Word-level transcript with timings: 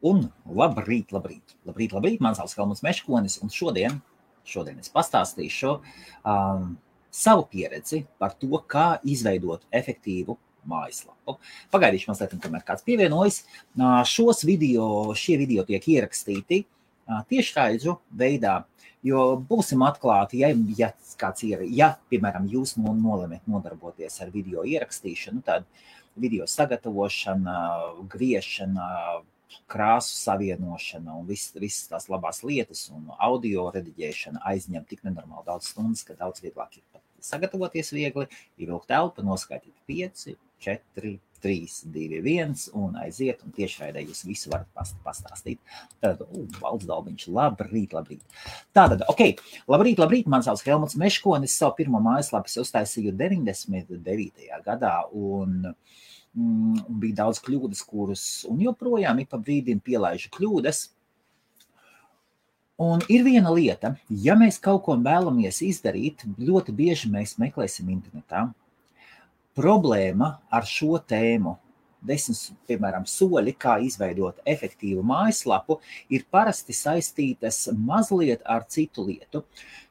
Un 0.00 0.22
labrīt, 0.48 1.10
labrīt, 1.12 1.56
labrīt, 1.68 1.92
labrīt. 1.92 2.20
Man 2.24 2.36
sauc 2.36 2.54
Helmuts 2.56 2.80
Meškonis, 2.84 3.36
un 3.44 3.52
šodien, 3.52 3.98
šodien 4.48 4.78
es 4.80 4.88
pastāstīšu 4.92 5.74
um, 5.76 6.70
savu 7.12 7.44
pieredzi 7.50 8.06
par 8.20 8.32
to, 8.40 8.62
kā 8.64 8.94
izveidot 9.04 9.66
efektīvu 9.76 10.38
mājaslapu. 10.70 11.36
Pagaidīšu 11.72 12.08
mazliet, 12.08 12.32
kamēr 12.40 12.64
kāds 12.64 12.84
pievienojas. 12.86 13.42
Uh, 13.76 14.00
šos 14.08 14.40
video, 14.48 14.86
šie 15.12 15.36
video 15.40 15.66
tiek 15.68 15.84
ierakstīti 15.84 16.62
uh, 16.64 17.20
tiešraidžu 17.28 17.98
veidā, 18.16 18.62
jo 19.04 19.34
būsim 19.50 19.84
atklāti, 19.84 20.40
ja, 20.40 20.54
ja 20.78 20.94
kāds 21.20 21.44
ir, 21.44 21.66
ja, 21.76 21.94
piemēram, 22.12 22.48
jūs 22.48 22.78
nolemat 22.80 23.44
nodarboties 23.44 24.16
ar 24.24 24.32
video 24.32 24.64
ierakstīšanu, 24.64 25.44
tad 25.44 25.68
video 26.20 26.48
sagatavošana, 26.48 27.58
griešana, 28.12 28.88
krāsu 29.70 30.16
savienošana 30.18 31.16
un 31.20 31.28
visas 31.28 31.56
vis 31.60 31.82
tās 31.90 32.08
labās 32.12 32.42
lietas, 32.46 32.86
un 32.94 33.10
audio 33.18 33.68
rediģēšana 33.74 34.44
aizņem 34.52 34.86
tik 34.90 35.04
nenormāli 35.06 35.48
daudz 35.48 35.72
stundas, 35.72 36.04
ka 36.06 36.18
daudz 36.18 36.44
vieglāk 36.44 36.78
ir 36.78 36.84
pat 36.92 37.04
sagatavoties 37.24 37.92
viegli, 37.94 38.26
ievilkt 38.60 38.88
telpu, 38.90 39.24
noskaitīt 39.26 39.74
5, 39.90 40.30
4, 40.64 41.12
3, 41.40 41.76
2, 41.92 42.20
1 42.20 42.66
un 42.76 42.96
aiziet, 43.00 43.40
un 43.44 43.54
tiešraidē 43.56 44.02
jūs 44.04 44.24
visu 44.28 44.52
varat 44.52 44.68
pastāstīt. 45.04 45.60
Tad, 46.02 46.22
valsts 46.60 46.88
dalbiņš, 46.88 47.26
labrīt, 47.36 47.96
labrīt. 47.96 48.40
Tātad, 48.76 49.06
ok, 49.12 49.40
labrīt, 49.70 50.02
labrīt, 50.02 50.28
man 50.30 50.44
sauc 50.46 50.62
Helmuts 50.66 50.98
Meškonis, 51.00 51.56
savu 51.56 51.78
pirmo 51.80 52.02
mājaslapu 52.04 52.52
uztaisīju 52.64 53.14
99. 53.16 54.50
gadā, 54.66 54.96
un 55.16 55.72
uh, 55.72 56.06
un 56.36 56.78
bija 57.02 57.24
daudz 57.24 57.40
kļūdas, 57.42 57.82
kuras 57.86 58.24
joprojām 58.46 59.22
ik 59.22 59.30
pa 59.32 59.40
brīdim 59.40 59.80
pielaižu 59.82 60.30
kļūdas. 60.36 60.88
Un 62.80 63.02
ir 63.12 63.26
viena 63.26 63.50
lieta, 63.52 63.92
ja 64.08 64.36
mēs 64.40 64.56
kaut 64.62 64.86
ko 64.86 64.94
vēlamies 64.96 65.60
izdarīt, 65.66 66.24
ļoti 66.40 66.72
bieži 66.72 67.10
mēs 67.12 67.36
meklēsim 67.40 67.90
internetā. 67.92 68.46
Problēma 69.58 70.30
ar 70.48 70.64
šo 70.64 70.94
tēmu, 71.10 71.58
desmit, 72.06 72.54
piemēram, 72.70 73.04
soļi, 73.04 73.52
kā 73.60 73.76
izveidot 73.84 74.40
efektīvu 74.48 75.04
mājaslapu, 75.04 75.76
ir 76.08 76.24
parasti 76.32 76.72
saistītas 76.72 77.66
mazliet 77.76 78.46
ar 78.48 78.64
citu 78.70 79.04
lietu. 79.10 79.44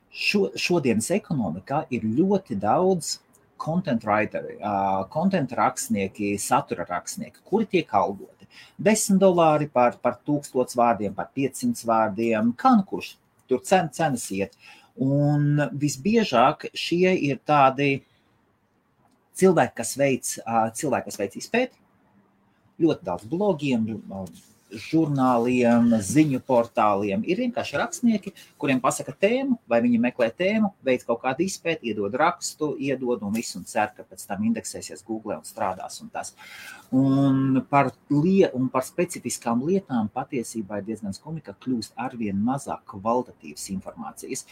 Šo, 0.09 0.47
šodienas 0.57 1.11
ekonomikā 1.13 1.83
ir 1.93 2.07
ļoti 2.09 2.57
daudz 2.57 3.19
content 3.59 4.03
writeri, 4.07 4.57
content 5.13 5.51
rakstnieki, 5.59 6.33
satura 6.39 6.85
rakstnieki, 6.89 7.43
kuri 7.45 7.67
tiek 7.69 7.93
algoti. 7.93 8.47
10 8.81 9.19
dolāri 9.21 9.69
par, 9.71 9.97
par 10.01 10.17
1000 10.25 10.75
vārdiem, 10.79 11.13
par 11.15 11.29
500 11.35 11.85
vārdiem, 11.85 12.53
kā 12.57 12.73
nu 12.79 12.85
kurš 12.87 13.13
tur 13.49 13.61
cen, 13.65 13.89
cenas 13.93 14.25
iet. 14.33 14.55
Un 14.99 15.61
visbiežāk 15.79 16.69
šie 16.75 17.13
ir 17.29 17.39
tādi 17.47 18.01
cilvēki, 19.39 19.75
kas 19.77 19.95
veic, 19.99 20.31
cilvēki, 20.79 21.07
kas 21.11 21.19
veic 21.21 21.37
izpēti, 21.39 21.79
ļoti 22.83 23.07
daudz 23.07 23.27
blogiem, 23.29 23.85
žurnāliem, 24.69 25.89
ziņu 26.05 26.39
portāliem. 26.45 27.23
Ir 27.27 27.41
vienkārši 27.43 27.79
rakstnieki, 27.81 28.33
kuriem 28.61 28.81
pasaka 28.83 29.13
tēmu, 29.13 29.57
vai 29.69 29.81
viņi 29.85 30.01
meklē 30.03 30.29
tēmu, 30.35 30.71
veids 30.85 31.07
kaut 31.07 31.21
kādu 31.23 31.45
izpēti, 31.45 31.89
iedod 31.91 32.15
rakstu, 32.19 32.71
iedod 32.77 33.23
un 33.25 33.35
visu, 33.35 33.57
un 33.59 33.67
cer, 33.69 33.91
ka 33.95 34.05
pēc 34.05 34.25
tam 34.29 34.45
indeksēsies 34.49 35.05
Google 35.07 35.39
un 35.39 35.45
strādās. 35.47 35.99
Un, 36.03 36.11
tas. 36.13 36.33
un, 36.95 37.61
par, 37.69 37.91
lie, 38.13 38.49
un 38.53 38.69
par 38.73 38.85
specifiskām 38.87 39.63
lietām 39.67 40.09
patiesībā 40.13 40.79
ir 40.79 40.89
diezgan 40.91 41.15
skumji, 41.17 41.45
ka 41.49 41.57
kļūst 41.57 41.97
arvien 41.97 42.37
mazāk 42.37 42.85
kvalitatīvas 42.93 43.69
informācijas. 43.75 44.45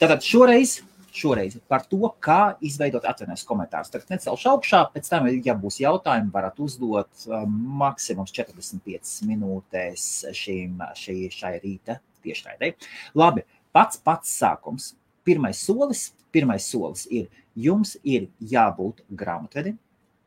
Tātad 0.00 0.24
šoreiz 0.26 0.80
šoreiz 1.14 1.56
par 1.70 1.84
to, 1.88 2.08
kā 2.22 2.54
izveidot 2.64 3.06
atvainojas 3.08 3.44
komentārus. 3.46 3.92
Tagad 3.92 4.14
necelšu 4.14 4.50
augšā, 4.54 4.80
pēc 4.94 5.10
tam, 5.10 5.28
ja 5.44 5.54
būs 5.58 5.78
jautājumi, 5.82 6.32
varat 6.34 6.58
uzdot 6.62 7.26
um, 7.28 7.54
maksimums 7.82 8.34
45 8.34 9.14
minūtēs 9.28 10.08
šīm, 10.34 10.82
šī, 10.98 11.16
šai 11.34 11.54
rīta 11.62 12.00
tiešraidē. 12.24 12.74
Labi, 13.18 13.46
pats 13.74 14.00
pats 14.02 14.34
sākums. 14.42 14.92
Pirmais 15.24 15.56
solis, 15.56 16.10
pirmais 16.34 16.66
solis 16.68 17.06
ir, 17.08 17.30
jums 17.56 17.94
ir 18.04 18.26
jābūt 18.44 19.00
grāmatvedim 19.08 19.78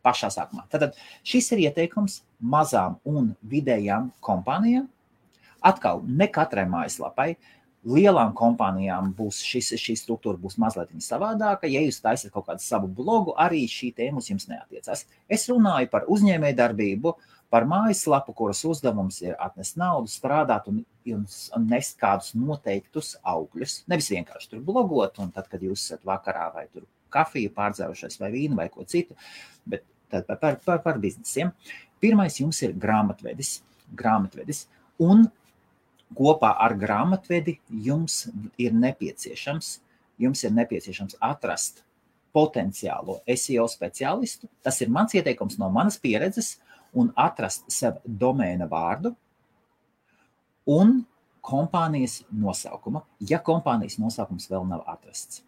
pašā 0.01 0.31
sākumā. 0.33 0.63
Tad 0.71 0.95
šis 1.27 1.51
ir 1.53 1.67
ieteikums 1.67 2.21
mazām 2.39 2.95
un 3.05 3.35
vidējām 3.45 4.09
kompānijām. 4.23 4.87
Atkal, 5.67 6.01
ne 6.05 6.29
katrai 6.31 6.63
mājaslapai, 6.69 7.31
uh, 7.33 7.56
lielām 7.87 8.33
kompānijām 8.35 9.13
būs 9.15 9.39
šis, 9.47 9.71
šī 9.79 9.95
struktūra 9.99 10.39
būs 10.41 10.57
mazliet 10.61 10.91
savādāka. 11.03 11.69
Ja 11.71 11.81
jūs 11.83 12.01
taisat 12.03 12.33
kaut 12.33 12.47
kādu 12.49 12.63
savu 12.63 12.89
blogu, 12.91 13.35
arī 13.39 13.63
šī 13.71 13.93
tēma 13.95 14.21
uz 14.21 14.29
jums 14.31 14.47
neatiecās. 14.51 15.05
Es 15.29 15.47
runāju 15.51 15.89
par 15.93 16.07
uzņēmējdarbību, 16.11 17.15
par 17.53 17.67
mājaslapu, 17.69 18.35
kuras 18.35 18.63
uzdevums 18.67 19.21
ir 19.23 19.37
atnest 19.39 19.77
naudu, 19.79 20.11
strādāt 20.11 20.67
un, 20.67 20.81
un 21.15 21.67
nest 21.71 21.95
kādus 22.01 22.33
noteiktus 22.35 23.15
augļus. 23.23 23.83
Nevis 23.87 24.11
vienkārši 24.11 24.51
tur 24.51 24.63
blogot, 24.67 25.21
un 25.23 25.31
tad, 25.35 25.47
kad 25.51 25.63
jūs 25.63 25.85
esat 25.85 26.03
vakarā 26.07 26.49
vai 26.55 26.67
tur 26.73 26.87
kafiju 27.13 27.53
pārdzērušies 27.55 28.19
vai 28.19 28.33
vīnu 28.33 28.59
vai 28.59 28.67
ko 28.73 28.83
citu, 28.83 29.15
bet 29.65 29.85
par, 30.11 30.27
par, 30.27 30.59
par, 30.65 30.81
par 30.83 30.99
biznesiem. 31.03 31.53
Pirmais 32.03 32.35
jums 32.39 32.59
ir 32.67 32.75
grāmatvedis. 32.77 33.61
grāmatvedis 33.95 34.65
un 34.99 35.29
kopā 36.15 36.53
ar 36.63 36.75
grāmatvedi 36.79 37.57
jums 37.69 38.27
ir 38.57 38.75
nepieciešams, 38.77 39.73
jums 40.21 40.43
ir 40.43 40.55
nepieciešams 40.55 41.17
atrast 41.23 41.83
potenciālo 42.35 43.19
SEO 43.27 43.65
speciālistu. 43.71 44.47
Tas 44.63 44.79
ir 44.81 44.91
mans 44.93 45.15
ieteikums 45.17 45.57
no 45.59 45.69
manas 45.73 45.97
pieredzes, 45.99 46.57
un 46.97 47.11
atrast 47.19 47.67
sev 47.71 47.99
domēna 48.05 48.67
vārdu 48.69 49.13
un 50.67 51.01
kompānijas 51.47 52.21
nosaukumu, 52.31 53.03
ja 53.23 53.39
kompānijas 53.43 53.97
nosaukums 54.01 54.49
vēl 54.51 54.65
nav 54.67 54.83
atrasts. 54.89 55.43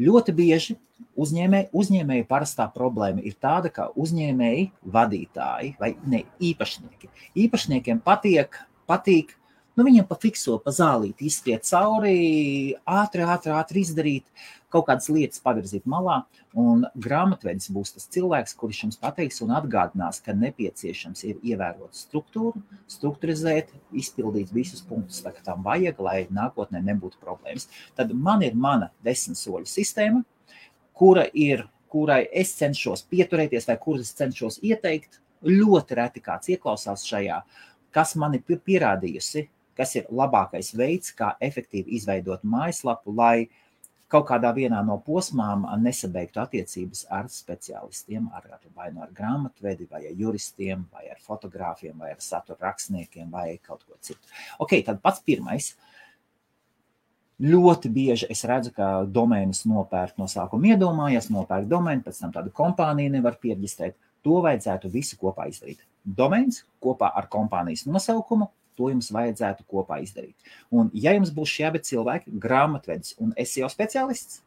Ļoti 0.00 0.32
bieži 0.36 0.74
uzņēmēji, 1.20 1.70
uzņēmēji 1.76 2.26
parastā 2.28 2.66
problēma 2.72 3.22
ir 3.24 3.36
tāda, 3.40 3.70
ka 3.72 3.88
uzņēmēji, 3.96 4.66
vadītāji 4.92 5.74
vai 5.80 5.94
ne, 6.08 6.22
īpašnieki. 6.40 7.08
Īpašniekiem 7.44 8.02
patiek, 8.04 8.56
patīk 8.88 9.34
Nu, 9.72 9.86
viņam 9.86 10.04
pa 10.04 10.18
fikso, 10.20 10.58
pa 10.60 10.72
zālīti 10.76 11.30
izskriet 11.30 11.64
cauri, 11.64 12.74
ātri, 12.84 13.22
ātri, 13.24 13.52
ātri 13.56 13.80
izdarīt, 13.80 14.26
kaut 14.72 14.84
kādas 14.90 15.08
lietas 15.08 15.40
pavirzīt 15.40 15.86
malā. 15.88 16.18
Un 16.60 16.82
grāmatvedis 17.00 17.70
būs 17.72 17.94
tas 17.94 18.04
cilvēks, 18.12 18.52
kurš 18.60 18.82
jums 18.82 19.00
pateiks 19.00 19.40
un 19.44 19.54
atgādinās, 19.56 20.20
ka 20.20 20.34
nepieciešams 20.36 21.24
ir 21.24 21.38
ievērot 21.54 21.96
struktūru, 21.96 22.60
struktūrizēt, 22.92 23.72
izpildīt 23.96 24.52
visus 24.52 24.84
punktus, 24.84 25.22
tā 25.24 25.32
kā 25.32 25.40
tam 25.46 25.64
vajag, 25.64 26.04
lai 26.04 26.18
nākotnē 26.28 26.84
nebūtu 26.90 27.16
problēmas. 27.24 27.70
Tad 27.96 28.12
man 28.12 28.44
ir 28.44 28.52
mana 28.52 28.90
desmit 29.08 29.40
soļu 29.40 29.72
sistēma, 29.72 30.20
kura 30.92 31.24
ir, 31.32 31.64
kurai 31.88 32.26
es 32.28 32.52
cenšos 32.60 33.06
pieturēties, 33.08 33.70
vai 33.72 33.80
kuras 33.80 34.12
cenšos 34.20 34.60
ieteikt. 34.60 35.22
Ļoti 35.42 35.96
reti 35.98 36.20
kāds 36.22 36.52
ieklausās 36.52 37.02
šajā, 37.08 37.40
kas 37.90 38.12
man 38.20 38.36
ir 38.36 38.44
pierādījusi, 38.46 39.48
kas 39.78 39.96
ir 39.98 40.08
labākais 40.10 40.72
veids, 40.76 41.12
kā 41.16 41.34
efektīvi 41.40 41.96
izveidot 41.98 42.44
mājaslapu, 42.44 43.14
lai 43.16 43.48
kaut 44.12 44.26
kādā 44.28 44.50
vienā 44.52 44.82
no 44.84 44.98
posmām 45.06 45.64
nesabeigtu 45.80 46.42
attiecības 46.42 47.06
ar 47.16 47.30
speciālistiem, 47.32 48.28
ar, 48.36 48.44
ar, 48.58 48.60
vai 48.76 48.90
nu 48.92 49.04
ar 49.04 49.12
grāmatvedi, 49.16 49.88
vai 49.90 50.04
ar 50.10 50.18
juristiem, 50.18 50.84
vai 50.92 51.06
ar 51.14 51.20
fotogrāfiem, 51.24 51.96
vai 51.96 52.12
ar 52.12 52.20
satura 52.20 52.68
rakstniekiem, 52.68 53.30
vai 53.32 53.56
kaut 53.64 53.86
ko 53.88 53.96
citu. 54.00 54.20
Ok, 54.60 54.76
tad 54.84 55.00
pats 55.04 55.24
pirmais. 55.24 55.72
Ļoti 57.42 57.88
bieži 57.90 58.28
es 58.30 58.44
redzu, 58.46 58.70
ka 58.76 59.02
domēnus 59.08 59.64
nopērk 59.66 60.20
no 60.20 60.28
sākuma 60.30 60.74
iedomājies, 60.74 61.30
nopērk 61.32 61.66
domēnu, 61.70 62.04
pēc 62.04 62.20
tam 62.20 62.34
tādu 62.36 62.52
kompāniju 62.54 63.16
nevar 63.16 63.40
pierģistrēt. 63.42 63.96
To 64.22 64.42
vajadzētu 64.44 64.92
visu 64.92 65.16
kopā 65.18 65.48
izdarīt. 65.50 65.80
Domēns 66.04 66.60
kopā 66.82 67.08
ar 67.18 67.26
kompānijas 67.32 67.88
nosaukumu, 67.88 68.46
To 68.80 68.88
jums 68.88 69.10
vajadzētu 69.12 69.66
kopā 69.68 69.98
izdarīt. 70.00 70.36
Un, 70.72 70.88
ja 70.96 71.12
jums 71.12 71.32
būs 71.34 71.50
šie 71.52 71.66
abi 71.68 71.82
cilvēki, 71.84 72.32
grāmatvedis 72.40 73.16
un 73.20 73.34
SEO 73.36 73.68
speciālists, 73.72 74.40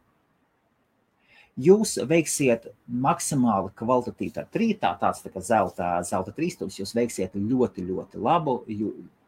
jūs 1.56 1.96
veiksiet 2.08 2.68
maksimāli 2.88 3.72
kvalitatīvu 3.80 4.36
tā 4.36 4.46
trītā, 4.52 4.96
tāds 5.00 5.24
tā 5.24 5.32
kā 5.32 5.44
zelta, 5.44 5.94
zelta 6.08 6.34
trīstūris, 6.36 6.82
jūs 6.82 6.96
veiksiet 6.98 7.38
ļoti, 7.38 7.86
ļoti 7.88 8.22
labu, 8.22 8.60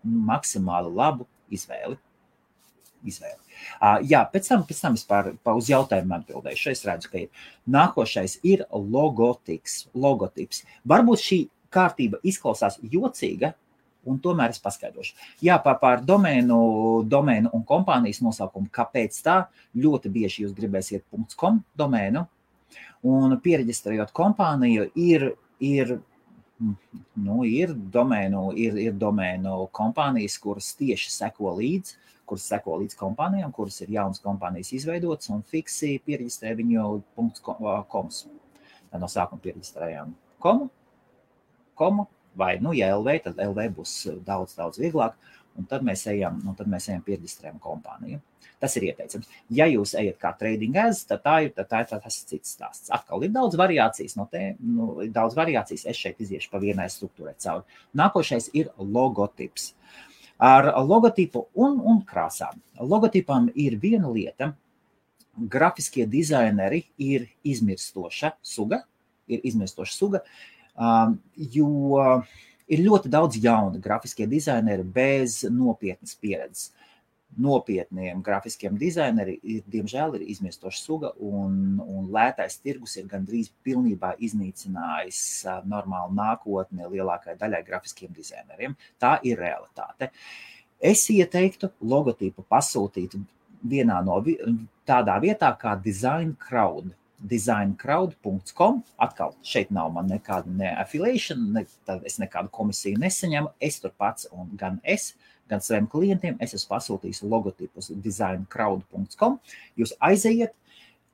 maksimāli 0.04 0.94
labu 0.94 1.28
izvēli. 1.54 1.98
Izvēli. 3.08 3.38
Uh, 3.78 4.00
jā, 4.10 4.24
pēc 4.32 4.50
tam, 4.50 4.64
pēc 4.68 4.80
tam 4.82 4.96
es 4.98 5.04
par, 5.08 5.30
par 5.46 5.60
uz 5.60 5.70
jautājumu 5.70 6.18
atbildēšu. 6.18 6.72
Es 6.74 6.82
redzu, 6.88 7.12
ka 7.12 7.22
ir. 7.22 7.46
nākošais 7.70 8.40
ir 8.44 8.66
logotips. 8.74 9.86
logotips. 9.94 10.64
Varbūt 10.88 11.24
šī 11.24 11.40
kārtība 11.74 12.20
izklausās 12.26 12.80
jocīga, 12.82 13.54
un 14.08 14.20
tomēr 14.24 14.54
es 14.54 14.62
paskaidrošu. 14.64 15.16
Jā, 15.44 15.58
par, 15.64 15.78
par 15.82 16.04
domēnu, 16.06 16.58
domēnu 17.10 17.52
un 17.56 17.66
kompānijas 17.68 18.22
nosaukumu, 18.26 18.72
kāpēc 18.74 19.20
tā 19.26 19.38
ļoti 19.78 20.12
bieži 20.14 20.46
jūs 20.46 20.56
gribēsiet 20.58 21.06
.com 21.38 21.62
domēnu, 21.78 22.26
un 23.08 23.38
pieregistrējot 23.44 24.14
kompāniju 24.16 24.90
ir, 24.98 25.30
ir 25.64 25.98
nu, 27.16 27.44
ir, 27.46 27.74
domēnu, 27.94 28.50
ir, 28.58 28.78
ir 28.88 28.98
domēnu 28.98 29.68
kompānijas, 29.76 30.38
kuras 30.42 30.74
tieši 30.80 31.14
seko 31.14 31.54
līdzi, 31.60 31.98
kuras 32.28 32.48
seko 32.50 32.80
līdz 32.82 32.98
kompānijām, 33.00 33.54
kuras 33.56 33.80
ir 33.86 33.94
jaunas 33.96 34.20
kompānijas 34.24 34.74
izveidotas 34.76 35.32
un 35.32 35.46
fiksi 35.48 35.96
pieregistrē 36.04 36.56
viņu 36.58 36.90
.coms. 37.92 38.26
Tad 38.88 39.04
no 39.04 39.10
sākuma 39.12 39.44
pieregistrējām 39.44 40.16
komu, 40.44 40.70
komu 41.78 42.08
vai, 42.38 42.58
nu, 42.62 42.74
ja 42.78 42.94
LV, 42.96 43.18
tad 43.26 43.42
LV 43.42 43.68
būs 43.80 43.98
daudz, 44.26 44.56
daudz 44.58 44.80
vieglāk, 44.82 45.18
un 45.58 45.66
tad 45.70 45.86
mēs 45.86 46.06
ejam, 46.12 46.40
nu, 46.46 46.54
tad 46.58 46.70
mēs 46.70 46.90
ejam 46.92 47.04
pieregistrējam 47.06 47.58
kompāniju. 47.62 48.22
Tas 48.62 48.74
ir 48.80 48.88
ieteicams. 48.88 49.30
Ja 49.54 49.68
jūs 49.70 49.94
ejat 50.00 50.18
kā 50.22 50.32
trading 50.38 50.78
as, 50.82 51.04
tad 51.06 51.22
tā 51.26 51.36
ir, 51.46 51.52
tad 51.54 51.70
tā 51.70 51.84
ir 51.84 51.90
tas 51.92 52.16
cits 52.26 52.56
stāsts. 52.56 52.90
Atkal 52.94 53.26
ir 53.26 53.34
daudz 53.36 53.58
variācijas 53.60 54.16
no 54.18 54.26
te, 54.32 54.56
nu, 54.58 54.96
daudz 55.14 55.38
variācijas. 55.38 55.86
Es 55.90 56.00
šeit 56.00 56.22
iziešu 56.26 56.50
pa 56.50 56.62
vienai 56.62 56.88
struktūrai 56.90 57.36
cauri. 57.44 57.78
Nākošais 57.98 58.50
ir 58.58 58.72
logotips. 58.78 59.76
Ar 60.42 60.72
logotipu 60.86 61.48
un, 61.58 61.78
un 61.86 62.02
krāsām. 62.06 62.58
Logotipam 62.82 63.52
ir 63.54 63.78
viena 63.82 64.10
lieta. 64.10 64.52
Grafiskie 65.38 66.08
dizaineri 66.10 66.82
ir 66.98 67.28
izmirstoša 67.46 68.34
suga, 68.42 68.82
ir 69.30 69.44
izmirstoša 69.46 69.94
suga, 69.94 70.24
um, 70.78 71.18
jo 71.36 72.22
ir 72.68 72.84
ļoti 72.86 73.12
daudz 73.12 73.40
jaunu 73.44 73.82
grafiskie 73.84 74.28
dizaineri 74.30 74.84
bez 74.84 75.42
nopietnas 75.50 76.16
pieredzes 76.22 76.72
nopietniem 77.36 78.22
grafiskiem 78.24 78.78
dizaineriem, 78.80 79.40
ir, 79.44 79.64
diemžēl, 79.70 80.16
ir 80.18 80.26
izmirstoša 80.34 80.80
suga, 80.80 81.12
un, 81.22 81.78
un 81.84 82.10
lētais 82.14 82.58
tirgus 82.64 82.96
ir 82.98 83.08
gandrīz 83.12 83.52
pilnībā 83.66 84.14
iznīcinājis 84.24 85.20
normālu 85.70 86.16
nākotni 86.18 86.88
lielākajai 86.94 87.38
daļai 87.40 87.64
grafiskiem 87.68 88.14
dizaineriem. 88.16 88.78
Tā 89.00 89.18
ir 89.28 89.42
realitāte. 89.42 90.12
Es 90.80 91.06
ieteiktu 91.14 91.72
logotipu 91.82 92.46
pasūtīt 92.50 93.18
vienā 93.68 94.00
no 94.06 94.22
tādā 94.88 95.18
vietā 95.22 95.52
kā 95.60 95.76
Design 95.84 96.36
Crowd. 96.42 96.94
Designcrowd.com. 97.18 98.84
Atkal 99.02 99.34
šeit 99.46 99.72
nav 99.74 99.90
man 99.96 100.10
nekāda 100.12 100.52
ne 100.54 100.70
affiliation, 100.78 101.48
ne, 101.56 101.66
es 102.06 102.20
nekādu 102.22 102.52
komisiju 102.54 103.00
nesaņemu. 103.02 103.56
Es 103.64 103.82
tur 103.82 103.96
pats 103.98 104.30
un 104.32 104.52
gan 104.60 104.78
es 104.84 105.16
gan 105.50 105.64
saviem 105.64 105.88
klientiem. 105.90 106.38
Es 106.44 106.54
esmu 106.58 106.76
pasūtījis 106.76 107.24
logotipus 107.26 107.90
designcrowd.com. 108.04 109.40
Jūs 109.80 109.96
aiziet, 110.04 110.54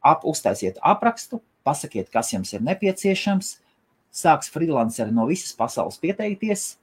ap, 0.03 0.25
uztaisiet 0.27 0.79
aprakstu, 0.83 1.41
pasakiet, 1.63 2.11
kas 2.13 2.33
jums 2.33 2.53
ir 2.53 2.63
nepieciešams. 2.65 3.57
Sāks 4.13 4.51
freelanceri 4.53 5.13
no 5.13 5.25
visas 5.25 5.55
pasaules 5.57 5.97
pieteikties, 6.01 6.75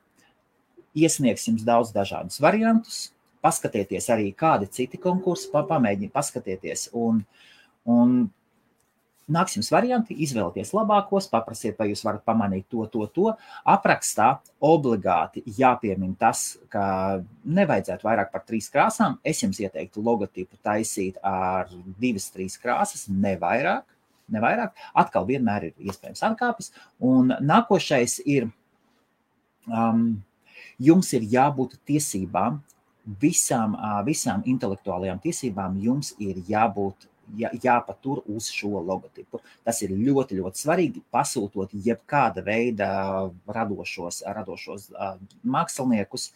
iesniegs 0.99 1.46
jums 1.46 1.62
daudz 1.62 1.93
dažādus 1.94 2.40
variantus, 2.43 3.12
paskatieties 3.44 4.08
arī, 4.11 4.32
kādi 4.34 4.66
citi 4.75 4.99
konkursi, 4.99 5.50
pamēģiniet 5.55 6.11
paskatieties. 6.14 6.88
Un, 6.99 7.23
un 7.87 8.16
nāks 9.32 9.56
jums 9.56 9.70
varianti, 9.72 10.16
izvēlieties 10.24 10.72
labākos, 10.76 11.28
paprasiet, 11.32 11.76
vai 11.78 11.90
jūs 11.90 12.02
varat 12.06 12.24
pamanīt 12.26 12.66
to, 12.72 12.84
to, 12.92 13.06
to. 13.14 13.32
Aprakstā 13.68 14.30
obligāti 14.70 15.42
jāpiemina 15.58 16.16
tas, 16.20 16.44
ka 16.72 16.84
nevajadzētu 17.44 18.06
vairāk 18.06 18.32
par 18.34 18.44
trīs 18.46 18.70
krāsām. 18.72 19.18
Es 19.24 19.42
jums 19.42 19.60
ieteiktu 19.62 20.04
logotipu 20.04 20.58
taisīt 20.64 21.20
ar 21.26 21.70
divas, 22.00 22.30
trīs 22.34 22.58
krāsas, 22.60 23.06
ne 23.10 23.36
vairāk. 23.40 23.86
Ne 24.30 24.38
vairāk. 24.38 24.76
Atkal 24.94 25.24
vienmēr 25.26 25.70
ir 25.70 25.88
iespējams 25.90 26.22
atkāpes. 26.28 26.70
Un 27.02 27.32
nākošais 27.42 28.20
ir, 28.30 28.46
um, 29.66 30.04
jums 30.78 31.10
ir 31.18 31.26
jābūt 31.32 31.80
tiesībām 31.90 32.60
visām, 33.20 33.74
visām 34.06 34.44
intelektuālajām 34.46 35.20
tiesībām 35.24 35.78
jums 35.82 36.14
ir 36.22 36.38
jābūt 36.48 37.09
jā, 37.38 37.50
jāpatur 37.62 38.22
uz 38.30 38.50
šo 38.54 38.80
logotipu. 38.84 39.40
Tas 39.64 39.82
ir 39.84 39.94
ļoti, 39.94 40.38
ļoti 40.40 40.62
svarīgi. 40.64 41.02
Pasūtot 41.12 41.74
jebkāda 41.86 42.44
veida 42.46 42.90
radošos, 43.46 44.22
radošos 44.26 44.90
māksliniekus, 45.44 46.30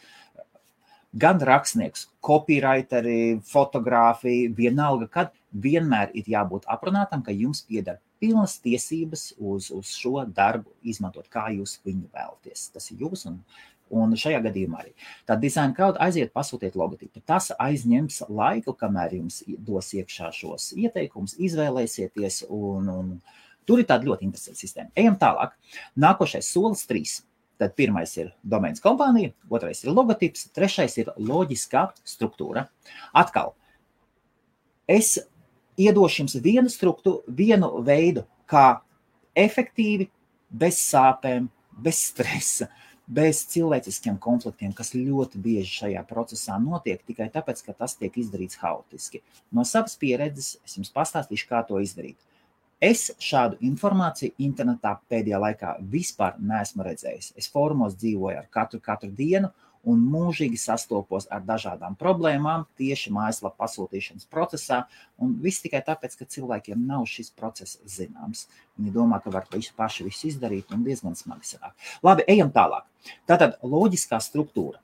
gan 1.15 1.39
rakstniekus, 1.39 2.09
copywriteri, 2.25 3.39
fotogrāfi, 3.47 4.49
vienalga, 4.55 5.09
kad 5.11 5.35
vienmēr 5.55 6.11
ir 6.19 6.27
jābūt 6.29 6.67
aprunātam, 6.71 7.23
ka 7.23 7.35
jums 7.35 7.63
pieder 7.69 8.01
pilnas 8.23 8.57
tiesības 8.65 9.35
uz, 9.39 9.69
uz 9.75 9.93
šo 9.93 10.25
darbu 10.25 10.73
izmantot, 10.83 11.29
kā 11.31 11.51
jūs 11.55 11.79
viņu 11.85 12.09
vēlaties. 12.15 12.71
Tas 12.75 12.91
ir 12.91 13.05
jūs 13.05 13.27
un 13.31 13.39
Un 13.93 14.15
šajā 14.17 14.41
gadījumā 14.47 14.81
arī. 14.81 14.93
Tad 15.29 15.43
dizaina 15.43 15.77
kauda 15.77 16.01
aiziet, 16.07 16.33
pasūtiet 16.35 16.77
logotipu. 16.79 17.21
Tas 17.29 17.51
aizņems 17.61 18.23
laiku, 18.33 18.73
kamēr 18.81 19.19
jums 19.19 19.43
dos 19.45 19.91
iekšā 19.95 20.31
šos 20.35 20.71
ieteikumus, 20.73 21.37
izvēlēsieties. 21.37 22.45
Un, 22.49 22.89
un 22.89 23.11
tur 23.69 23.83
ir 23.83 23.89
tāda 23.91 24.09
ļoti 24.09 24.27
interesanta 24.27 24.63
sistēma. 24.63 24.91
Ejam 24.97 25.19
tālāk. 25.21 25.53
Nākošais 26.01 26.49
solis 26.49 26.87
trīs. 26.89 27.21
Tad 27.61 27.77
pirmais 27.79 28.11
ir 28.19 28.33
domēns 28.43 28.83
kompānija, 28.83 29.31
otrais 29.47 29.85
ir 29.85 29.93
logotips, 29.95 30.49
trešais 30.57 30.97
ir 30.99 31.13
loģiskā 31.23 31.85
struktūra. 32.03 32.65
Atkal, 33.15 33.53
es 34.91 35.21
iedošu 35.79 36.25
jums 36.25 36.35
vienu 36.43 36.73
struktūru, 36.73 37.23
vienu 37.31 37.71
veidu, 37.87 38.25
kā 38.51 38.81
efektīvi, 39.39 40.09
bez 40.51 40.81
sāpēm, 40.83 41.47
bez 41.87 42.03
stresa, 42.11 42.67
uh, 42.67 42.94
bez 43.07 43.43
cilvēciskiem 43.53 44.17
konfliktiem, 44.21 44.73
kas 44.73 44.95
ļoti 44.97 45.41
bieži 45.45 45.81
šajā 45.81 46.05
procesā 46.09 46.57
notiek 46.61 47.03
tikai 47.05 47.29
tāpēc, 47.33 47.61
ka 47.67 47.75
tas 47.77 47.97
tiek 48.01 48.15
izdarīts 48.17 48.61
haotiski. 48.63 49.21
No 49.53 49.65
savas 49.69 49.99
pieredzes 50.01 50.57
es 50.65 50.79
jums 50.79 50.93
pastāstīšu, 50.95 51.49
kā 51.51 51.61
to 51.69 51.81
izdarīt. 51.85 52.17
Es 52.85 53.07
šādu 53.23 53.61
informāciju 53.65 54.35
internetā 54.45 54.97
pēdējā 55.09 55.39
laikā 55.41 55.77
vispār 55.93 56.35
neesmu 56.41 56.85
redzējis. 56.85 57.33
Es 57.39 57.49
fórumos 57.49 57.95
dzīvoju 58.01 58.41
ar 58.41 58.49
katru, 58.53 58.81
katru 58.83 59.13
dienu, 59.15 59.53
un 59.89 60.01
mūžīgi 60.11 60.59
sastopos 60.61 61.27
ar 61.33 61.43
dažādām 61.47 61.97
problēmām 62.01 62.67
tieši 62.81 63.13
mājaslapu 63.15 63.59
pasūtīšanas 63.61 64.29
procesā. 64.33 64.85
Un 65.21 65.37
viss 65.43 65.63
tikai 65.65 65.83
tāpēc, 65.87 66.17
ka 66.19 66.29
cilvēkiem 66.37 66.87
nav 66.89 67.07
šis 67.11 67.33
process 67.37 67.81
zināms. 67.89 68.47
Viņi 68.79 68.95
domā, 68.95 69.21
ka 69.25 69.33
var 69.35 69.49
visu 69.53 69.75
paši 69.77 70.09
visu 70.09 70.31
izdarīt, 70.33 70.73
un 70.75 70.87
diezgan 70.87 71.19
smagi 71.19 71.55
sanāk. 71.55 71.77
Labi, 72.05 72.27
ejam 72.31 72.53
tālāk. 72.55 72.89
Tātad 73.29 73.61
loģiskā 73.63 74.21
struktūra. 74.25 74.81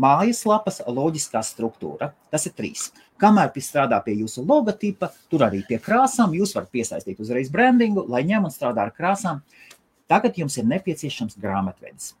Mājaslapas 0.00 0.80
loģiskā 0.86 1.42
struktūra. 1.44 2.12
Tas 2.32 2.46
ir 2.48 2.54
trīs. 2.56 2.90
Kamēr 3.20 3.50
pie 3.52 3.60
strādā 3.64 3.98
pie 4.04 4.14
jūsu 4.22 4.44
logotipa, 4.46 5.10
tur 5.28 5.44
arī 5.44 5.60
pie 5.68 5.80
krāsām, 5.82 6.32
jūs 6.36 6.54
varat 6.56 6.70
piesaistīt 6.72 7.20
uzreiz 7.20 7.50
brandingu, 7.52 8.06
lai 8.08 8.22
ņem 8.28 8.46
un 8.48 8.54
strādā 8.54 8.86
ar 8.86 8.94
krāsām. 8.96 9.42
Tagad 10.08 10.38
jums 10.40 10.56
ir 10.58 10.64
nepieciešams 10.70 11.36
grāmatvedis. 11.42 12.14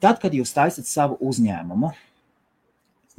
Tad, 0.00 0.18
kad 0.20 0.34
jūs 0.36 0.52
taisat 0.52 0.84
savu 0.84 1.16
uzņēmumu, 1.24 1.94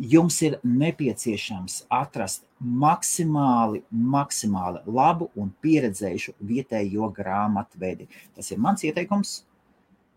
jums 0.01 0.38
ir 0.46 0.58
nepieciešams 0.65 1.84
atrast 1.94 2.44
maksimāli, 2.60 3.84
maksimāli 3.89 4.82
labu 4.86 5.32
un 5.38 5.51
pieredzējušu 5.62 6.36
vietējo 6.38 7.10
grāmatvedi. 7.15 8.08
Tas 8.38 8.51
ir 8.53 8.62
mans 8.62 8.86
ieteikums. 8.86 9.41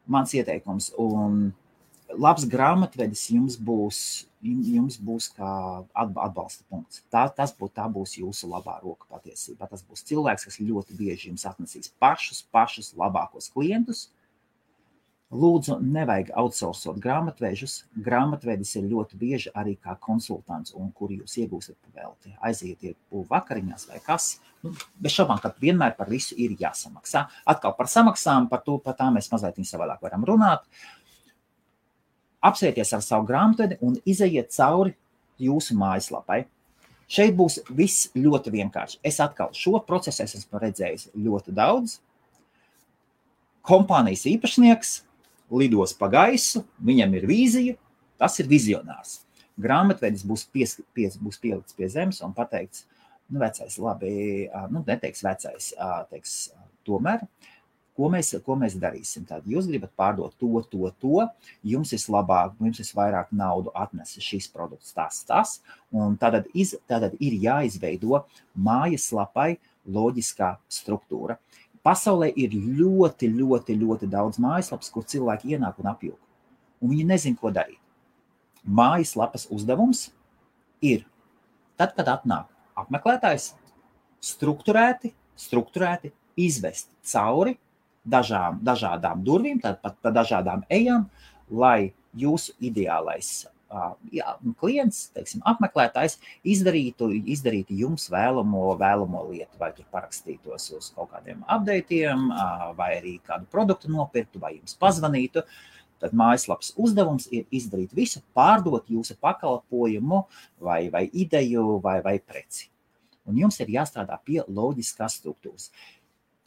Mans 0.09 0.35
ieteikums. 0.37 0.91
Un 1.01 1.53
labs 2.13 2.45
grāmatvedis 2.49 3.27
jums 3.33 3.57
būs, 3.57 3.99
jums 4.45 4.99
būs 5.01 5.31
kā 5.37 5.53
atbalsta 5.97 6.65
punkts. 6.69 7.03
Tā, 7.13 7.27
tas 7.33 7.55
būs, 7.57 7.73
tā 7.77 7.89
būs 7.91 8.19
jūsu 8.21 8.49
labā 8.53 8.79
roka 8.83 9.09
patiesībā. 9.11 9.69
Tas 9.71 9.85
būs 9.85 10.05
cilvēks, 10.09 10.49
kas 10.49 10.61
ļoti 10.61 10.97
bieži 10.99 11.33
jums 11.33 11.47
atnesīs 11.49 11.93
pašus, 12.01 12.45
pašus 12.53 12.93
labākos 13.01 13.51
klientus, 13.53 14.11
Lūdzu, 15.35 15.81
nevajag 15.83 16.29
outsourcot 16.39 17.01
grāmatvežus. 17.03 17.81
Grāmatvedis 18.07 18.77
ir 18.79 18.85
ļoti 18.87 19.19
bieži 19.19 19.51
arī 19.59 19.73
kā 19.83 19.97
konsultants, 19.99 20.75
un 20.79 20.93
kur 20.95 21.11
jūs 21.11 21.35
iegūsiet 21.43 21.75
pavēlti. 21.83 22.37
Aiziet 22.39 22.85
vakariņās 23.11 23.89
vai 23.91 23.99
kas. 24.05 24.37
Nu, 24.63 24.71
bez 25.03 25.17
šaubām, 25.17 25.41
ka 25.43 25.51
vienmēr 25.59 25.97
par 25.99 26.07
visu 26.13 26.37
ir 26.39 26.55
jāsamaksā. 26.61 27.25
Atkal 27.51 27.75
par 27.75 27.91
samaksām, 27.91 28.47
par 28.53 28.63
to 28.63 28.77
par 28.79 28.95
tām 28.99 29.19
mēs 29.19 29.31
mazliet 29.33 29.59
savādāk 29.67 30.05
varam 30.07 30.27
runāt. 30.29 30.63
Apsieties 32.45 32.93
ar 32.95 33.03
savu 33.03 33.27
grāmatvedi 33.27 33.81
un 33.83 33.97
izejiet 34.07 34.53
cauri 34.55 34.95
jūsu 35.43 35.75
mājaslapai. 35.81 36.45
Šeit 37.11 37.35
būs 37.37 37.59
viss 37.75 38.13
ļoti 38.15 38.53
vienkārši. 38.55 39.01
Es 39.03 39.19
atkal 39.21 39.51
šo 39.57 39.81
procesu 39.83 40.23
esmu 40.25 40.63
redzējis 40.63 41.11
ļoti 41.19 41.57
daudz. 41.57 41.99
Kompānijas 43.65 44.27
īpašnieks 44.29 44.95
lidos 45.53 45.95
pa 45.97 46.09
gaisu, 46.13 46.65
viņam 46.85 47.15
ir 47.19 47.29
vīzija, 47.29 47.77
tas 48.21 48.39
ir 48.41 48.51
vizionārs. 48.51 49.21
Grāmatvedis 49.61 50.25
būs, 50.27 50.47
pies, 50.51 50.79
pies, 50.97 51.19
būs 51.21 51.39
pielikts 51.43 51.77
pie 51.77 51.89
zemes 51.93 52.21
un 52.27 52.35
pateikts, 52.35 52.87
nu, 53.29 53.39
vecais, 53.43 53.77
labi, 53.79 54.15
nu, 54.73 54.83
neteiks 54.87 55.23
vecais, 55.25 55.71
teiks, 56.11 56.39
tomēr, 56.87 57.23
ko 57.95 58.09
mēs, 58.11 58.33
ko 58.45 58.57
mēs 58.59 58.77
darīsim. 58.81 59.27
Tad 59.29 59.47
jūs 59.49 59.69
gribat 59.71 59.95
pārdot 59.99 60.35
to, 60.41 60.51
to, 60.71 60.91
to, 61.01 61.27
jums 61.75 61.95
ir 61.95 62.03
labāk, 62.11 62.57
jums 62.61 62.83
ir 62.83 62.91
vairāk 62.99 63.31
naudu 63.35 63.73
atnesa 63.79 64.23
šis 64.23 64.51
produkts, 64.53 64.95
tas, 64.97 65.23
tas, 65.29 65.59
un 65.95 66.19
tad, 66.21 66.43
iz, 66.55 66.75
tad 66.91 67.13
ir 67.21 67.39
jāizveido 67.47 68.25
mājaslapai 68.55 69.55
loģiskā 69.85 70.57
struktūra. 70.73 71.39
Pasaulē 71.85 72.31
ir 72.41 72.55
ļoti, 72.55 73.29
ļoti, 73.29 73.77
ļoti 73.77 74.09
daudz 74.09 74.41
mājaslapas, 74.41 74.89
kur 74.93 75.05
cilvēki 75.05 75.55
ienāk 75.57 75.81
un 75.83 75.91
apjūg. 75.93 76.17
Un 76.81 76.93
viņi 76.95 77.05
nezina, 77.11 77.41
ko 77.41 77.53
darīt. 77.53 77.81
Mājaslapas 78.65 79.45
uzdevums 79.53 80.07
ir 80.81 81.05
tad, 81.77 81.93
kad 81.97 82.09
atnāk 82.09 82.49
apmeklētājs, 82.81 83.53
struktūrēti, 84.25 85.13
struktūrēti 85.37 86.15
izvest 86.41 86.89
cauri 87.05 87.59
dažām, 88.05 88.63
dažādām 88.65 89.21
durvīm, 89.25 89.61
pat 89.61 90.01
pa 90.01 90.13
dažādām 90.13 90.65
ejām, 90.73 91.11
lai 91.51 91.93
jūsu 92.17 92.57
ideālais 92.65 93.45
jā, 94.15 94.35
klients, 94.61 95.09
teiksim, 95.17 95.43
apmeklētājs, 95.49 96.19
izdarītu, 96.55 97.11
izdarītu 97.35 97.77
jums 97.79 98.09
vēlamo, 98.13 98.75
vēlamo 98.81 99.25
lietu, 99.31 99.59
vai 99.61 99.71
tur 99.77 99.87
parakstītos 99.95 100.71
uz 100.79 100.91
kaut 100.97 101.13
kādiem 101.15 101.45
updatiem, 101.45 102.29
vai 102.79 102.91
arī 102.99 103.17
kādu 103.27 103.49
produktu 103.53 103.93
nopirktu, 103.93 104.43
vai 104.43 104.57
jums 104.59 104.77
pazvanītu. 104.81 105.45
Tad 106.03 106.13
mājaslapas 106.19 106.75
uzdevums 106.81 107.29
ir 107.33 107.47
izdarīt 107.55 107.95
visu, 107.97 108.21
pārdot 108.37 108.91
jūsu 108.93 109.17
pakalpojumu, 109.23 110.25
vai, 110.61 110.89
vai 110.93 111.07
ideju, 111.13 111.79
vai, 111.85 112.01
vai 112.05 112.19
preci. 112.21 112.69
Un 113.25 113.39
jums 113.41 113.57
ir 113.63 113.71
jāstrādā 113.73 114.19
pie 114.27 114.43
loģiskās 114.45 115.21
struktūras. 115.21 115.71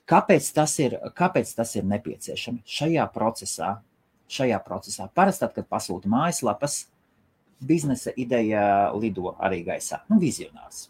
Kāpēc 0.07 0.45
tas 0.55 0.75
ir, 0.79 0.95
kāpēc 1.17 1.49
tas 1.57 1.73
ir 1.75 1.87
nepieciešams 1.89 2.77
šajā 2.77 3.07
procesā? 3.15 3.77
Šajā 4.31 4.59
procesā 4.63 5.07
parasti, 5.15 5.47
kad 5.55 5.67
pasūta 5.71 6.11
mājaslapas, 6.11 6.81
biznesa 7.59 8.13
ideja 8.15 8.91
lido 8.97 9.33
arī 9.39 9.63
gaisā. 9.65 10.01
Nu, 10.09 10.19
vizionārs. 10.21 10.87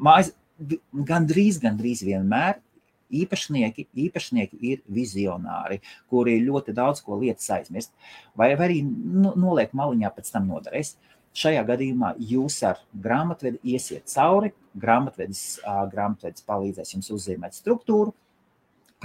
Mājas, 0.00 0.32
gandrīz, 0.92 1.60
gandrīz 1.62 2.02
vienmēr 2.04 2.60
īpašnieki, 3.10 3.88
īpašnieki 4.06 4.58
ir 4.70 4.82
vizionāri, 4.90 5.80
kuri 6.10 6.38
ļoti 6.44 6.74
daudz 6.76 7.02
ko 7.04 7.18
lietas 7.20 7.48
aizmirst, 7.56 7.92
vai 8.38 8.52
arī 8.54 8.80
nu, 8.84 9.34
noliek 9.34 9.72
maliņā, 9.76 10.12
pēc 10.14 10.30
tam 10.34 10.50
nodarēs. 10.50 10.96
Šajā 11.40 11.62
gadījumā 11.62 12.16
jūs 12.26 12.56
ar 12.66 12.80
grāmatvedi 12.90 13.60
iesiet 13.74 14.10
cauri, 14.10 14.50
grāmatvedis, 14.82 15.60
grāmatvedis 15.92 16.46
palīdzēs 16.46 16.96
jums 16.96 17.10
uzzīmēt 17.14 17.54
struktūru, 17.54 18.14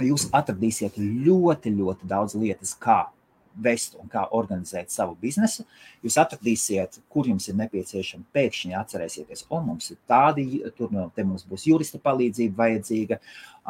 jūs 0.02 0.26
atradīsiet 0.34 0.98
ļoti, 0.98 1.70
ļoti 1.78 2.10
daudz 2.10 2.34
lietas, 2.38 2.74
kā 2.82 3.04
vest 3.62 3.96
un 4.00 4.10
kā 4.12 4.26
organizēt 4.36 4.92
savu 4.92 5.16
biznesu. 5.20 5.64
Jūs 6.04 6.18
atradīsiet, 6.20 7.00
kur 7.12 7.28
jums 7.30 7.48
ir 7.48 7.56
nepieciešama. 7.60 8.26
Pēkšņi 8.36 8.76
atcerēsieties, 8.78 9.46
o, 9.48 9.60
mums 9.64 9.90
ir 9.94 10.00
tādi, 10.08 10.46
tur 10.76 10.92
no 10.94 11.08
te 11.16 11.24
mums 11.26 11.46
būs 11.48 11.66
jurista 11.70 12.00
palīdzība 12.02 12.62
vajadzīga. 12.62 13.20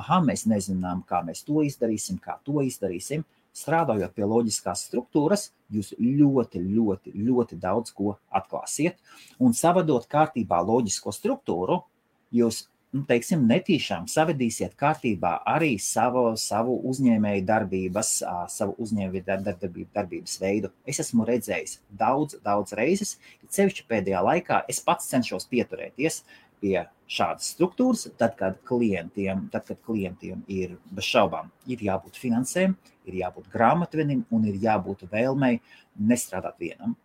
Aha, 0.03 0.21
mēs 0.27 0.47
nezinām, 0.51 1.03
kā 1.09 1.23
mēs 1.27 1.45
to 1.47 1.65
izdarīsim, 1.67 2.21
kā 2.23 2.39
to 2.45 2.65
izdarīsim. 2.67 3.25
Strādājot 3.57 4.13
pie 4.13 4.27
loģiskās 4.29 4.83
struktūras, 4.91 5.51
jūs 5.73 5.95
ļoti, 5.97 6.61
ļoti, 6.61 7.15
ļoti 7.17 7.57
daudz 7.63 7.95
ko 7.97 8.19
atklāsiet. 8.29 8.99
Un 9.41 9.57
savadot 9.57 10.05
kārtībā 10.13 10.59
loģisko 10.61 11.15
struktūru, 11.15 11.81
jūs 12.37 12.67
nu, 12.97 13.05
teiksim, 13.09 13.45
netīšām 13.51 14.07
savedīsiet 14.11 14.75
kārtībā 14.81 15.37
arī 15.53 15.75
savu, 15.83 16.25
savu 16.41 16.79
uzņēmēju 16.91 17.45
darbības, 17.49 18.13
savu 18.53 18.77
uzņēmēju 18.83 19.27
darbību, 19.29 19.87
darbības 19.95 20.39
veidu. 20.43 20.73
Es 20.89 21.01
esmu 21.05 21.27
redzējis 21.29 21.79
daudz, 22.01 22.39
daudz 22.45 22.77
reizes, 22.79 23.17
cevišķi 23.53 23.87
pēdējā 23.91 24.25
laikā 24.31 24.65
es 24.73 24.83
pats 24.85 25.09
cenšos 25.13 25.49
pieturēties 25.53 26.23
pie 26.61 26.77
šādas 27.13 27.53
struktūras, 27.55 28.07
tad, 28.19 28.35
kad 28.39 28.59
klientiem, 28.67 29.47
tad, 29.53 29.67
kad 29.69 29.81
klientiem 29.87 30.43
ir 30.51 30.77
bez 30.91 31.07
šaubām 31.07 31.51
ir 31.71 31.85
jābūt 31.87 32.19
finansēm, 32.21 32.75
ir 33.07 33.19
jābūt 33.23 33.51
grāmatvenim 33.53 34.25
un 34.35 34.47
ir 34.51 34.57
jābūt 34.63 35.07
vēlmei 35.13 35.59
nestrādāt 35.97 36.57
vienam. 36.63 36.97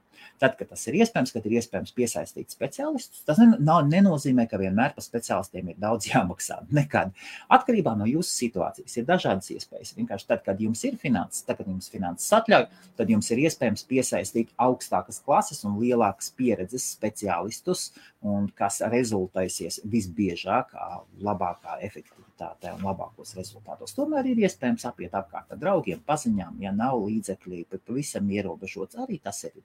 Tad, 0.42 0.56
kad 0.58 0.72
tas 0.72 0.82
ir 0.90 0.96
iespējams, 0.98 1.32
kad 1.36 1.44
ir 1.46 1.54
iespējams 1.60 1.92
piesaistīt 1.94 2.54
speciālistus, 2.56 3.20
tas 3.28 3.38
nav, 3.38 3.84
nenozīmē, 3.86 4.48
ka 4.50 4.58
vienmēr 4.58 4.96
par 4.96 5.04
speciālistiem 5.06 5.68
ir 5.70 5.76
daudz 5.82 6.08
jāmaksā. 6.10 6.56
Nekad. 6.78 7.12
Atkarībā 7.54 7.94
no 8.00 8.08
jūsu 8.10 8.32
situācijas 8.48 8.98
ir 8.98 9.06
dažādas 9.06 9.52
iespējas. 9.54 9.92
Vienkārši 10.00 10.26
tad, 10.32 10.42
kad 10.48 10.64
jums 10.64 10.82
ir 10.90 10.96
finanses, 11.02 11.44
tad, 11.46 11.60
kad 11.60 11.70
jums 11.70 11.92
finanses 11.94 12.34
atļauj, 12.40 12.66
tad 12.98 13.14
jums 13.14 13.30
ir 13.36 13.44
iespējams 13.44 13.86
piesaistīt 13.92 14.56
augstākas 14.66 15.22
klases 15.22 15.62
un 15.70 15.76
lielākas 15.78 16.32
pieredzes 16.34 16.88
speciālistus, 16.96 17.92
un 18.26 18.48
kas 18.58 18.80
rezultēsies 18.90 19.84
visbiežāk 19.94 20.74
labākā 21.22 21.78
efektivitātē 21.86 22.74
un 22.80 22.88
labākos 22.88 23.36
rezultātos. 23.38 23.94
Tomēr 23.94 24.32
ir 24.34 24.42
iespējams 24.48 24.88
apiet 24.90 25.14
apkārt 25.22 25.54
ar 25.54 25.62
draugiem, 25.62 26.02
paziņām, 26.10 26.58
ja 26.66 26.74
nav 26.74 26.98
līdzekļi, 27.06 27.68
bet 27.70 27.86
pavisam 27.86 28.34
ierobežots. 28.34 28.98
Arī 29.06 29.22
tas 29.22 29.44
ir 29.46 29.62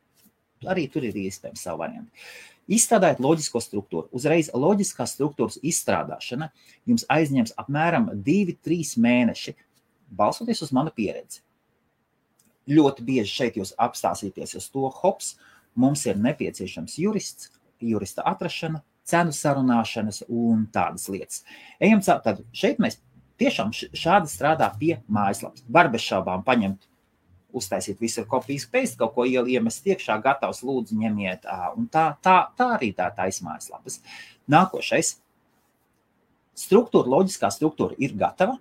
Arī 0.64 0.86
tur 0.92 1.04
ir 1.04 1.16
iespējams 1.26 1.64
savu 1.66 1.82
variantu. 1.82 2.12
Izstrādājot 2.66 3.20
loģisko 3.22 3.60
struktūru. 3.62 4.08
Uzreiz 4.16 4.48
loģiskās 4.54 5.12
struktūras 5.14 5.58
izstrādāšana 5.62 6.48
jums 6.88 7.04
aizņems 7.12 7.54
apmēram 7.60 8.08
2-3 8.26 8.96
mēneši, 9.04 9.54
balstoties 10.16 10.64
uz 10.66 10.72
manu 10.74 10.90
pieredzi. 10.96 11.44
Ļoti 12.66 13.04
bieži 13.06 13.30
šeit 13.30 13.60
jūs 13.60 13.76
apstāsieties 13.78 14.56
uz 14.58 14.66
to, 14.72 14.88
hops, 15.02 15.36
mums 15.78 16.02
ir 16.08 16.18
nepieciešams 16.18 16.96
jurists, 16.98 17.52
jurista 17.78 18.24
atrašana, 18.26 18.82
cenu 19.06 19.34
sarunāšanas 19.36 20.24
un 20.26 20.66
tādas 20.74 21.06
lietas. 21.12 21.44
Ejam 21.78 22.02
caur, 22.02 22.24
tad 22.24 22.42
šeit 22.56 22.80
mēs 22.82 22.98
tiešām 23.38 23.70
šādi 23.76 24.32
strādā 24.32 24.72
pie 24.80 24.96
mājaslapas. 25.06 25.62
Var 25.70 25.92
bez 25.92 26.02
šaubām 26.02 26.42
paņemt 26.46 26.88
uztaisīt 27.56 28.00
visu 28.02 28.24
kopijas 28.28 28.66
paste, 28.70 28.98
kaut 29.00 29.14
ko 29.16 29.26
iemest 29.26 29.86
iekšā, 29.88 30.18
gatavs, 30.24 30.62
lūdzu, 30.66 30.96
ņemiet. 31.00 31.48
Un 31.76 31.88
tā, 31.92 32.08
tā, 32.24 32.38
tā 32.58 32.72
arī 32.76 32.92
tā 32.96 33.08
taisa 33.16 33.46
mājaslapas. 33.46 34.00
Nākošais. 34.52 35.16
Struktūra, 36.56 37.10
loģiskā 37.16 37.50
struktūra 37.52 37.98
ir 38.00 38.14
gatava. 38.16 38.56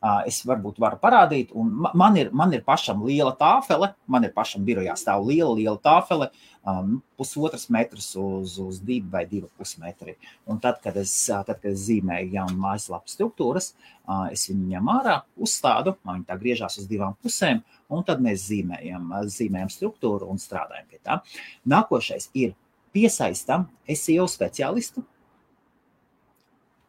Es 0.00 0.38
varbūt 0.48 0.78
varu 0.80 0.96
parādīt, 0.96 1.50
man 1.52 2.14
ir, 2.16 2.30
man 2.32 2.54
ir 2.56 2.62
pašam 2.64 3.02
liela 3.04 3.34
tāfele, 3.36 3.90
man 4.08 4.24
ir 4.24 4.30
pašam 4.32 4.64
birojā 4.64 4.94
stāv 4.96 5.26
liela, 5.28 5.52
liela 5.58 5.76
tāfele, 5.76 6.30
um, 6.64 6.94
pusotras 7.20 7.66
metras 7.68 8.06
uz, 8.16 8.54
uz 8.64 8.78
divu 8.80 9.10
vai 9.12 9.26
divu 9.28 9.50
pusmetri. 9.60 10.16
Un 10.48 10.56
tad, 10.64 10.80
kad 10.80 10.96
es, 10.96 11.12
tad, 11.28 11.60
kad 11.60 11.68
es 11.68 11.84
zīmēju 11.84 12.32
jaunu 12.38 12.56
mājaslapu 12.62 13.12
struktūras, 13.12 13.74
uh, 13.74 14.30
es 14.32 14.46
viņu 14.48 14.72
ņemu 14.72 14.94
ārā, 14.96 15.18
uzstādu, 15.36 15.98
man 16.08 16.22
viņa 16.22 16.30
tā 16.32 16.40
griežās 16.40 16.80
uz 16.80 16.88
divām 16.88 17.20
pusēm, 17.20 17.60
un 17.92 18.08
tad 18.08 18.24
mēs 18.24 18.48
zīmējam, 18.48 19.12
zīmējam 19.28 19.76
struktūru 19.76 20.32
un 20.32 20.40
strādājam 20.40 20.88
pie 20.88 21.04
tā. 21.04 21.20
Nākošais 21.68 22.30
ir 22.40 22.56
piesaistam 22.96 23.68
SEO 23.84 24.24
speciālistu, 24.32 25.04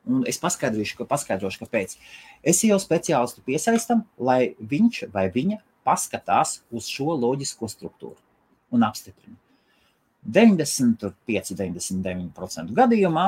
Un 0.09 0.23
es 0.29 0.39
paskaidrošu, 0.41 0.97
ka, 0.97 1.05
paskaidrošu, 1.09 1.61
kāpēc. 1.61 1.93
Jau 2.65 2.79
speciālistu 2.81 3.43
piesaistam, 3.45 4.05
lai 4.17 4.55
viņš 4.57 5.03
vai 5.13 5.27
viņa 5.33 5.59
paskatās 5.85 6.61
uz 6.73 6.89
šo 6.89 7.13
loģisko 7.17 7.69
struktūru 7.69 8.17
un 8.73 8.85
apstiprina. 8.87 9.37
95, 10.25 11.55
99% 11.57 12.73
gadījumā 12.77 13.27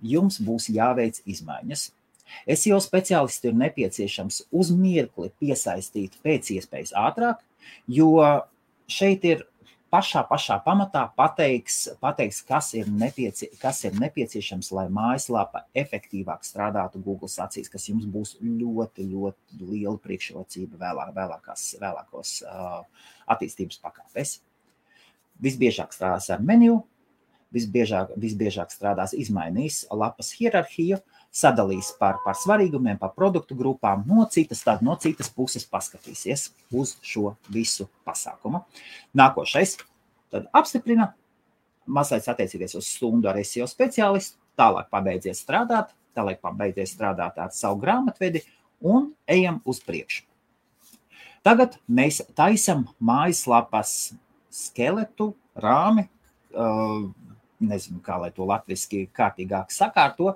jums 0.00 0.40
būs 0.44 0.70
jāveic 0.72 1.20
izmaiņas. 1.28 1.90
Jau 2.46 2.78
speciālistu 2.80 3.50
ir 3.50 3.58
nepieciešams 3.58 4.44
uz 4.54 4.70
mirkli 4.72 5.32
piesaistīt 5.42 6.16
pēc 6.24 6.52
iespējas 6.56 6.94
ātrāk, 6.96 7.40
jo 7.90 8.12
šeit 8.90 9.26
ir 9.26 9.44
pašā, 9.90 10.22
pašā 10.28 10.56
pamatā 10.64 11.02
pateiks, 11.18 11.78
pateiks 12.02 12.40
kas, 12.46 12.70
ir 12.78 12.88
nepiecie, 12.90 13.50
kas 13.60 13.82
ir 13.88 13.96
nepieciešams, 13.98 14.70
lai 14.76 14.86
mājaslapa 14.92 15.64
efektīvāk 15.82 16.46
strādātu 16.46 17.02
Google 17.04 17.30
acīs, 17.44 17.70
kas 17.72 17.88
jums 17.90 18.06
būs 18.10 18.36
ļoti, 18.40 19.08
ļoti 19.10 19.60
liela 19.64 19.96
priekšrocība 20.02 20.80
vēlāk, 20.80 21.12
vēlākās, 21.16 21.66
vēlākos 21.82 22.36
uh, 22.46 22.84
attīstības 23.34 23.82
pakāpēs. 23.82 24.38
Visbiežāk 25.40 25.94
strādās 25.96 26.28
ar 26.34 26.42
menu, 26.44 26.82
visbiežāk, 27.54 28.14
visbiežāk 28.20 28.72
strādās 28.74 29.14
izmainīs 29.16 29.82
lapas 29.90 30.34
hierarhiju, 30.38 31.00
sadalīs 31.30 31.92
par, 31.98 32.18
par 32.24 32.34
svarīgumiem, 32.38 32.98
par 32.98 33.12
produktu 33.14 33.54
grupām, 33.58 34.02
no 34.08 34.26
citas, 34.30 34.64
tad 34.66 34.82
no 34.82 34.96
citas 35.00 35.30
puses 35.30 35.66
paskatīsies 35.70 36.48
uz 36.74 36.96
šo 37.06 37.34
visu 37.52 37.86
pasākumu. 38.06 38.64
Nākošais, 39.16 39.76
tad 40.34 40.48
apstiprina, 40.56 41.12
mazliet 41.86 42.26
attiecīties 42.30 42.76
uz 42.78 42.88
stundu 42.90 43.30
ar 43.30 43.38
SEO 43.44 43.68
speciālistu, 43.70 44.38
tālāk 44.58 44.90
pabeidziet 44.92 45.38
strādāt, 45.38 45.94
tālāk 46.16 46.42
pabeidziet 46.42 46.90
strādāt 46.90 47.38
ar 47.38 47.54
savu 47.54 47.80
grāmatvedi 47.82 48.42
un 48.80 49.12
ejam 49.30 49.60
uz 49.68 49.80
priekšu. 49.84 50.26
Tagad 51.46 51.78
mēs 51.88 52.20
taisam 52.36 52.84
mājaslapas 53.00 54.12
skeletu, 54.52 55.30
rāmi, 55.56 56.04
uh, 56.52 57.06
nezinu, 57.60 58.00
kā 58.04 58.18
lai 58.20 58.28
to 58.34 58.44
latviešu 58.48 59.06
kārtīgāk 59.16 59.72
sakārto, 59.72 60.34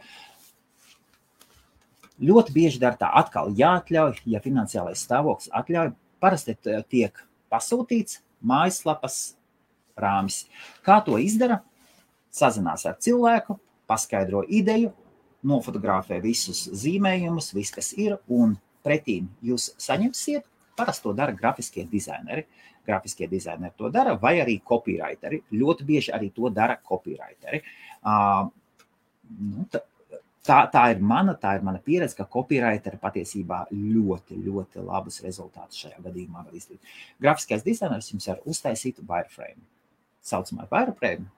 Ļoti 2.22 2.54
bieži 2.54 2.78
dara 2.78 2.98
tā, 2.98 3.08
atkal 3.10 3.50
jāatļauj, 3.58 4.20
ja 4.30 4.40
finansiālais 4.42 5.02
stāvoklis 5.02 5.50
atļauj. 5.50 5.94
Parasti 6.22 6.54
tiek 6.88 7.18
pasūtīts 7.52 8.20
mājaslapas 8.44 9.34
rāmis. 9.98 10.44
Kā 10.86 11.00
to 11.04 11.18
izdara? 11.20 11.60
Sazinās 12.34 12.86
ar 12.86 12.96
cilvēku, 13.02 13.58
paskaidro 13.90 14.42
ideju, 14.46 14.92
nofotografē 15.46 16.20
visus 16.22 16.64
zīmējumus, 16.82 17.52
viss, 17.54 17.74
kas 17.74 17.92
ir, 18.00 18.16
un 18.30 18.56
pretīm 18.86 19.28
jūs 19.44 19.72
saņemsiet. 19.80 20.46
Parasti 20.78 21.06
to 21.06 21.14
dara 21.14 21.34
grafiskie 21.36 21.84
dizaineri. 21.90 22.46
Grafiskie 22.84 23.28
dizaineri 23.30 23.72
to 23.78 23.88
dara, 23.92 24.16
vai 24.20 24.36
arī 24.42 24.58
copywriteri. 24.66 25.40
Ļoti 25.54 25.86
bieži 25.86 26.14
arī 26.14 26.30
to 26.34 26.50
dara 26.52 26.76
copywriteri. 26.78 27.62
Uh, 28.04 28.50
nu, 29.38 29.66
tā, 29.72 29.84
tā 30.44 30.82
ir 30.92 31.00
mana, 31.00 31.32
tā 31.40 31.54
ir 31.56 31.62
mana 31.64 31.80
pieredze, 31.80 32.16
ka 32.18 32.26
copywriteri 32.28 32.98
patiesībā 33.00 33.64
ļoti, 33.72 34.36
ļoti 34.44 34.84
labus 34.84 35.22
rezultātus 35.24 35.80
šajā 35.84 36.02
gadījumā 36.04 36.44
var 36.44 36.56
izdarīt. 36.56 36.82
Grafiskais 37.22 37.64
dizainers 37.64 38.10
jums 38.12 38.28
var 38.28 38.42
uztaisīt 38.48 39.00
wireframe. 39.00 39.62
Saucamā 40.24 40.68
wireframe 40.70 41.30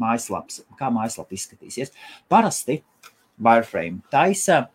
mājaslaps, 0.00 0.62
kā 0.78 0.90
mājaslapa 0.92 1.36
izskatīsies. 1.36 1.94
Parasti 2.30 2.80
wireframe 3.40 4.04
taisa. 4.12 4.66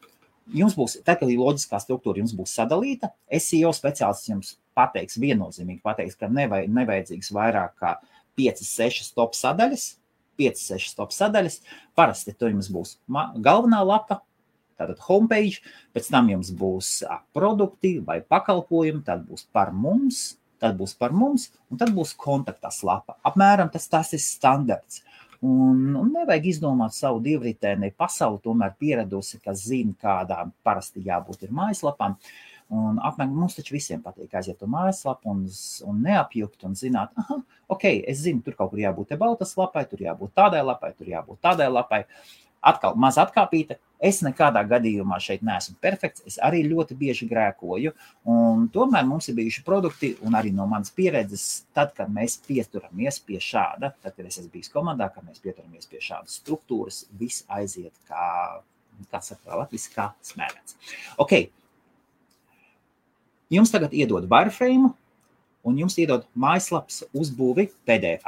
Jums 0.53 0.75
būs, 0.77 0.99
tad, 1.01 1.17
kad 1.21 1.29
loģiskā 1.29 1.79
struktūra, 1.81 2.21
jums 2.21 2.35
būs 2.37 2.53
sadalīta. 2.53 3.09
SEO 3.33 3.71
speciālists 3.73 4.29
jums 4.29 4.51
pateiks, 4.77 5.17
viennozīmīgi 5.21 5.81
pateiks, 5.85 6.17
ka 6.19 6.29
nevajag, 6.29 6.69
nevajadzīgs 6.73 7.31
vairāk 7.33 7.73
kā 7.81 7.95
5, 8.37 8.61
6 8.67 9.13
top 9.17 9.33
sadaļas, 9.37 9.87
5, 10.39 10.63
6 10.75 10.95
top 10.97 11.13
sadaļas. 11.15 11.59
Parasti 11.97 12.35
tur 12.35 12.53
jums 12.53 12.69
būs 12.73 12.95
galvenā 13.09 13.81
lapa, 13.85 14.21
tātad 14.79 14.99
homepage, 15.07 15.61
pēc 15.95 16.09
tam 16.11 16.31
jums 16.33 16.51
būs 16.55 16.95
produkti 17.35 17.97
vai 18.03 18.19
pakalpojumi, 18.21 19.03
tad 19.07 19.25
būs 19.27 19.47
par 19.55 19.71
mums, 19.73 20.35
tad 20.61 20.77
būs 20.79 20.95
par 20.99 21.15
mums, 21.15 21.49
un 21.71 21.79
tad 21.81 21.93
būs 21.95 22.15
kontaktās 22.19 22.81
lapa. 22.87 23.19
Apmēram 23.27 23.71
tas, 23.71 23.87
tas 23.91 24.13
ir 24.15 24.23
standarts. 24.23 25.03
Un, 25.45 25.91
un 25.99 26.09
nevajag 26.15 26.47
izdomāt 26.49 26.95
savu 26.95 27.19
divritēni 27.21 27.91
pasauli, 27.93 28.39
tomēr 28.41 28.71
pieradusi, 28.79 29.37
kas 29.43 29.67
zina, 29.67 29.93
kādām 30.01 30.53
parasti 30.65 31.03
jābūt 31.05 31.43
ir 31.45 31.51
mājaslapām. 31.53 32.15
Uh, 32.15 32.54
Un 32.73 32.97
apmēram 32.97 33.35
mums 33.37 33.53
taču 33.59 33.75
visiem 33.75 34.01
patīk 34.01 34.31
aiziet 34.33 34.63
uz 34.65 34.69
mājaslapu 34.73 35.29
un, 35.29 35.43
un 35.85 35.99
neapjukt 36.01 36.65
un 36.65 36.73
zināt, 36.77 37.11
ah, 37.21 37.43
ok, 37.75 37.83
es 38.09 38.23
zinu, 38.23 38.41
tur 38.45 38.55
kaut 38.57 38.71
kur 38.71 38.81
jābūt 38.81 39.11
te 39.11 39.17
baltas 39.21 39.53
lapai, 39.59 39.83
tur 39.89 40.01
jābūt 40.01 40.33
tādai 40.33 40.63
lapai, 40.65 40.95
tur 40.97 41.11
jābūt 41.11 41.43
tādai 41.45 41.69
lapai. 41.69 42.05
Atkal 42.65 42.95
maz 42.97 43.19
atkāpīta. 43.21 43.75
Es 44.01 44.23
nekādā 44.25 44.63
gadījumā 44.65 45.19
šeit 45.21 45.43
neesmu 45.45 45.75
perfekts. 45.81 46.23
Es 46.25 46.39
arī 46.41 46.63
ļoti 46.65 46.97
bieži 46.97 47.27
grēkoju. 47.29 47.91
Tomēr 48.73 49.05
mums 49.05 49.29
ir 49.29 49.37
bijuši 49.37 49.61
produkti, 49.67 50.09
un 50.25 50.33
arī 50.35 50.49
no 50.53 50.65
manas 50.69 50.89
pieredzes, 50.93 51.43
tad, 51.77 51.93
kad 51.93 52.09
mēs 52.11 52.39
pieturamies 52.47 53.21
pie 53.27 53.37
šāda, 53.37 53.91
tad, 54.01 54.15
kad 54.15 54.25
es 54.25 54.39
esmu 54.39 54.49
bijis 54.57 54.73
komandā, 54.73 55.11
kad 55.13 55.27
mēs 55.29 55.43
pieturamies 55.45 55.85
pie 55.91 56.01
šādas 56.01 56.39
struktūras, 56.41 57.03
viss 57.21 57.45
aiziet 57.53 57.93
kā, 58.09 58.25
kā 59.13 59.21
saka, 59.21 59.61
Latvijas, 59.61 59.85
kā 59.93 60.09
smērēts. 60.33 60.79
Okay 61.21 61.51
jums 63.55 63.73
tagad 63.73 63.93
iedod 63.95 64.27
wireframe, 64.31 64.91
un 65.65 65.79
jums 65.81 65.97
iedod 66.01 66.27
mājaslapas 66.37 67.03
uzbūvi 67.15 67.69
PDF. 67.87 68.27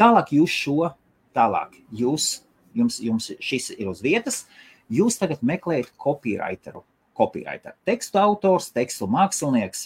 Tālāk 0.00 0.34
jūs 0.36 0.54
šo, 0.64 0.90
tālāk 1.36 1.78
jūs, 1.94 2.44
jums, 2.76 3.00
jums 3.02 3.30
šis 3.42 3.72
ir 3.78 3.88
uz 3.90 4.02
vietas, 4.04 4.44
jūs 4.92 5.18
tagad 5.20 5.42
meklējat 5.42 5.94
copywriteru. 6.00 6.84
Copywriter. 7.14 7.76
Tekstu 7.86 8.18
autors, 8.18 8.72
tekstu 8.74 9.06
mākslinieks 9.06 9.84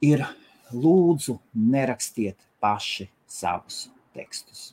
ir 0.00 0.24
lūdzu 0.72 1.36
nerakstiet 1.52 2.38
paši 2.62 3.10
savus 3.28 3.88
tekstus. 4.16 4.70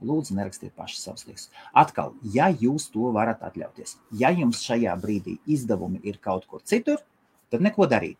Lūdzu, 0.00 0.32
nerakstiet 0.36 0.72
paši 0.76 0.96
savus 1.00 1.26
tekstus. 1.28 1.52
Atkal, 1.76 2.14
ja 2.34 2.48
jūs 2.48 2.88
to 2.92 3.10
varat 3.12 3.44
atļauties, 3.44 3.98
ja 4.16 4.32
jums 4.32 4.64
šajā 4.64 4.96
brīdī 5.00 5.36
izdevumi 5.44 6.00
ir 6.04 6.16
kaut 6.24 6.48
kur 6.48 6.64
citur, 6.64 7.04
tad 7.52 7.64
neko 7.64 7.88
darīt. 7.90 8.18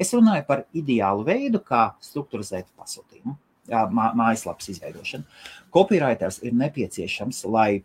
Es 0.00 0.10
runāju 0.14 0.44
par 0.48 0.64
ideālu 0.74 1.24
veidu, 1.26 1.60
kā 1.62 1.92
struktūrizēt 2.02 2.66
pasūtījumu, 2.74 3.36
mā, 3.70 4.10
mājaslapas 4.18 4.72
izveidošanu. 4.72 5.26
Copywriters 5.74 6.40
ir 6.42 6.56
nepieciešams, 6.58 7.44
lai 7.46 7.84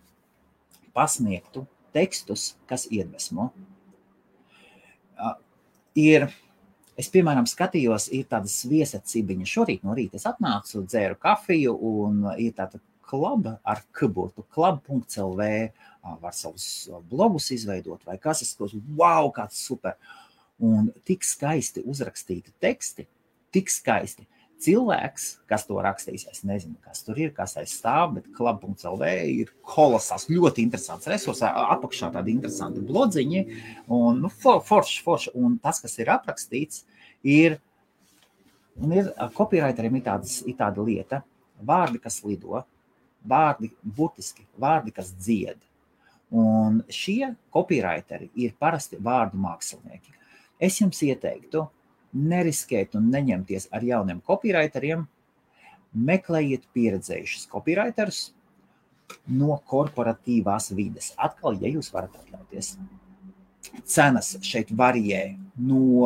pasniegtu 0.97 1.67
tekstus, 1.93 2.55
kas 2.69 2.87
iedvesmo. 2.89 3.51
Ir, 5.99 6.25
es, 6.97 7.09
piemēram, 7.13 7.47
skatījos, 7.49 8.07
ir 8.15 8.25
tāda 8.29 8.49
sviesa 8.49 9.01
cibiņa. 9.05 9.49
Šorīt 9.49 9.85
no 9.85 9.95
rīta 9.97 10.17
es 10.19 10.25
atnācu, 10.29 10.85
dzēru 10.87 11.17
kafiju, 11.21 11.75
un 11.75 12.23
ir 12.37 12.55
tāda 12.57 12.81
kluba 13.09 13.57
ar 13.65 13.81
kuburtu, 13.95 14.45
klub.lv, 14.53 15.45
var 16.21 16.33
savus 16.37 16.89
blogus 17.09 17.49
izveidot, 17.53 18.01
vai 18.07 18.17
kas 18.21 18.43
es 18.45 18.53
tos, 18.57 18.75
wow, 18.97 19.29
kāds 19.35 19.61
super! 19.65 19.97
Un 20.63 20.89
tik 21.07 21.23
skaisti 21.25 21.83
uzrakstīti 21.87 22.53
teksti, 22.61 23.07
tik 23.53 23.71
skaisti. 23.73 24.27
Cilvēks, 24.59 25.25
kas 25.47 25.63
to 25.69 25.77
rakstīs, 25.79 26.25
es 26.27 26.41
nezinu, 26.43 26.75
kas 26.83 27.05
tur 27.07 27.19
ir, 27.21 27.29
kas 27.35 27.53
aiz 27.61 27.71
stāv, 27.77 28.17
bet 28.17 28.25
klub.lv 28.35 29.11
ir 29.31 29.53
kolosāls, 29.63 30.27
ļoti 30.27 30.65
interesants 30.67 31.07
resurs, 31.07 31.45
apakšā 31.47 32.09
tādi 32.11 32.33
interesanti 32.35 32.83
blodziņi, 32.83 33.45
un 33.95 34.19
nu, 34.25 34.31
for, 34.41 34.59
forši, 34.67 34.99
forši, 35.05 35.33
un 35.39 35.55
tas, 35.63 35.79
kas 35.79 35.95
ir 36.03 36.11
aprakstīts, 36.11 36.83
ir, 37.23 37.55
un 38.83 38.97
ir 38.99 39.13
copywriteriem 39.37 39.95
ir, 40.01 40.05
tādas, 40.09 40.41
ir 40.43 40.59
tāda 40.59 40.83
lieta, 40.83 41.21
vārdi, 41.63 42.03
kas 42.03 42.19
lido, 42.27 42.59
vārdi, 43.31 43.71
burtiski, 43.79 44.43
vārdi, 44.59 44.91
kas 44.99 45.15
dzied, 45.15 45.63
un 46.35 46.83
šie 46.91 47.31
copywriteri 47.53 48.29
ir 48.43 48.59
parasti 48.59 48.99
vārdu 49.01 49.39
mākslinieki. 49.39 50.19
Es 50.59 50.81
jums 50.81 50.99
ieteiktu, 51.05 51.63
neriskēt 52.13 52.97
un 52.99 53.07
neņemties 53.13 53.69
ar 53.75 53.85
jauniem 53.85 54.19
copywriteriem. 54.25 55.05
Meklējiet 55.89 56.67
pieredzējušus 56.75 57.47
copywriterus 57.49 58.19
no 59.31 59.57
korporatīvās 59.69 60.69
vides. 60.77 61.13
Atkal, 61.17 61.57
ja 61.61 61.71
jūs 61.71 61.89
varat 61.93 62.17
atļauties. 62.19 62.75
Cenas 63.89 64.35
šeit 64.45 64.71
varijē 64.75 65.23
no, 65.57 66.05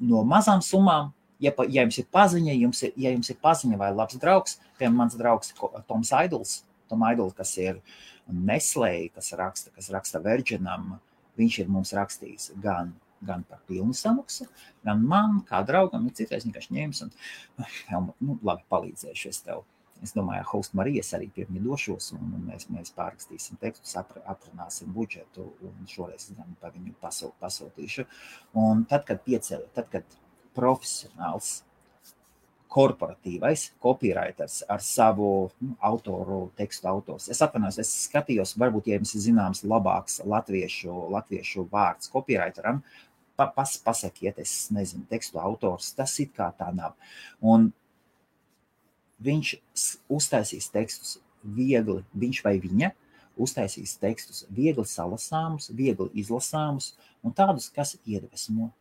no 0.00 0.22
mazām 0.28 0.62
summām. 0.64 1.12
Ja, 1.38 1.52
ja 1.70 1.84
jums 1.84 2.00
ir 2.00 2.08
paziņa, 2.10 2.54
jums 2.58 2.80
ir, 2.82 2.94
ja 2.98 3.12
jums 3.14 3.28
ir 3.30 3.38
paziņa 3.42 3.76
vai 3.78 3.92
labs 3.94 4.18
draugs, 4.18 4.56
piemēram, 4.80 4.96
mans 5.04 5.14
draugs 5.18 5.52
Toms 5.86 6.10
Aidols, 6.18 6.54
Tom 6.90 7.04
Aidols, 7.06 7.36
kas 7.38 7.52
ir 7.62 7.78
Neslē, 8.26 9.06
kas 9.14 9.30
raksta, 9.38 9.70
kas 9.74 9.86
raksta 9.94 10.18
Virginam, 10.24 10.96
viņš 11.38 11.60
ir 11.62 11.70
mums 11.70 11.94
rakstījis 11.94 12.50
gan 12.62 12.90
gan 13.24 13.42
par 13.48 13.62
pilnu 13.68 13.96
samaksu, 13.96 14.46
gan 14.86 15.02
man, 15.04 15.42
kā 15.48 15.62
draugam, 15.66 16.06
ir 16.06 16.16
citreiz 16.18 16.46
vienkārši 16.46 16.76
ņēmis 16.76 17.02
un 17.06 17.12
nu, 18.20 18.38
labi 18.42 18.64
palīdzēšu 18.70 19.32
es 19.32 19.42
tev. 19.46 19.66
Es 20.02 20.12
domāju, 20.14 20.44
ka 20.44 20.52
Host 20.52 20.74
Marijas 20.78 21.10
arī 21.16 21.26
pie 21.34 21.48
viņa 21.48 21.64
došos, 21.64 22.12
un 22.14 22.36
mēs, 22.46 22.68
mēs 22.70 22.92
pārrakstīsim 22.94 23.58
tekstus, 23.58 23.96
aprunāsim 23.98 24.92
budžetu, 24.94 25.48
un 25.66 25.88
šoreiz 25.90 26.28
gan 26.36 26.54
par 26.60 26.76
viņu 26.76 26.94
pasūt, 27.02 27.34
pasūtīšu. 27.42 28.06
Un 28.62 28.84
tad, 28.90 29.02
kad 29.08 29.24
pieceļ, 29.26 29.64
tad, 29.74 29.90
kad 29.90 30.18
profesionāls 30.54 31.64
korporatīvais 32.68 33.70
copywriters 33.82 34.60
ar 34.68 34.82
savu 34.84 35.48
nu, 35.64 35.74
autoru, 35.88 36.40
tekstu 36.58 36.88
autors. 36.90 37.28
Es 37.32 37.40
atvainojos, 37.44 37.80
es 37.82 37.92
skatījos, 38.04 38.54
varbūt, 38.60 38.90
ja 38.90 38.98
jums 38.98 39.14
ir 39.16 39.24
zināms 39.24 39.64
labāks 39.64 40.20
latviešu, 40.28 40.92
latviešu 41.14 41.64
vārds 41.72 42.12
copywriteram, 42.12 42.82
pa, 43.38 43.46
pas, 43.54 43.76
pasakiet, 43.84 44.40
es 44.42 44.66
nezinu, 44.74 45.06
tekstu 45.10 45.38
autors, 45.38 45.92
tas 45.94 46.16
it 46.18 46.34
kā 46.34 46.50
tā 46.58 46.72
nav. 46.74 46.96
Un 47.38 47.70
viņš 49.22 49.54
uztaisīs 50.10 50.66
tekstus 50.74 51.18
viegli, 51.42 52.02
viņš 52.18 52.42
vai 52.44 52.56
viņa 52.62 52.90
uztaisīs 53.38 53.94
tekstus 54.02 54.42
viegli 54.50 54.84
salasāmus, 54.86 55.70
viegli 55.70 56.10
izlasāmus 56.18 56.92
un 57.22 57.34
tādus, 57.34 57.70
kas 57.70 57.94
iedvesmo, 58.02 58.72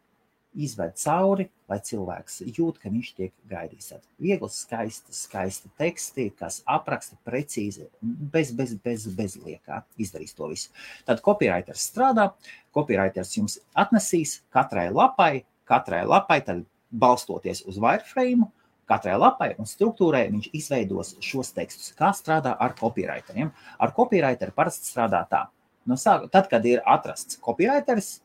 izved 0.57 0.95
cauri, 0.99 1.47
lai 1.69 1.77
cilvēks 1.83 2.41
jūt, 2.47 2.79
ka 2.81 2.91
viņš 2.91 3.11
tiek 3.17 3.33
gaidīts. 3.49 3.93
Viegli, 4.21 4.49
skaisti, 4.51 5.15
skaisti 5.15 5.71
teksti, 5.79 6.29
kas 6.39 6.61
apraksta 6.77 7.17
precīzi, 7.27 7.87
bez, 8.01 8.53
bez, 8.57 8.75
bez, 8.83 9.07
bez 9.17 9.37
liekā, 9.41 9.83
izdarīs 10.01 10.35
to 10.37 10.49
visu. 10.51 10.73
Tad 11.07 11.21
copywriters 11.25 11.87
strādā, 11.91 12.31
copywriters 12.75 13.35
jums 13.37 13.59
atnesīs 13.77 14.41
katrai 14.53 14.89
lapai, 14.93 15.45
katrai 15.67 16.03
lapai, 16.07 16.41
tad 16.45 16.63
balstoties 16.91 17.63
uz 17.67 17.79
wireframe, 17.83 18.47
katrai 18.87 19.17
lapai 19.19 19.51
un 19.59 19.67
struktūrai 19.67 20.27
viņš 20.31 20.49
izveidos 20.55 21.15
šos 21.23 21.51
tekstus. 21.55 21.91
Kā 21.97 22.13
strādā 22.15 22.55
ar 22.59 22.75
copywriteriem? 22.79 23.51
Ar 23.79 23.93
copywriteru 23.95 24.55
parasti 24.55 24.89
strādā 24.91 25.25
tā. 25.29 25.47
No 25.87 25.95
sāka, 25.99 26.27
tad, 26.31 26.49
kad 26.51 26.65
ir 26.67 26.81
atrasts 26.87 27.39
copywriters, 27.43 28.17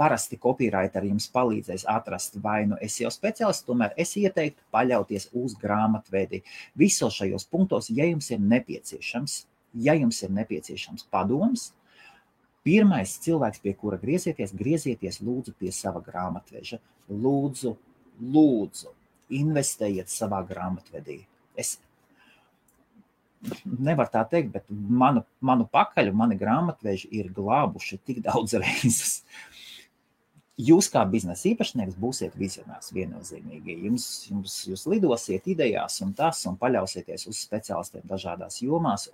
parasti 0.00 0.38
copywriteri 0.40 1.10
jums 1.12 1.28
palīdzēs 1.34 1.84
atrast 1.90 2.38
vai 2.42 2.62
nu 2.70 2.78
SEO 2.80 3.10
speciālistu, 3.12 3.68
tomēr 3.70 3.94
es 4.00 4.14
ieteiktu 4.18 4.64
paļauties 4.74 5.28
uz 5.38 5.54
grāmatvedi. 5.60 6.42
Visos 6.78 7.18
šajos 7.20 7.46
punktos, 7.50 7.90
ja 7.90 8.08
jums 8.08 8.30
ir 8.32 8.42
nepieciešams, 8.42 9.36
ja 9.86 9.94
jums 9.98 10.22
ir 10.24 10.34
nepieciešams 10.38 11.06
padoms, 11.12 11.70
pirmais 12.66 13.14
cilvēks, 13.22 13.62
pie 13.62 13.76
kura 13.78 13.98
griezieties, 14.00 14.54
griezieties 14.56 15.20
lūdzu 15.24 15.54
pie 15.58 15.72
sava 15.74 16.02
grāmatveža. 16.04 16.80
Lūdzu, 17.12 17.76
lūdzu, 18.32 18.92
investējiet 19.32 20.12
savā 20.12 20.42
grāmatvedī. 20.46 21.22
Es 21.58 21.76
nevaru 23.66 24.10
tā 24.12 24.22
teikt, 24.30 24.52
bet 24.54 24.68
manu, 24.70 25.24
manu 25.42 25.66
pakaļu, 25.72 26.14
mani 26.16 26.38
grāmatveži 26.38 27.10
ir 27.18 27.32
glābuši 27.34 27.98
tik 28.06 28.22
daudz 28.26 28.54
reizes. 28.62 29.22
Jūs, 30.60 30.90
kā 30.92 31.00
biznesa 31.08 31.46
īpašnieks, 31.48 31.94
būsiet 31.96 32.34
vizionārs 32.36 32.90
viennozīmīgi. 32.92 33.78
Jums, 33.86 34.08
jums, 34.28 34.56
jūs 34.68 34.82
lidosiet 34.84 35.46
idejās 35.48 35.96
un 36.04 36.10
tas, 36.12 36.42
un 36.44 36.58
paļausieties 36.60 37.24
uz 37.30 37.38
speciālistiem 37.40 38.04
dažādās 38.04 38.58
jomās. 38.60 39.06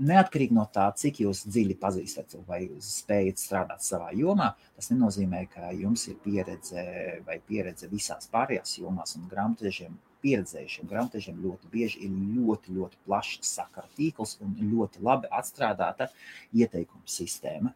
Neatkarīgi 0.00 0.54
no 0.54 0.62
tā, 0.70 0.86
cik 0.96 1.18
jūs 1.24 1.42
dziļi 1.48 1.74
pazīstat 1.82 2.38
vai 2.46 2.60
spējat 2.86 3.42
strādāt 3.42 3.82
savā 3.84 4.12
jomā, 4.14 4.52
tas 4.78 4.92
nenozīmē, 4.92 5.42
ka 5.50 5.74
jums 5.74 6.06
ir 6.06 6.16
pieredze 6.22 6.86
vai 7.26 7.40
pieredze 7.50 7.90
visās 7.90 8.30
pārējās 8.30 8.78
jomās. 8.78 9.18
Un 9.18 9.26
grāmatvežiem, 9.28 9.98
pieredzējušiem 10.22 10.86
grāmatvežiem 10.86 11.42
ļoti 11.42 11.74
bieži 11.74 12.06
ir 12.06 12.14
ļoti, 12.38 12.78
ļoti 12.78 13.02
plašs 13.10 13.42
sakaru 13.58 13.90
tīkls 13.98 14.38
un 14.46 14.54
ļoti 14.70 15.02
labi 15.02 15.34
atstrādāta 15.34 16.12
ieteikuma 16.54 17.10
sistēma 17.10 17.74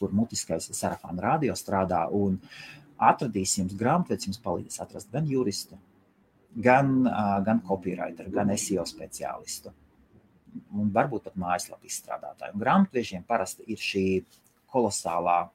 kur 0.00 0.12
mutiskais 0.16 0.70
sarafāna 0.76 1.24
radio 1.24 1.56
strādā. 1.58 2.04
Un 2.12 2.38
atradīs 3.02 3.56
jums 3.58 3.76
grāmatvedis, 3.78 4.28
jums 4.30 4.42
palīdzēs 4.44 4.82
atrast 4.84 5.10
gan 5.12 5.26
juristu, 5.28 5.78
gan, 6.66 7.00
gan 7.46 7.62
copywriteru, 7.66 8.32
gan 8.34 8.52
SEO 8.56 8.84
speciālistu. 8.88 9.72
Un 10.76 10.92
varbūt 10.92 11.30
pat 11.30 11.40
mājaslapu 11.40 11.88
izstrādātāju. 11.88 12.58
Grāmatvežiem 12.60 13.24
parasti 13.28 13.64
ir 13.72 13.80
šī 13.80 14.06
kolosālā 14.72 15.46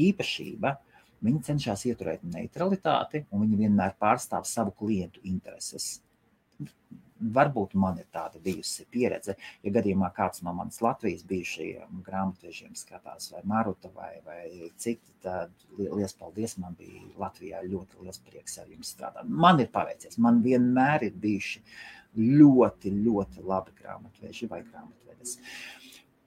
īpašība. 0.00 0.72
Viņi 1.26 1.44
cenšas 1.44 1.84
ieturēt 1.88 2.24
neutralitāti, 2.28 3.24
un 3.32 3.44
viņi 3.44 3.62
vienmēr 3.64 3.96
pārstāv 4.00 4.44
savu 4.48 4.72
klientu 4.76 5.22
intereses 5.28 5.96
varbūt 7.20 7.74
man 7.78 7.98
ir 8.00 8.06
tāda 8.12 8.40
bijusi 8.42 8.86
pieredze. 8.92 9.36
Ja 9.64 9.72
gadījumā 9.74 10.10
kāds 10.16 10.42
no 10.44 10.52
manas 10.56 10.80
Latvijas 10.84 11.24
bijušajiem 11.28 12.02
grāmatvežiem 12.06 12.74
skatās, 12.78 13.30
vai 13.32 13.42
Maruta, 13.48 13.90
vai, 13.96 14.12
vai 14.26 14.70
citi, 14.76 15.14
tad 15.24 15.52
liels 15.78 16.16
paldies. 16.18 16.56
Man 16.62 16.76
bija 16.78 17.02
Latvijā 17.20 17.62
ļoti 17.64 18.04
liels 18.04 18.20
prieks 18.26 18.58
ar 18.62 18.68
jums 18.72 18.92
strādāt. 18.94 19.28
Man 19.28 19.62
ir 19.64 19.70
paveicies. 19.72 20.18
Man 20.22 20.42
vienmēr 20.44 21.08
ir 21.08 21.16
bijuši 21.22 21.64
ļoti, 22.16 22.92
ļoti 23.06 23.44
labi 23.44 23.74
grāmatveži 23.80 24.48
vai 24.50 24.62
grāmatvedes. 24.64 25.38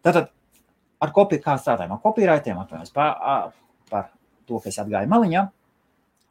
Tātad 0.05 0.29
ar 0.99 1.13
kopiju 1.15 1.43
kā 1.43 1.55
strādājam? 1.59 1.95
Ar 1.95 2.03
kopīraitiem 2.03 2.59
atvainojos 2.61 2.93
par, 2.95 3.53
par 3.89 4.11
to, 4.49 4.59
ka 4.61 4.71
es 4.71 4.79
atgāju 4.81 5.09
maliņā. 5.11 5.45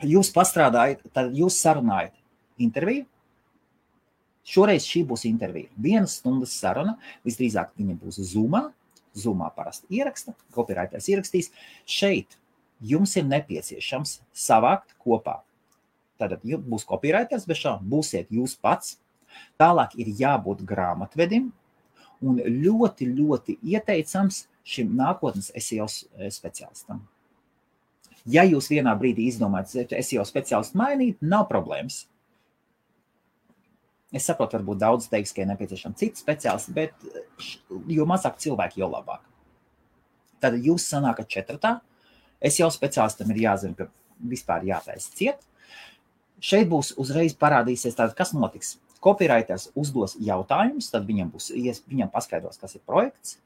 Jūs 0.08 0.30
pastrādājat, 0.34 1.02
tad 1.14 1.32
jūs 1.34 1.56
sarunājat 1.58 2.14
interviju, 2.62 3.06
Šoreiz 4.48 4.86
šī 4.88 5.04
būs 5.08 5.26
intervija. 5.28 5.68
Vienas 5.76 6.18
stundas 6.20 6.54
saruna, 6.56 6.96
visdrīzāk 7.26 7.74
viņa 7.76 7.96
būs 8.00 8.20
Zoomā. 8.30 8.68
Zoomā 9.18 9.48
parasti 9.52 9.98
ieraksta, 9.98 10.34
copywriters 10.54 11.08
ierakstīs. 11.10 11.50
Šeit 11.88 12.38
jums 12.80 13.16
ir 13.18 13.26
nepieciešams 13.28 14.18
savākt 14.32 14.94
kopā. 15.02 15.40
Tad 16.18 16.38
būs 16.42 16.86
copywriters, 16.88 17.46
bet 17.48 17.60
šā 17.60 17.76
būsiet 17.82 18.32
jūs 18.34 18.56
pats. 18.60 18.96
Tālāk 19.60 19.94
ir 20.00 20.08
jābūt 20.18 20.64
grāmatvedim 20.66 21.50
un 22.24 22.40
ļoti, 22.40 23.06
ļoti 23.14 23.58
ieteicams 23.62 24.46
šim 24.66 24.94
nākotnes 24.98 25.52
SEO 25.54 25.86
speciālistam. 26.32 27.04
Ja 28.28 28.44
jūs 28.48 28.68
vienā 28.72 28.94
brīdī 28.98 29.28
izdomājat 29.28 29.94
SEO 30.02 30.24
speciālistu 30.26 30.80
mainīt, 30.80 31.20
nav 31.20 31.46
problēmas 31.52 32.06
Es 34.14 34.24
saprotu, 34.24 34.56
varbūt 34.56 34.80
daudz 34.80 35.08
teiks, 35.12 35.34
ka 35.36 35.42
ir 35.42 35.50
nepieciešams 35.50 35.98
cits 36.00 36.22
speciālists, 36.24 36.72
bet 36.72 36.94
jo 37.92 38.06
mazāk 38.08 38.38
cilvēku, 38.40 38.80
jo 38.80 38.88
labāk. 38.88 39.20
Tad 40.40 40.56
jūs 40.64 40.86
sanākat 40.88 41.28
četratā. 41.28 41.74
Es 42.40 42.56
jau 42.60 42.70
speciālistam 42.72 43.34
ir 43.34 43.42
jāzina, 43.42 43.76
ka 43.76 43.88
vispār 44.30 44.64
jātaisa 44.64 45.12
ciet. 45.18 45.42
Šeit 46.40 46.70
būs 46.70 46.94
uzreiz 47.02 47.34
parādīsies, 47.36 47.98
tātad, 47.98 48.14
kas 48.16 48.32
notiks. 48.32 48.76
Copywriters 49.04 49.68
uzdos 49.78 50.16
jautājumus, 50.22 50.88
tad 50.90 51.04
viņam, 51.06 51.28
būs, 51.34 51.50
viņam 51.90 52.10
paskaidros, 52.14 52.58
kas 52.58 52.78
ir 52.78 52.82
projekts. 52.86 53.36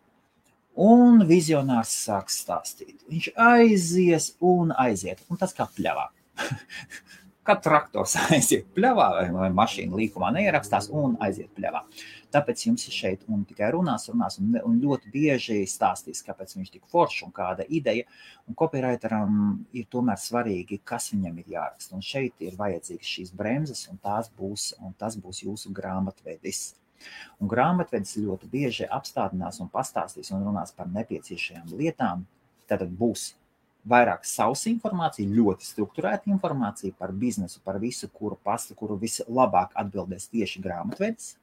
Un 0.79 1.25
vizionārs 1.29 1.91
sāks 2.07 2.39
stāstīt. 2.45 3.03
Viņš 3.11 3.33
aizies 3.37 4.31
un 4.41 4.73
aiziet. 4.81 5.21
Un 5.29 5.41
tas 5.41 5.53
kā 5.57 5.67
pļāvā. 5.75 6.07
kad 7.47 7.63
traktors 7.63 8.15
aiziet 8.35 8.69
pļavā 8.77 9.09
vai, 9.35 9.49
mašīna 9.55 9.99
līkumā 9.99 10.31
neierakstās 10.37 10.89
un 10.95 11.17
aiziet 11.23 11.51
pļavā. 11.57 11.83
Tāpēc 12.33 12.67
jums 12.67 12.87
ir 12.89 12.97
šeit 12.97 13.25
un 13.29 13.43
tikai 13.49 13.73
runās, 13.75 14.07
runās 14.09 14.39
un, 14.41 14.55
un 14.63 14.79
ļoti 14.81 15.11
bieži 15.13 15.59
stāstīs, 15.69 16.23
kāpēc 16.27 16.55
viņš 16.57 16.71
tik 16.77 16.87
foršs 16.93 17.27
un 17.27 17.35
kāda 17.35 17.67
ideja. 17.69 18.07
Un 18.49 18.57
copywriteram 18.59 19.35
ir 19.77 19.89
tomēr 19.93 20.21
svarīgi, 20.21 20.81
kas 20.85 21.11
viņam 21.13 21.43
ir 21.43 21.57
jāraksta. 21.57 21.97
Un 21.99 22.07
šeit 22.07 22.41
ir 22.45 22.57
vajadzīgas 22.59 23.17
šīs 23.17 23.35
bremzes, 23.37 23.85
un, 23.93 24.01
būs, 24.39 24.73
un 24.81 24.97
tas 24.99 25.19
būs 25.21 25.45
jūsu 25.45 25.75
grāmatvedis. 25.77 26.65
Un 27.43 27.51
grāmatvedis 27.51 28.21
ļoti 28.23 28.49
bieži 28.49 28.87
apstādinās 28.87 29.59
un 29.61 29.71
pastāstīs 29.73 30.31
un 30.33 30.47
runās 30.47 30.73
par 30.77 30.89
nepieciešamām 30.95 31.75
lietām. 31.81 32.27
Tad 32.71 32.87
būs 32.97 33.33
vairāk 33.89 34.27
savas 34.29 34.63
informācija, 34.71 35.29
ļoti 35.29 35.67
strukturēta 35.67 36.31
informācija 36.31 36.95
par 36.99 37.13
biznesu, 37.13 37.61
par 37.65 37.81
visu, 37.83 38.09
kuru 38.15 38.39
pastu, 38.45 38.77
kuru 38.79 38.97
vislabāk 39.01 39.75
atbildēs 39.79 40.29
tieši 40.31 40.63
grāmatvedis. 40.63 41.37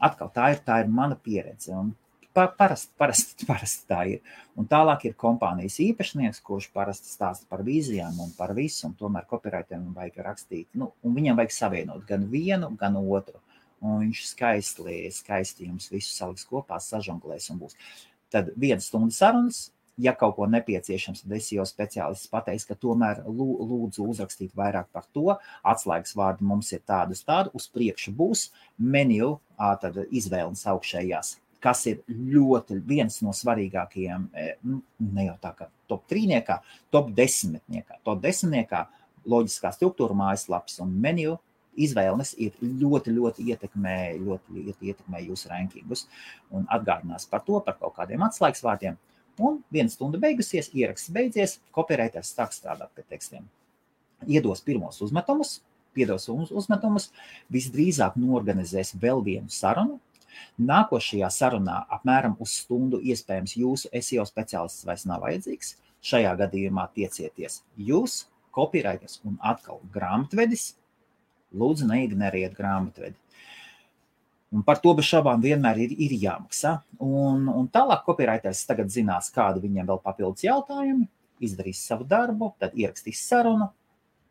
Atkal 0.00 0.30
tā 0.34 0.54
ir, 0.54 0.62
tā 0.64 0.80
ir 0.82 0.88
mana 0.90 1.14
pieredze. 1.14 1.74
Un 1.76 1.92
parasti, 2.34 2.92
parasti, 2.98 3.46
parasti 3.50 3.86
tā 3.90 4.00
ir. 4.14 4.36
Un 4.58 4.66
tālāk 4.70 5.06
ir 5.08 5.18
kompānijas 5.18 5.78
īpašnieks, 5.84 6.42
kurš 6.46 6.70
parasti 6.74 7.12
stāsta 7.12 7.46
par 7.50 7.62
vīzijām 7.66 8.18
un 8.24 8.32
par 8.38 8.54
visu, 8.56 8.86
un 8.88 8.96
tomēr 8.98 9.28
copywriterim 9.30 9.92
vajag 9.96 10.22
rakstīt, 10.26 10.68
nu, 10.78 10.92
viņam 11.04 11.38
vajag 11.40 11.56
savienot 11.56 12.06
gan 12.08 12.26
vienu, 12.32 12.72
gan 12.80 12.98
otru. 13.00 13.40
Un 13.80 14.02
viņš 14.02 14.26
skaisti, 14.34 14.96
skaisti 15.16 15.68
jums 15.70 15.88
visu 15.88 16.10
saliks 16.12 16.44
kopā, 16.48 16.76
sažonglēs 16.84 17.48
un 17.52 17.62
būs. 17.62 17.78
Tad 18.30 18.50
viena 18.60 18.82
stunda 18.84 19.14
sarunas, 19.16 19.70
ja 20.00 20.14
kaut 20.16 20.36
ko 20.38 20.46
nepieciešams, 20.50 21.24
tad 21.24 21.36
SEO 21.44 21.66
speciālists 21.68 22.30
pateiks, 22.32 22.66
ka 22.68 22.76
tomēr 22.78 23.22
lūdzu 23.26 24.06
uzrakstīt 24.10 24.54
vairāk 24.56 24.88
par 24.94 25.06
to. 25.14 25.36
Atslēgas 25.66 26.16
vārdi 26.18 26.46
mums 26.46 26.72
ir 26.76 26.82
tādas, 26.88 27.22
tādu 27.26 27.52
uz 27.56 27.68
priekšu 27.72 28.14
būs 28.16 28.48
menu, 28.78 29.36
tad 29.82 29.98
izvēles 30.08 30.64
augšējās. 30.72 31.36
Kas 31.60 31.84
ir 31.90 32.00
ļoti 32.08 32.78
viens 32.88 33.18
no 33.20 33.34
svarīgākajiem, 33.36 34.30
e, 34.32 34.54
ne 35.04 35.26
jau 35.26 35.36
tā 35.42 35.52
kā 35.58 35.68
top 35.90 36.06
trīniekā, 36.08 36.56
top 36.94 37.10
desmitniekā. 37.12 37.98
Top 38.06 38.22
desmitniekā 38.24 38.86
loģiskā 39.28 39.72
struktūra 39.76 40.16
mājaslapas 40.16 40.80
un 40.80 40.94
menu 41.04 41.36
izvēles 41.80 42.32
ir 42.40 42.56
ļoti, 42.62 43.12
ļoti 43.14 43.46
ietekmē, 43.52 43.96
ļoti, 44.24 44.64
ļoti 44.66 44.90
ietekmē 44.92 45.22
jūsu 45.26 45.52
rankingus 45.52 46.06
un 46.54 46.66
atgādinās 46.72 47.28
par 47.30 47.44
to, 47.46 47.60
par 47.66 47.76
kaut 47.80 47.94
kādiem 47.98 48.24
atslēgas 48.26 48.64
vārdiem. 48.64 48.98
Un 49.40 49.62
viena 49.72 49.92
stunda 49.92 50.20
beigusies, 50.20 50.68
ieraksts 50.76 51.12
beidzies, 51.14 51.56
copywriters 51.76 52.34
sāk 52.36 52.52
strādāt 52.52 52.92
pie 52.96 53.06
tekstiem. 53.08 53.48
Iedos 54.28 54.60
pirmos 54.60 55.00
uzmetumus, 55.00 55.58
piedos 55.96 56.28
uzmetumus, 56.28 57.08
visdrīzāk 57.52 58.18
norganizēs 58.20 58.92
vēl 59.00 59.24
vienu 59.24 59.48
sarunu, 59.52 59.98
Nākošajā 60.70 61.28
sarunā 61.34 61.76
apmēram 61.96 62.36
uz 62.44 62.52
stundu 62.62 63.00
iespējams 63.12 63.56
jūsu 63.60 63.90
SEO 64.06 64.26
speciālists 64.28 64.86
vairs 64.88 65.06
nav 65.10 65.24
vajadzīgs. 65.24 65.74
Šajā 66.10 66.34
gadījumā 66.40 66.86
tiecieties 66.96 67.60
jūs, 67.88 68.20
copywriters 68.56 69.18
un 69.28 69.36
atkal 69.52 69.82
grāmatvedis. 69.94 70.74
Lūdzu, 71.60 71.88
neignorējiet 71.90 72.54
grāmatvedi. 72.56 73.16
Un 74.50 74.64
par 74.66 74.80
to 74.82 74.92
bez 74.98 75.06
šaubām 75.06 75.42
vienmēr 75.42 75.78
ir, 75.84 75.92
ir 75.94 76.14
jāmaksā. 76.24 76.74
Un, 77.06 77.44
un 77.52 77.68
tālāk 77.70 78.02
copywriters 78.06 78.64
tagad 78.66 78.90
zinās, 78.90 79.30
kādi 79.34 79.62
viņiem 79.62 79.86
vēl 79.86 80.00
papildus 80.02 80.42
jautājumi, 80.42 81.06
izdarīs 81.46 81.82
savu 81.86 82.06
darbu, 82.10 82.50
tad 82.58 82.74
ierakstīs 82.74 83.22
sarunu, 83.28 83.70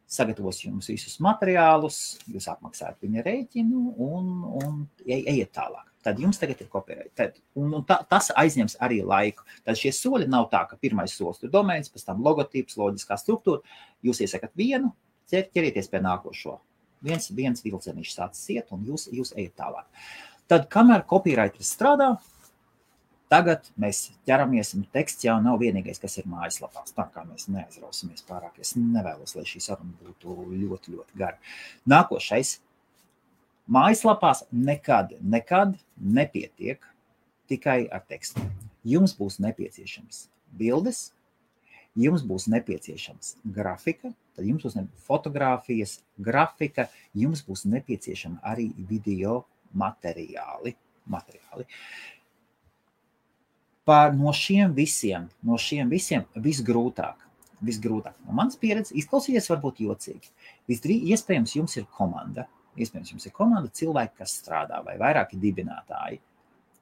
sagatavos 0.10 0.60
jums 0.66 0.90
visus 0.92 1.20
materiālus, 1.24 2.18
jūs 2.28 2.50
apmaksājat 2.52 3.00
viņa 3.06 3.24
rēķinu 3.30 3.84
un, 4.10 4.30
un 4.60 4.82
ejiet 5.08 5.54
tālāk. 5.56 5.86
Tad 6.04 6.20
jums 6.20 6.40
tagad 6.40 6.60
ir 6.64 6.70
copyright. 6.72 7.40
Un, 7.60 7.74
un 7.80 7.84
tā, 7.88 8.00
tas 8.08 8.32
aizņems 8.40 8.78
arī 8.84 9.02
laiku. 9.04 9.44
Tad 9.68 9.80
šie 9.80 9.92
soļi 9.96 10.30
nav 10.32 10.48
tā, 10.52 10.66
ka 10.68 10.80
pirmais 10.80 11.16
solis 11.16 11.44
ir 11.44 11.52
domēns, 11.54 11.92
pēc 11.92 12.08
tam 12.08 12.24
logotips, 12.24 12.80
loģiskā 12.80 13.20
struktūra. 13.20 13.64
Jūs 14.04 14.24
iesakat 14.24 14.56
vienu, 14.60 14.94
ķerieties 15.32 15.92
pie 15.92 16.04
nākošo 16.04 16.60
viens, 17.06 17.30
viens 17.36 17.64
vilcieniņš 17.66 18.16
sācis 18.16 18.50
iet, 18.56 18.74
un 18.76 18.84
jūs, 18.88 19.08
jūs 19.14 19.34
ejat 19.38 19.56
tālāk. 19.60 19.88
Tad, 20.50 20.66
kamēr 20.74 21.06
copywriters 21.10 21.72
strādā, 21.76 22.14
tagad 23.30 23.68
mēs 23.80 24.08
ķeramies, 24.28 24.74
un 24.78 24.88
teksts 24.94 25.28
jau 25.28 25.36
nav 25.44 25.60
vienīgais, 25.62 26.02
kas 26.02 26.18
ir 26.18 26.30
mājaslapās. 26.30 26.96
Tā 26.98 27.06
kā 27.14 27.26
mēs 27.28 27.46
neaizrausimies 27.54 28.26
pārāk, 28.30 28.58
es 28.64 28.74
nevēlos, 28.80 29.36
lai 29.38 29.46
šī 29.50 29.62
saruna 29.64 29.94
būtu 30.02 30.50
ļoti, 30.50 30.96
ļoti 30.96 31.22
gara. 31.22 31.38
Nākošais. 31.90 32.58
Mājaslapās 33.70 34.48
nekad, 34.50 35.14
nekad 35.22 35.76
nepietiek 36.02 36.82
tikai 37.50 37.84
ar 37.94 38.02
tekstu. 38.10 38.42
Jums 38.88 39.14
būs 39.14 39.38
nepieciešams 39.44 40.24
bildes, 40.58 41.12
jums 42.00 42.24
būs 42.26 42.48
nepieciešams 42.50 43.36
grafika, 43.46 44.10
tad 44.40 44.48
jums 44.48 44.64
būs 44.64 44.78
fotografijas, 45.06 46.00
grafika, 46.18 46.88
jums 47.18 47.44
būs 47.44 47.66
nepieciešama 47.68 48.40
arī 48.48 48.70
video 48.90 49.44
materiāli. 49.76 50.76
materiāli. 51.10 51.66
Par 53.84 54.14
no 54.14 54.32
šiem 54.36 54.76
visiem, 54.78 55.26
no 55.42 55.58
šiem 55.58 55.90
visiem 55.90 56.24
visgrūtāk, 56.36 57.18
visgrūtāk. 57.66 58.16
No 58.28 58.36
manas 58.38 58.60
pieredzes 58.62 58.94
izklausīties 58.94 59.50
varbūt 59.50 59.82
jocīgi. 59.82 60.30
Visdrīz, 60.70 61.08
iespējams, 61.16 61.56
jums 61.58 61.78
ir 61.82 61.88
komanda. 61.98 62.46
Iespējams, 62.78 63.16
jums 63.16 63.26
ir 63.26 63.34
komanda 63.36 63.74
cilvēki, 63.74 64.20
kas 64.22 64.38
strādā 64.44 64.84
vai 64.86 65.00
vairāki 65.02 65.40
dibinātāji. 65.42 66.22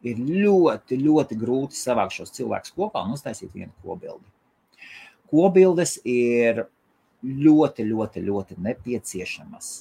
Ir 0.06 0.20
ļoti, 0.20 1.00
ļoti 1.00 1.38
grūti 1.39 1.80
savākt 1.80 2.20
šos 2.20 2.36
cilvēkus 2.36 2.76
kopā 2.76 3.02
un 3.08 3.15
uztaisīt 3.15 3.56
vienu 3.56 3.72
kobildi. 3.82 4.28
Kobildes 5.32 5.98
ir 6.04 6.67
ļoti, 7.26 7.86
ļoti, 7.88 8.24
ļoti 8.28 8.58
nepieciešamas. 8.62 9.72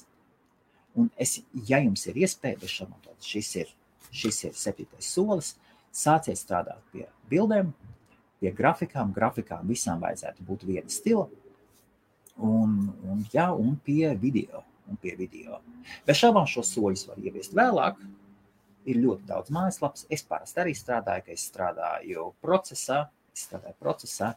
Un 0.97 1.11
es, 1.21 1.37
ja 1.69 1.79
jums 1.83 2.07
ir 2.09 2.17
iespēja, 2.23 2.57
bez 2.61 2.73
šaubām, 2.73 3.01
šis 3.21 3.51
ir, 3.61 3.73
šis 4.09 4.43
ir 4.47 4.55
septītais 4.57 5.09
solis, 5.13 5.53
sāciet 5.93 6.39
strādāt 6.39 6.81
pie 6.93 7.05
bildēm, 7.29 7.69
pie 8.41 8.53
grafikām. 8.55 9.13
Grafikām 9.13 9.67
visām 9.69 10.01
vajadzētu 10.01 10.45
būt 10.47 10.65
viena 10.69 10.89
stila, 10.93 11.27
un, 12.37 12.79
un, 13.05 13.21
jā, 13.33 13.49
un 13.53 13.77
pie 13.83 14.15
video. 14.19 14.63
Un 14.87 14.95
pie 15.03 15.17
video. 15.19 15.59
Bez 16.07 16.21
šaubām 16.21 16.45
šos 16.47 16.69
soļus 16.71 17.09
var 17.09 17.19
ieviest 17.19 17.55
vēlāk. 17.57 17.99
Ir 18.87 19.01
ļoti 19.03 19.25
daudz 19.27 19.51
mājaslapas. 19.51 20.05
Es 20.07 20.23
parasti 20.23 20.61
arī 20.63 20.71
strādāju, 20.77 21.25
ka 21.25 21.33
es 21.33 21.43
strādāju 21.49 22.29
procesā, 22.39 23.01
es 23.35 23.43
strādāju 23.49 23.75
procesā, 23.83 24.29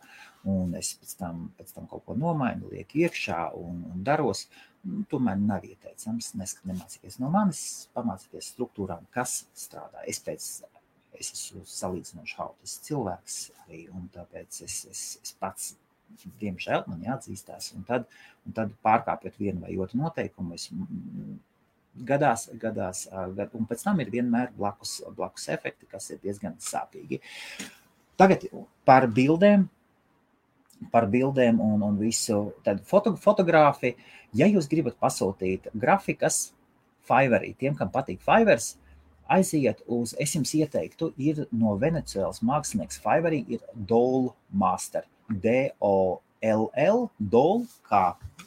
un 0.49 0.75
es 0.79 0.95
pēc 1.01 1.15
tam, 1.21 1.47
pēc 1.59 1.75
tam 1.77 1.87
kaut 1.91 2.07
ko 2.07 2.17
nomainu, 2.17 2.71
lieku 2.73 3.03
iekšā 3.05 3.51
un, 3.61 3.85
un 3.93 4.05
daros. 4.07 4.47
Nu, 4.81 5.03
tomēr 5.13 5.37
nav 5.37 5.67
ieteicams 5.69 6.33
neskat 6.41 6.71
nemācīties 6.71 7.19
no 7.21 7.29
manis, 7.33 7.91
pamācīties 7.93 8.55
struktūrām, 8.55 9.05
kas 9.13 9.43
strādā. 9.53 10.07
Es 10.09 10.23
pēc 10.25 10.47
es 11.21 11.33
esmu 11.35 11.63
salīdzinoši 11.69 12.39
hautis 12.39 12.79
cilvēks 12.87 13.39
arī, 13.65 13.85
un 13.93 14.09
tāpēc 14.15 14.63
es, 14.65 14.79
es, 14.91 15.03
es 15.21 15.35
pats, 15.41 15.75
diemžēl, 16.41 16.87
man 16.89 17.05
jāatzīstās, 17.05 17.75
un 17.77 17.85
tad, 17.89 18.09
un 18.47 18.57
tad 18.57 18.73
pārkāpjot 18.87 19.37
vienu 19.39 19.67
vai 19.67 19.77
otru 19.85 20.01
noteikumu, 20.01 20.57
es 20.57 20.71
gadās, 22.07 22.49
gadās, 22.63 23.05
un 23.59 23.69
pēc 23.69 23.85
tam 23.85 24.01
ir 24.03 24.13
vienmēr 24.15 24.55
blakus, 24.57 25.01
blakus 25.17 25.49
efekti, 25.53 25.89
kas 25.91 26.11
ir 26.15 26.23
diezgan 26.25 26.57
sāpīgi. 26.63 27.21
Tagad 28.21 28.49
par 28.89 29.07
bildēm 29.09 29.69
par 30.93 31.07
bildēm 31.11 31.61
un, 31.61 31.83
un 31.85 31.99
visu. 32.01 32.41
Tad 32.65 32.81
foto, 32.89 33.13
fotogrāfi, 33.21 33.95
ja 34.37 34.49
jūs 34.49 34.69
gribat 34.71 34.97
pasūtīt 35.03 35.71
grafikas 35.75 36.51
Fiverrī, 37.11 37.55
tiem, 37.59 37.75
kam 37.75 37.91
patīk 37.93 38.21
Fivers, 38.23 38.75
aiziet 39.31 39.81
uz, 39.91 40.15
es 40.21 40.35
jums 40.35 40.53
ieteiktu, 40.57 41.13
ir 41.19 41.45
no 41.51 41.77
Venecijas 41.81 42.43
mākslinieks 42.47 43.01
Fiverī, 43.03 43.43
ir 43.57 43.63
Dole 43.75 44.35
Master. 44.51 45.07
D-O-L-L, 45.31 47.05
Dole, 47.19 47.67
kā 47.87 48.05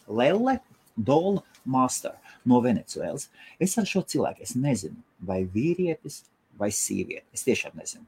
Lelle, 0.08 0.58
Dole 0.96 1.44
Master 1.64 2.18
no 2.46 2.60
Venecijas. 2.64 3.30
Es 3.60 3.78
ar 3.80 3.88
šo 3.88 4.04
cilvēku, 4.04 4.44
es 4.44 4.56
nezinu, 4.60 5.00
vai 5.24 5.44
vīrietis 5.48 6.24
vai 6.60 6.70
sieviete, 6.76 7.26
es 7.34 7.46
tiešām 7.48 7.80
nezinu. 7.80 8.06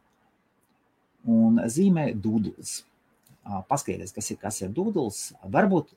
Un 1.32 1.64
zīmē 1.72 2.12
dūdlis 2.22 2.84
paskatīties, 3.46 4.14
kas 4.16 4.32
ir, 4.32 4.40
kas 4.42 4.62
ir 4.66 4.74
dūdls. 4.76 5.20
Varbūt 5.54 5.94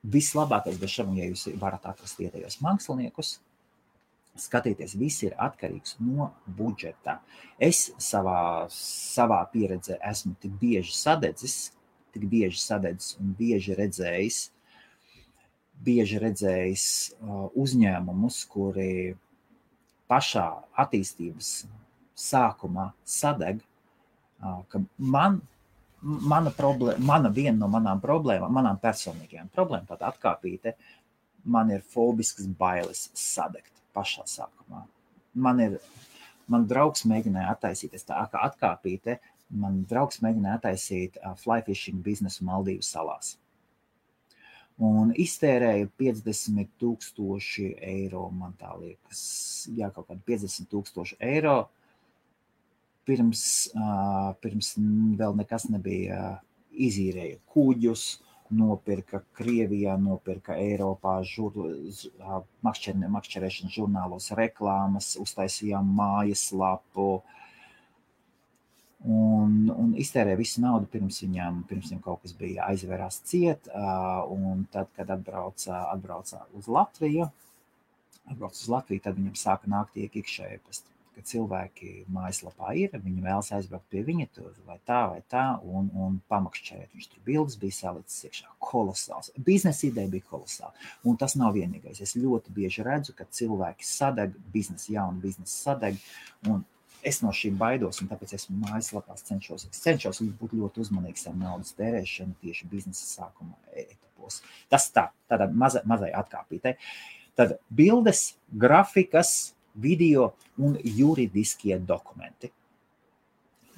vislabākais 0.00 0.78
bez 0.80 0.94
šaubām, 0.94 1.18
ja 1.20 1.28
jūs 1.28 1.46
varat 1.60 1.86
atrast 1.88 2.20
vietējos 2.20 2.60
māksliniekus, 2.64 3.38
skatīties, 4.40 4.94
viss 4.96 5.24
ir 5.26 5.34
atkarīgs 5.40 5.96
no 6.00 6.30
budžeta. 6.46 7.18
Es 7.60 7.90
savā, 8.00 8.68
savā 8.72 9.42
pieredzē 9.52 9.98
esmu 10.10 10.36
tik 10.40 10.54
bieži 10.60 10.94
sadedzis, 10.96 11.72
tik 12.14 12.24
bieži 12.30 12.60
sadedzis 12.62 13.18
un 13.20 13.34
bieži 13.36 13.76
redzējis, 13.78 14.38
bieži 15.84 16.20
redzējis 16.22 16.86
uzņēmumus, 17.58 18.44
kuri 18.52 19.16
pašā 20.10 20.46
attīstības 20.80 21.52
sākumā 22.18 22.90
sadeg, 23.04 23.60
ka 24.40 24.82
man 24.96 25.40
mana, 26.02 26.52
problēma, 26.54 27.02
mana 27.04 27.30
viena 27.34 27.56
no 27.58 27.68
manām 27.72 28.00
problēmām, 28.02 28.52
manām 28.52 28.78
personīgajām 28.82 29.50
problēmām, 29.54 29.88
tāda 29.90 30.10
atkāpīte, 30.10 30.74
man 31.44 31.72
ir 31.74 31.84
fobisks 31.94 32.48
bailes 32.58 33.08
sadegt 33.16 33.72
pašā 33.96 34.26
sākumā. 34.28 34.84
Man 35.34 35.60
ir, 35.62 35.76
man 36.50 36.66
draugs 36.70 37.04
mēģināja 37.08 37.54
attaisīt, 37.54 37.98
tā 38.06 38.24
kā 38.32 38.46
atkāpīte, 38.48 39.18
man 39.50 39.84
draugs 39.90 40.22
mēģināja 40.24 40.60
attaisīt 40.60 41.20
fly 41.42 41.60
fishing 41.66 42.02
biznesu 42.04 42.46
Maldīvu 42.48 42.86
salās. 42.86 43.36
Un 44.80 45.10
iztērēju 45.12 45.90
50 46.00 46.70
tūkstoši 46.80 47.66
eiro, 47.84 48.30
man 48.32 48.54
tā 48.56 48.70
liekas, 48.80 49.20
jā, 49.76 49.90
kaut 49.92 50.08
kādi 50.08 50.24
50 50.32 50.70
tūkstoši 50.72 51.18
eiro 51.20 51.58
pirms, 53.08 53.44
pirms 54.42 54.74
vēl 55.20 55.36
nekas 55.38 55.68
nebija 55.72 56.40
izīrēja 56.70 57.40
kuģus, 57.50 58.04
nopirka 58.50 59.22
Krievijā, 59.36 59.94
nopirka 60.00 60.56
Eiropā 60.58 61.20
makšķerēšanas 63.14 63.76
žurnālos 63.76 64.30
reklāmas, 64.38 65.12
uztaisījām 65.22 65.92
mājaslapu. 65.98 67.20
Un, 69.00 69.70
un 69.72 69.92
iztērēja 69.96 70.36
visu 70.36 70.60
naudu 70.60 70.90
pirms 70.92 71.22
viņam, 71.22 71.62
pirms 71.70 71.88
viņam 71.88 72.02
kaut 72.04 72.26
kas 72.26 72.34
bija 72.36 72.66
aizvērās 72.68 73.22
ciet, 73.30 73.70
un 74.34 74.66
tad, 74.72 74.90
kad 74.98 75.08
atbrauca, 75.14 75.86
atbrauca 75.94 76.42
uz 76.58 76.68
Latviju, 76.68 77.30
atbrauca 78.26 78.58
uz 78.58 78.68
Latviju, 78.68 79.04
tad 79.06 79.16
viņam 79.16 79.38
sāka 79.40 79.70
nākt 79.72 79.96
iekšēji 80.02 80.60
pēc 80.66 80.82
ka 81.20 81.26
cilvēki 81.28 82.06
mājaslapā 82.12 82.72
ir, 82.80 82.96
viņi 82.96 83.24
vēlas 83.24 83.52
aizbraukt 83.56 83.90
pie 83.92 84.02
viņa 84.06 84.26
tur 84.34 84.54
vai 84.66 84.78
tā, 84.88 85.02
vai 85.12 85.20
tā, 85.28 85.44
un, 85.60 85.90
un 85.92 86.18
pamakšķerēt. 86.32 86.94
Viņš 86.96 87.10
tur 87.12 87.22
bildes 87.26 87.58
bija 87.60 87.76
salicis 87.76 88.26
iekšā. 88.30 88.48
Kolosāls. 88.70 89.30
Biznesa 89.36 89.86
ideja 89.90 90.10
bija 90.10 90.26
kolosāla. 90.30 90.72
Un 91.04 91.20
tas 91.20 91.36
nav 91.38 91.54
vienīgais. 91.58 92.00
Es 92.00 92.16
ļoti 92.16 92.54
bieži 92.56 92.86
redzu, 92.86 93.14
ka 93.18 93.28
cilvēki 93.28 93.86
sadeg, 93.86 94.34
biznesa 94.54 94.94
jauni 94.96 95.22
biznesa 95.24 95.56
sadeg, 95.70 96.00
un 96.48 96.64
es 97.06 97.20
no 97.24 97.32
šīm 97.34 97.56
baidos, 97.60 98.00
un 98.02 98.10
tāpēc 98.10 98.34
esmu 98.36 98.58
mājaslapās 98.64 99.24
cenšos, 99.28 99.68
es 99.70 99.84
cenšos 99.84 100.20
būt 100.40 100.56
ļoti 100.58 100.82
uzmanīgs 100.84 101.28
ar 101.30 101.38
naudas 101.38 101.72
tērēšanu 101.78 102.36
tieši 102.42 102.68
biznesa 102.72 103.06
sākuma 103.06 103.56
etapos. 103.72 104.42
Tas 104.72 104.90
tā, 104.94 105.08
tādā 105.30 105.48
maza, 105.52 105.84
mazai 105.88 106.12
atkāpītei. 106.16 106.76
Tad 107.38 107.56
bildes, 107.72 108.34
grafikas, 108.52 109.54
video 109.74 110.32
un 110.58 110.78
juridiskie 110.84 111.78
dokumenti 111.78 112.52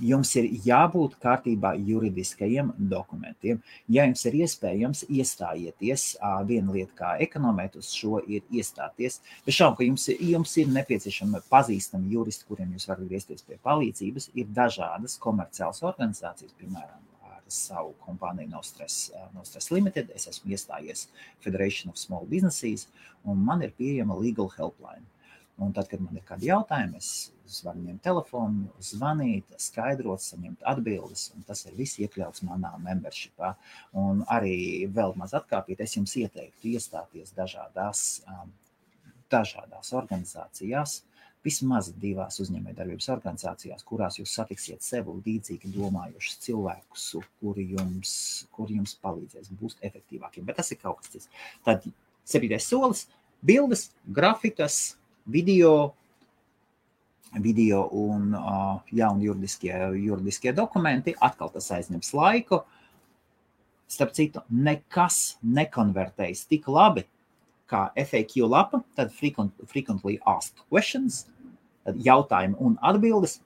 jums 0.02 0.32
ir 0.38 0.48
jābūt 0.66 1.16
kārtībā 1.22 1.72
juridiskajiem 1.78 2.72
dokumentiem. 2.90 3.60
Ja 3.92 4.06
jums 4.08 4.24
ir 4.28 4.38
iespējams 4.42 5.04
iestājieties, 5.08 6.06
viena 6.48 6.74
lieta, 6.74 6.94
kā 6.98 7.12
ekonomēt 7.26 7.78
uz 7.80 7.92
šo, 7.94 8.18
ir 8.26 8.42
iestāties. 8.50 9.20
Bez 9.46 9.58
šaubu, 9.58 9.78
ka 9.78 9.86
jums, 9.86 10.08
jums 10.18 10.56
ir 10.58 10.72
nepieciešami 10.74 11.44
pazīstami 11.52 12.12
juristi, 12.16 12.48
kuriem 12.48 12.74
jūs 12.74 12.88
varat 12.90 13.06
griezties 13.08 13.46
pie 13.46 13.60
palīdzības. 13.62 14.32
Ir 14.34 14.50
dažādas 14.56 15.18
komerciālas 15.22 15.82
organizācijas, 15.86 16.54
piemēram, 16.58 17.00
savu 17.52 17.92
kompāniju 18.00 18.48
No 18.48 18.62
Stress, 18.64 19.10
no 19.34 19.42
Stress 19.44 19.70
Limited. 19.74 20.08
Es 20.16 20.24
esmu 20.30 20.54
iestājies 20.56 21.10
Federation 21.44 21.92
of 21.92 22.00
Small 22.00 22.24
Businesses, 22.30 22.88
un 23.28 23.44
man 23.44 23.60
ir 23.62 23.74
pieejama 23.76 24.16
Legal 24.16 24.48
Helpline. 24.56 25.04
Un 25.60 25.72
tad, 25.76 25.88
kad 25.90 26.00
man 26.00 26.16
ir 26.16 26.24
kādi 26.26 26.48
jautājumi, 26.48 26.98
es 26.98 27.58
varu 27.66 27.82
ņemt 27.84 28.02
telefonu, 28.02 28.70
zvanīt, 28.82 29.52
skaidrot, 29.60 30.22
saņemt 30.24 30.64
atbildes, 30.72 31.28
tas 31.46 31.66
ir 31.68 31.76
viss 31.76 32.00
iekļauts 32.00 32.44
manā 32.48 32.72
membershipā. 32.82 33.52
Un 34.00 34.24
arī 34.32 34.88
vēl 34.88 35.14
maz 35.20 35.36
atkāpīt, 35.36 35.82
es 35.84 35.96
jums 35.98 36.16
ieteiktu 36.18 36.72
iestāties 36.72 37.34
dažādās, 37.36 38.22
um, 38.32 38.52
dažādās 39.32 39.92
organizācijās, 39.96 41.02
vismaz 41.44 41.90
divās 42.00 42.38
uzņēmējdarbības 42.42 43.08
organizācijās, 43.16 43.84
kurās 43.86 44.18
jūs 44.20 44.32
satiksiet 44.38 44.84
sev 44.84 45.10
līdzīgi 45.26 45.72
domājušus 45.74 46.38
cilvēkus, 46.46 47.06
kuri 47.42 47.66
jums, 47.74 48.14
kuri 48.54 48.78
jums 48.78 48.94
palīdzēs 49.02 49.50
būt 49.60 49.82
efektīvākiem. 49.90 50.46
Bet 50.48 50.60
tas 50.62 50.72
ir 50.72 50.80
kaut 50.82 51.02
kas 51.02 51.12
cits. 51.14 51.30
Tad 51.66 51.86
septītais 52.24 52.68
solis- 52.70 53.08
bildes, 53.50 53.90
grafikas, 54.06 54.96
video, 55.24 55.94
video 57.40 57.86
un 57.92 58.34
uh, 58.34 58.80
jauni 58.92 59.28
juridiskie, 59.28 59.72
juridiskie 60.02 60.52
dokumenti. 60.56 61.16
Atkal 61.20 61.52
tas 61.54 61.70
aizņems 61.78 62.12
laiku. 62.16 62.62
Starp 63.92 64.14
citu, 64.16 64.40
nekas 64.48 65.36
nekonvertējas 65.44 66.46
tik 66.48 66.68
labi 66.72 67.04
kā 67.72 67.88
FAQ 67.96 68.48
lapa, 68.48 68.82
tad 68.96 69.12
frequently 69.12 70.18
asked 70.28 70.60
questions, 70.68 71.26
tad 71.86 72.00
jautājumi 72.04 72.58
un 72.60 72.76
atbildes 72.84 73.40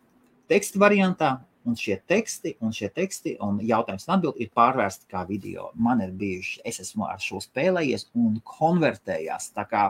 teksta 0.51 0.83
variantā. 0.83 1.37
Un 1.67 1.75
šie 1.75 1.97
teksti, 2.07 2.53
un 2.63 2.71
šie 2.71 2.87
teksti, 2.95 3.33
un 3.43 3.57
jautājums 3.59 4.05
un 4.07 4.13
atbildi 4.15 4.45
ir 4.45 4.51
pārvērsti 4.55 5.09
kā 5.11 5.25
video. 5.27 5.73
Man 5.75 5.99
ir 6.05 6.13
bijuši, 6.15 6.61
es 6.63 6.79
esmu 6.85 7.09
ar 7.11 7.19
šo 7.19 7.41
spēlējies 7.43 8.07
un 8.15 8.37
konvertējās. 8.47 9.49
Tā 9.57 9.65
kā 9.67 9.89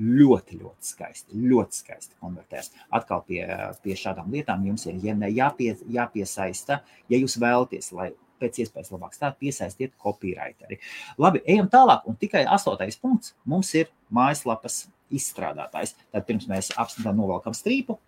ļoti, 0.00 0.58
ļoti 0.62 0.88
skaisti. 0.88 1.38
Ļoti 1.50 1.78
skaisti 1.82 2.16
konvertēs. 2.20 2.72
Atkal 2.94 3.24
pie, 3.28 3.42
pie 3.84 3.96
šādām 3.98 4.32
lietām 4.32 4.64
jums 4.66 4.86
ir 4.88 5.00
jāpie, 5.02 5.74
jāpiesaista, 5.92 6.80
ja 7.12 7.20
jūs 7.20 7.38
vēlaties, 7.42 7.92
lai 7.96 8.12
pēc 8.42 8.62
iespējas 8.64 8.92
labāk 8.94 9.14
stāvētu, 9.14 9.38
piesaistiet 9.44 9.92
copywriteri. 10.02 10.80
Labi, 11.22 11.44
ejam 11.46 11.68
tālāk. 11.72 12.08
Un 12.10 12.16
tikai 12.18 12.44
astotais 12.50 12.98
punkts 12.98 13.36
mums 13.46 13.70
ir 13.78 13.92
mājaslapas 14.10 14.86
izstrādātājs. 15.12 15.94
Tad 16.10 16.26
pirms 16.26 16.48
mēs 16.50 16.72
apstādām 16.80 17.20
novelkam 17.20 17.54
strīpu, 17.54 17.98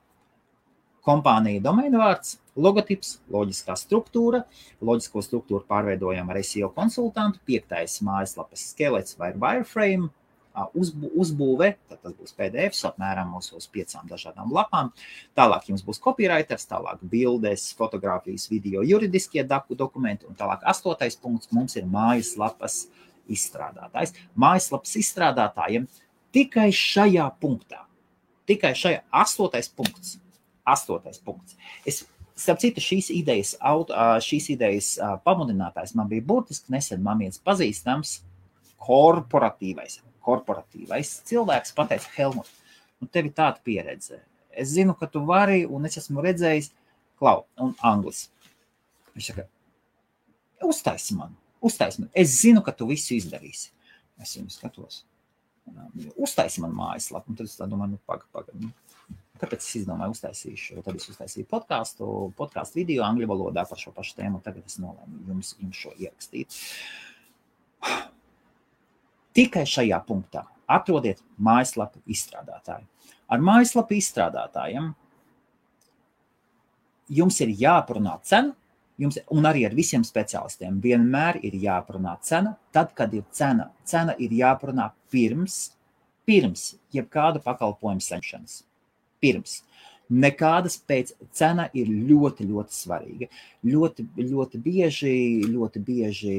kompānija 1.04 1.62
domaina 1.62 2.00
vārds, 2.00 2.38
logotips, 2.56 3.18
loģiskā 3.32 3.76
struktūra, 3.78 4.44
loģisko 4.84 5.22
struktūru 5.24 5.66
pārveidojam 5.68 6.30
ar 6.32 6.40
SEO 6.40 6.70
konsultantu, 6.74 7.42
piektais 7.46 8.00
mājaslapas 8.06 8.70
skelets 8.72 9.18
vai 9.20 9.34
wireframe, 9.36 10.08
uzbūve, 10.54 11.70
tad 11.90 12.00
tas 12.04 12.14
būs 12.14 12.34
PDF, 12.38 12.76
apmēram 12.86 13.32
uz 13.38 13.66
piecām 13.72 14.06
dažādām 14.10 14.52
lapām. 14.54 14.92
Tālāk 15.34 15.68
jums 15.70 15.82
būs 15.86 16.00
copywriters, 16.02 16.68
tālāk 16.70 17.02
bildes, 17.02 17.72
fotografijas, 17.78 18.46
video, 18.52 18.84
juridiskie 18.86 19.42
dokumenti, 19.44 20.28
un 20.28 20.38
tālāk 20.38 20.62
astotais 20.62 21.18
punkts 21.18 21.50
mums 21.52 21.74
ir 21.76 21.88
mājaslapas 21.90 22.84
izstrādātājs. 23.26 24.14
Mājaslapas 24.38 24.94
izstrādātājiem 25.00 25.88
tikai 26.34 26.70
šajā 26.70 27.26
punktā, 27.42 27.84
tikai 28.46 28.74
šajā 28.78 29.02
astotais 29.10 29.68
punkts, 29.68 30.18
astotais 30.64 31.18
punkts. 31.18 31.58
Es 31.84 32.04
Starp 32.34 32.58
citu, 32.58 32.82
šīs 32.82 33.12
idejas, 33.14 33.52
šīs 34.26 34.48
idejas 34.50 34.88
pamudinātājs 35.22 35.92
man 35.94 36.08
bija 36.10 36.24
burtiski 36.26 36.74
nesen 36.74 36.98
man 36.98 37.20
viens 37.22 37.38
pazīstams 37.38 38.16
korporatīvais 38.82 40.00
korporatīvais 40.24 41.18
cilvēks 41.28 41.74
pateica, 41.76 42.10
Helmut, 42.16 42.50
nu 43.00 43.08
tev 43.10 43.28
ir 43.28 43.36
tāda 43.36 43.60
pieredze. 43.64 44.20
Es 44.54 44.72
zinu, 44.74 44.94
ka 44.98 45.08
tu 45.10 45.24
vari, 45.26 45.64
un 45.66 45.86
es 45.88 45.98
esmu 46.00 46.22
redzējis, 46.24 46.70
klau, 47.20 47.44
un 47.60 47.74
anglis. 47.86 48.28
Viņš 49.14 49.30
saka, 49.30 49.46
uztaisi 50.66 51.16
man, 51.18 51.34
uztaisi 51.64 52.04
man. 52.04 52.12
Es 52.14 52.38
zinu, 52.40 52.62
ka 52.64 52.74
tu 52.76 52.88
visu 52.90 53.16
izdarīsi. 53.18 53.72
Es 54.22 54.36
viņu 54.38 54.54
skatos. 54.54 55.02
Uztaisi 56.20 56.62
man 56.62 56.74
mājaslapu, 56.76 57.32
un 57.32 57.38
tad 57.38 57.48
es 57.48 57.56
tā 57.58 57.68
domāju, 57.70 57.96
nu, 57.96 58.02
pagaidi, 58.06 58.30
pagaidi. 58.34 58.68
Nu, 58.68 59.18
kāpēc 59.40 59.64
es 59.64 59.78
izdomāju, 59.80 60.14
uztaisīšu? 60.14 60.82
Tad 60.84 60.98
es 61.00 61.08
uztaisīju 61.10 61.48
podkāstu, 61.50 62.10
podkāstu 62.38 62.82
video 62.82 63.06
angļu 63.06 63.30
valodā 63.30 63.64
par 63.68 63.80
šo 63.80 63.94
pašu 63.96 64.18
tēmu. 64.20 64.42
Tagad 64.44 64.66
es 64.68 64.78
nolēmu 64.82 65.24
jums, 65.30 65.54
jums 65.60 65.80
šo 65.80 65.94
ierakstīt. 65.96 66.58
Tikai 69.34 69.64
šajā 69.66 69.98
punktā 70.06 70.44
atrodiet 70.70 71.22
mājaslapu 71.42 72.00
izstrādātāju. 72.10 72.86
Ar 73.28 73.40
mājaslapu 73.42 73.96
izstrādātājiem 73.98 74.92
jums 77.18 77.40
ir 77.42 77.52
jāparunā 77.58 78.14
cena, 78.24 78.54
jums, 79.00 79.18
un 79.34 79.48
arī 79.48 79.64
ar 79.66 79.74
visiem 79.76 80.04
speciālistiem 80.06 80.78
vienmēr 80.82 81.40
ir 81.44 81.56
jāparunā 81.60 82.16
cena. 82.22 82.54
Tad, 82.72 82.94
kad 82.96 83.14
ir 83.14 83.24
cena, 83.34 83.70
cena 83.84 84.14
ir 84.18 84.34
jāparunā 84.34 84.90
pirms, 85.12 85.74
pirms 86.28 86.74
jebkāda 86.94 87.42
pakalpojuma 87.44 88.04
saņemšanas. 88.04 88.62
Pirms. 89.24 89.62
Nekādas 90.12 90.76
pēc 90.84 91.14
cena 91.32 91.64
ir 91.72 91.88
ļoti, 91.88 92.44
ļoti 92.44 92.76
svarīga. 92.76 93.28
Ļoti, 93.64 94.04
ļoti 94.18 94.60
bieži, 94.60 95.12
ļoti 95.48 95.80
bieži 95.80 96.34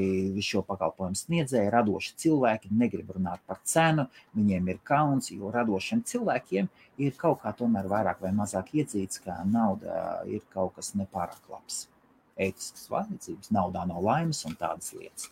šo 0.46 0.62
pakalpojumu 0.68 1.18
sniedzēji, 1.18 1.72
radoši 1.74 2.14
cilvēki 2.22 2.70
negrib 2.78 3.10
runāt 3.16 3.42
par 3.46 3.58
cenu, 3.66 4.06
viņiem 4.38 4.70
ir 4.70 4.78
kauns, 4.86 5.32
jo 5.34 5.50
radošiem 5.54 6.04
cilvēkiem 6.06 6.70
ir 7.02 7.18
kaut 7.18 7.42
kā 7.42 7.50
tomēr 7.58 7.90
vairāk 7.90 8.22
vai 8.22 8.30
mazāk 8.36 8.70
iedzīts, 8.78 9.24
ka 9.26 9.40
nauda 9.50 10.22
ir 10.30 10.46
kaut 10.54 10.76
kas 10.78 10.94
nepārāk 10.94 11.50
labs. 11.50 11.88
Ētiskas 12.38 12.86
vajadzības, 12.92 13.50
naudā 13.50 13.82
nav 13.88 14.04
laimes 14.04 14.44
un 14.46 14.54
tādas 14.60 14.92
lietas. 14.94 15.30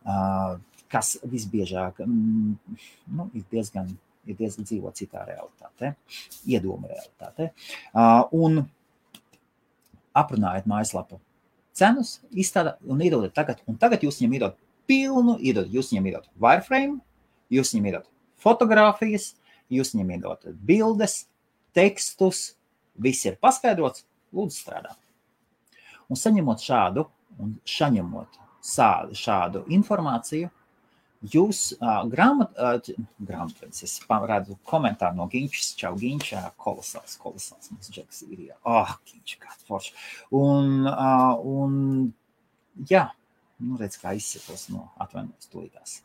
Uh, 0.00 0.56
kas 0.90 1.18
visbiežāk 1.22 2.00
mm, 2.02 2.78
nu, 3.14 3.26
ir 3.36 3.44
diezgan 3.52 3.92
ir 4.30 4.38
diezgan 4.38 4.68
dzīvo 4.68 4.92
citā 4.96 5.24
realitātē, 5.28 5.94
iedomu 6.48 6.90
realitātē. 6.90 7.50
Un 8.36 8.62
aprunājiet 10.16 10.68
mājaslapu 10.70 11.20
cenus, 11.76 12.18
izstrādāt 12.30 12.80
un 12.84 13.00
iedodat 13.02 13.34
tagad, 13.36 13.62
un 13.70 13.78
tagad 13.80 14.02
jūs 14.04 14.20
viņam 14.20 14.36
iedodat 14.38 14.58
pilnu, 14.90 15.36
iedodat, 15.38 15.72
jūs 15.74 15.92
viņam 15.92 16.08
iedodat 16.10 16.30
wireframe, 16.42 16.98
jūs 17.52 17.72
viņam 17.74 17.90
iedodat 17.90 18.10
fotogrāfijas, 18.40 19.34
jūs 19.70 19.94
viņam 19.94 20.14
iedodat 20.16 20.58
bildes, 20.66 21.24
tekstus, 21.76 22.54
viss 22.98 23.26
ir 23.28 23.38
paskaidrots, 23.40 24.04
lūdzu 24.34 24.56
strādā. 24.58 24.96
Un 26.10 26.18
saņemot 26.18 26.62
šādu, 26.64 27.06
un 27.40 27.54
saņemot 27.68 28.40
šādu 29.16 29.64
informāciju, 29.72 30.50
Jūs 31.20 31.74
uh, 31.76 32.06
grāmatā, 32.08 32.78
uh, 32.80 33.08
grāmatvedis, 33.28 33.82
es 33.84 33.98
redzu 34.08 34.54
komentāru 34.64 35.18
no 35.18 35.26
Ginčas, 35.28 35.74
čau 35.76 35.92
Ginčā, 36.00 36.46
kolosāls, 36.56 37.18
kolosāls 37.20 37.68
mums 37.74 37.90
džeks 37.92 38.22
ir, 38.24 38.46
jā, 38.46 38.56
ah, 38.64 38.88
oh, 38.88 38.94
Ginča, 39.04 39.36
kāds 39.42 39.66
forši. 39.68 39.92
Un, 40.32 40.86
uh, 40.88 41.36
un, 41.44 41.74
jā, 42.88 43.10
nu 43.60 43.76
redz, 43.76 44.00
kā 44.00 44.14
izsatos 44.16 44.70
no 44.72 44.86
atvainojas 44.96 45.52
tūlītās. 45.52 45.98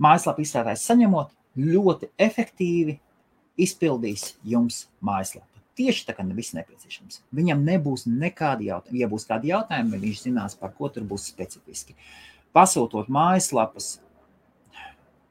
Mājaslapa 0.00 0.40
izstrādājs 0.40 0.88
saņemot, 0.88 1.36
ļoti 1.60 2.08
efektīvi 2.16 2.96
izpildīs 3.60 4.30
jums 4.48 4.86
mājaslapu. 5.04 5.60
Tieši 5.76 6.08
tā 6.08 6.16
kā 6.16 6.24
viss 6.32 6.56
nepieciešams. 6.56 7.20
Viņam 7.36 7.68
nebūs 7.68 8.08
nekādi 8.08 8.72
jautājumi. 8.72 9.04
Ja 9.04 9.12
būs 9.12 9.28
kādi 9.28 9.52
jautājumi, 9.52 10.00
viņš 10.00 10.26
zinās, 10.26 10.56
par 10.56 10.72
ko 10.76 10.88
tur 10.92 11.04
būs 11.08 11.28
specifiski. 11.32 11.92
Uh, 11.96 12.32
pasūtot 12.56 13.10
mājaslapas, 13.12 13.98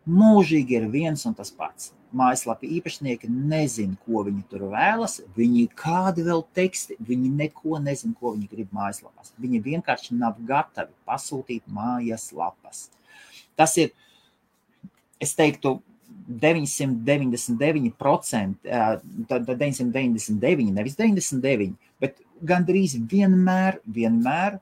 mūžīgi 0.09 0.80
ir 0.80 0.88
viens 0.91 1.26
un 1.30 1.36
tas 1.38 1.51
pats. 1.53 1.91
Mājaslapu 2.11 2.67
īpašnieki 2.67 3.30
nezina, 3.32 3.95
ko 4.03 4.26
viņi 4.28 4.41
tur 4.51 4.65
vēlas. 4.74 5.22
Viņi 5.38 5.69
kādi 5.80 6.26
vēl 6.26 6.41
teksti, 6.57 6.97
viņi 7.07 7.30
neko 7.38 7.80
nezina, 7.80 8.11
ko 8.19 8.34
viņi 8.36 8.49
grib 8.51 8.74
mājaslapās. 8.76 9.32
Viņi 9.39 9.61
vienkārši 9.69 10.17
nav 10.19 10.41
gatavi 10.47 10.91
pasūtīt 11.07 11.63
mājaslapas. 11.72 12.89
Tas 13.55 13.78
ir, 13.80 13.93
es 15.24 15.32
teiktu, 15.39 15.80
999%, 16.32 18.55
tad 19.28 19.47
999, 19.47 20.72
nevis 20.76 20.95
99, 20.99 21.74
bet 22.01 22.17
gandrīz 22.47 22.95
vienmēr, 23.11 23.80
vienmēr 23.86 24.59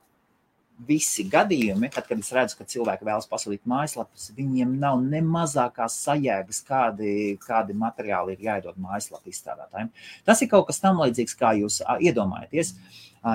visi 0.87 1.25
gadījumi, 1.27 1.89
tad, 1.91 2.05
kad 2.07 2.21
es 2.21 2.31
redzu, 2.35 2.55
ka 2.59 2.67
cilvēki 2.69 3.07
vēlas 3.07 3.27
pasūtīt 3.29 3.67
mājaslapas, 3.69 4.29
viņiem 4.37 4.77
nav 4.79 5.01
ne 5.03 5.19
mazākās 5.25 5.97
sajēgas, 6.05 6.61
kādi, 6.67 7.11
kādi 7.43 7.75
materiāli 7.77 8.37
ir 8.37 8.47
jāiedod 8.47 8.79
mājaslapu 8.79 9.33
izstrādātājiem. 9.33 9.91
Tas 10.27 10.41
ir 10.41 10.51
kaut 10.51 10.69
kas 10.69 10.79
tam 10.83 11.01
līdzīgs, 11.03 11.35
kā 11.39 11.53
jūs 11.59 11.81
iedomājaties. 11.99 12.73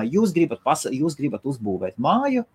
Jūs 0.09 0.33
gribat, 0.33 0.63
pas, 0.65 0.87
jūs 0.89 1.17
gribat 1.19 1.45
uzbūvēt 1.45 1.99
māju, 2.01 2.47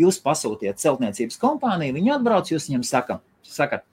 jūs 0.00 0.20
pasūtiet 0.24 0.80
celtniecības 0.80 1.36
kompāniju, 1.40 1.98
viņi 1.98 2.14
atbrauc, 2.16 2.48
jūs 2.48 2.70
viņiem 2.70 2.86
sakat, 2.88 3.20
sakat 3.44 3.84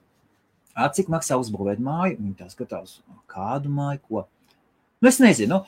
cik 0.95 1.09
maksā 1.11 1.35
uzbūvēt 1.41 1.81
māju, 1.83 2.19
viņi 2.21 2.35
tā 2.39 2.47
skatās, 2.51 2.99
kādu 3.27 3.71
māju, 3.73 4.03
ko. 4.07 4.27
Nu, 5.01 5.09
es 5.09 5.19
nezinu, 5.21 5.63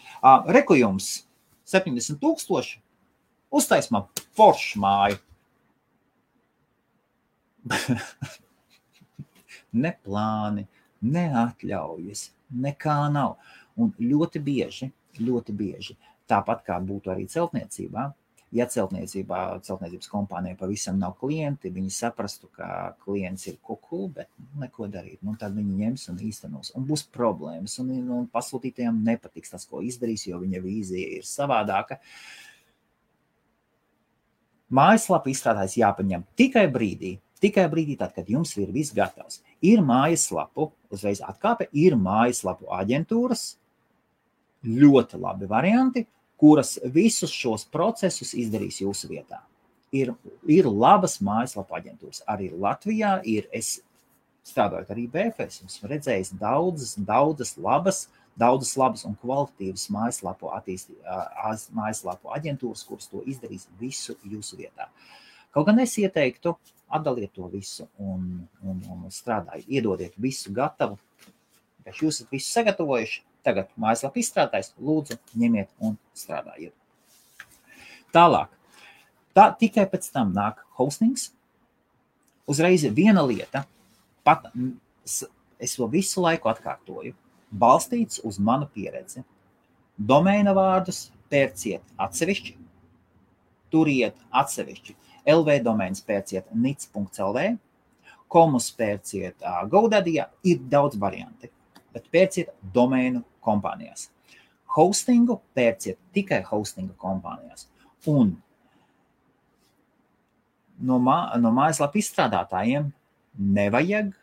reku 0.47 0.77
jums 0.77 1.25
70 1.69 2.21
tūkstoši, 2.21 2.79
uztais 3.51 3.89
man 3.93 4.07
foršu 4.37 4.79
māju. 4.83 5.17
ne 9.83 9.91
plāni, 10.03 10.65
ne 11.05 11.25
atļaujas, 11.43 12.29
nekā 12.65 12.99
nav. 13.13 13.35
Un 13.79 13.91
ļoti 13.99 14.41
bieži, 14.43 14.89
ļoti 15.19 15.55
bieži, 15.55 15.95
tāpat 16.29 16.63
kā 16.67 16.79
būtu 16.83 17.11
arī 17.13 17.27
celtniecībā, 17.31 18.09
ja 18.55 18.65
celtniecībā, 18.69 19.39
celtniecības 19.65 20.09
kompānijai 20.09 20.57
pavisam 20.57 20.97
nav 20.99 21.15
klienti, 21.21 21.71
viņi 21.73 21.91
saprastu, 21.93 22.49
ka 22.55 22.95
klients 23.03 23.47
ir 23.49 23.59
kuku, 23.61 24.07
bet 24.15 24.29
neko 24.59 24.89
darīt. 24.91 25.21
Nu, 25.25 25.35
tad 25.39 25.55
viņi 25.57 25.77
ņems 25.83 26.07
un 26.13 26.21
īstenos, 26.29 26.73
un 26.77 26.87
būs 26.89 27.05
problēmas. 27.13 27.77
Un, 27.83 27.93
un 28.15 28.27
pasūtītājiem 28.33 29.03
nepatiks 29.05 29.53
tas, 29.55 29.67
ko 29.69 29.83
izdarīs, 29.85 30.27
jo 30.29 30.41
viņa 30.41 30.63
vīzija 30.65 31.19
ir 31.19 31.29
savādāka. 31.29 31.99
Mājaslapa 34.69 35.31
izstrādājs 35.31 35.79
jāpaņem 35.79 36.23
tikai 36.37 36.67
brīdī, 36.69 37.15
tikai 37.41 37.65
brīdī, 37.71 37.95
tad, 37.97 38.13
kad 38.13 38.29
jums 38.29 38.53
ir 38.59 38.69
viss 38.73 38.93
gatavs. 38.93 39.41
Ir 39.65 39.81
mājaslapu, 39.85 40.69
uzreiz 40.93 41.23
atkāpe, 41.25 41.67
ir 41.73 41.97
mājaslapu 41.97 42.69
aģentūras, 42.77 43.55
ļoti 44.65 45.19
labi 45.19 45.49
varianti, 45.49 46.05
kuras 46.39 46.77
visus 46.93 47.33
šos 47.35 47.65
procesus 47.71 48.35
izdarīs 48.37 48.79
jūsu 48.83 49.09
vietā. 49.11 49.41
Ir, 49.95 50.13
ir 50.45 50.69
labas 50.69 51.17
mājaslapu 51.25 51.75
aģentūras. 51.79 52.21
Arī 52.29 52.51
Latvijā 52.53 53.17
ir, 53.25 53.49
es 53.55 53.79
strādājot 54.47 54.93
arī 54.93 55.07
BFS, 55.11 55.63
esmu 55.65 55.89
redzējis 55.89 56.35
daudzas, 56.39 56.93
daudzas 57.05 57.55
labas, 57.57 58.05
daudzas 58.39 58.73
labas 58.79 59.05
un 59.07 59.15
kvalitatīvas 59.19 59.87
mājaslapu, 59.93 60.49
attīstī, 60.55 60.97
mājaslapu 61.75 62.33
aģentūras, 62.35 62.85
kuras 62.87 63.09
to 63.11 63.23
izdarīs 63.27 63.67
visu 63.79 64.15
jūsu 64.23 64.59
vietā. 64.61 64.89
Kaut 65.53 65.67
gan 65.67 65.81
es 65.83 65.97
ieteiktu, 65.99 66.55
atdaliet 66.89 67.33
to 67.35 67.47
visu 67.51 67.87
un, 68.01 68.45
un, 68.63 68.83
un 68.89 69.09
strādājiet, 69.13 69.67
iedodiet 69.67 70.15
visu 70.17 70.53
gatavu, 70.53 70.97
bet 71.85 71.99
jūs 72.01 72.21
esat 72.21 72.33
visu 72.33 72.53
sagatavojuši, 72.53 73.23
Tagad 73.45 73.69
mājaslapa 73.79 74.19
izstrādājis, 74.19 74.73
lūdzu, 74.83 75.15
ņemiet 75.39 75.71
un 75.85 75.95
strādājiet. 76.17 76.73
Tālāk. 78.15 78.51
Tā 79.37 79.45
tikai 79.61 79.85
pēc 79.87 80.09
tam 80.11 80.33
nāk 80.35 80.59
hostings. 80.79 81.29
Uzreiz 82.49 82.83
viena 82.97 83.23
lieta, 83.23 83.63
pat 84.25 84.49
es 85.05 85.75
to 85.77 85.87
visu 85.91 86.23
laiku 86.25 86.49
atkārtoju, 86.51 87.13
balstīts 87.51 88.21
uz 88.25 88.39
manu 88.39 88.67
pieredzi. 88.73 89.23
Domēna 89.99 90.53
vārdus 90.55 91.09
pērciet 91.31 91.83
atsevišķi, 91.99 92.55
turiet 93.73 94.19
atsevišķi. 94.41 94.95
LV 95.29 95.59
domēns 95.65 96.01
pērciet 96.05 96.47
nits.lv, 96.55 97.43
komus 98.31 98.69
pērciet 98.77 99.43
GoDaddy, 99.69 100.15
ir 100.47 100.61
daudz 100.71 100.97
varianti, 101.01 101.49
bet 101.93 102.07
pērciet 102.13 102.53
domēnu 102.73 103.23
kompānijās. 103.43 104.07
Hostingu 104.75 105.39
pērciet 105.57 105.97
tikai 106.13 106.43
hostinga 106.45 106.93
kompānijās. 107.01 107.67
Un 108.07 108.35
no, 110.79 110.99
mā, 111.03 111.19
no 111.41 111.51
mājaslapu 111.55 111.99
izstrādātājiem 111.99 112.91
nevajag, 113.39 114.13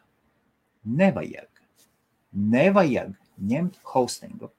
nevajag, 0.87 1.51
nevajag 2.37 3.12
ņemt 3.51 3.80
hostingu. 3.93 4.51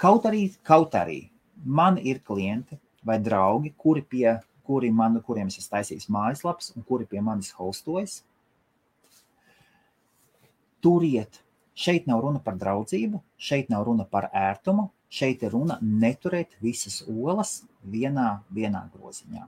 Kaut 0.00 0.26
arī, 0.30 0.48
kaut 0.66 0.94
arī 0.98 1.20
man 1.64 1.98
ir 1.98 2.20
klienti 2.24 2.78
vai 3.04 3.18
draugi, 3.22 3.74
kuri 3.76 4.02
pie 4.02 4.28
kuri 4.64 4.88
man, 4.90 5.18
kuriem 5.20 5.50
es 5.52 5.58
esmu 5.60 5.74
taisījis 5.76 6.08
mājaslapas 6.08 6.70
un 6.72 6.86
kuri 6.88 7.04
pie 7.04 7.20
manis 7.20 7.50
hostojas. 7.52 8.22
Turiet 10.80 11.44
Šeit 11.74 12.06
nav 12.06 12.20
runa 12.22 12.38
par 12.38 12.54
draudzību, 12.54 13.18
šeit 13.34 13.70
nav 13.72 13.82
runa 13.88 14.04
par 14.06 14.28
ērtumu, 14.30 14.86
šeit 15.10 15.42
ir 15.42 15.50
runa 15.56 15.80
neturēt 15.82 16.54
visas 16.62 17.00
olas 17.10 17.64
vienā, 17.82 18.28
vienā 18.54 18.84
groziņā. 18.94 19.42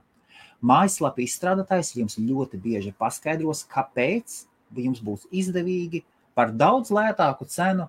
Mājaslapa 0.59 1.23
izstrādātājs 1.23 1.93
jums 1.95 2.17
ļoti 2.19 2.59
bieži 2.59 2.91
paskaidros, 2.99 3.63
kāpēc 3.71 4.41
jums 4.75 4.99
būs 4.99 5.23
izdevīgi 5.31 6.03
par 6.37 6.53
daudz 6.53 6.91
lētāku 6.93 7.47
cenu 7.49 7.87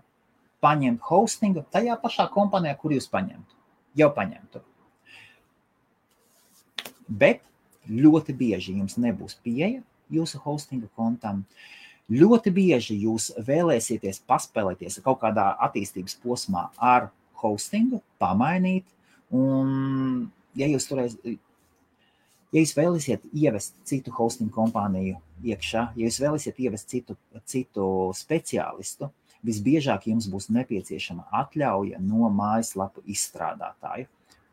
paņemt 0.65 1.05
hostingu 1.11 1.67
tajā 1.73 1.99
pašā 2.01 2.29
kompānijā, 2.33 2.79
kur 2.81 2.95
jūs 2.97 3.09
paņemtu. 3.13 3.55
Jau 3.99 4.09
paņemtu. 4.15 4.63
Bet 7.09 7.45
ļoti 7.89 8.35
bieži 8.37 8.77
jums 8.79 8.97
nebūs 9.01 9.37
pieeja 9.45 9.83
jūsu 10.13 10.41
hostinga 10.45 10.89
kontam. 10.97 11.45
Ļoti 12.09 12.53
bieži 12.57 12.97
jūs 13.03 13.31
vēlēsieties 13.45 14.23
paspēlēties 14.29 15.01
kaut 15.05 15.21
kādā 15.21 15.51
attīstības 15.69 16.17
posmā 16.23 16.69
ar 16.81 17.11
hostingu, 17.43 18.01
pamainīt. 18.21 18.87
Un, 19.29 20.31
ja 20.57 20.69
jūs 20.73 20.89
toreiz, 20.89 21.19
ja 21.25 22.63
jūs 22.63 22.73
vēlaties 22.77 23.29
ievest 23.37 23.77
citu 23.89 24.15
hosting 24.17 24.53
kompāniju 24.53 25.19
iekšā, 25.43 25.85
ja 25.97 26.09
jūs 26.09 26.21
vēlaties 26.23 26.61
ievest 26.65 26.93
citu, 26.93 27.17
citu 27.45 27.87
speciālistu, 28.17 29.11
visbiežāk 29.47 30.09
jums 30.11 30.29
būs 30.31 30.49
nepieciešama 30.55 31.29
atļauja 31.43 32.01
no 32.03 32.31
mājaslapu 32.35 33.05
izstrādātāja. 33.07 34.09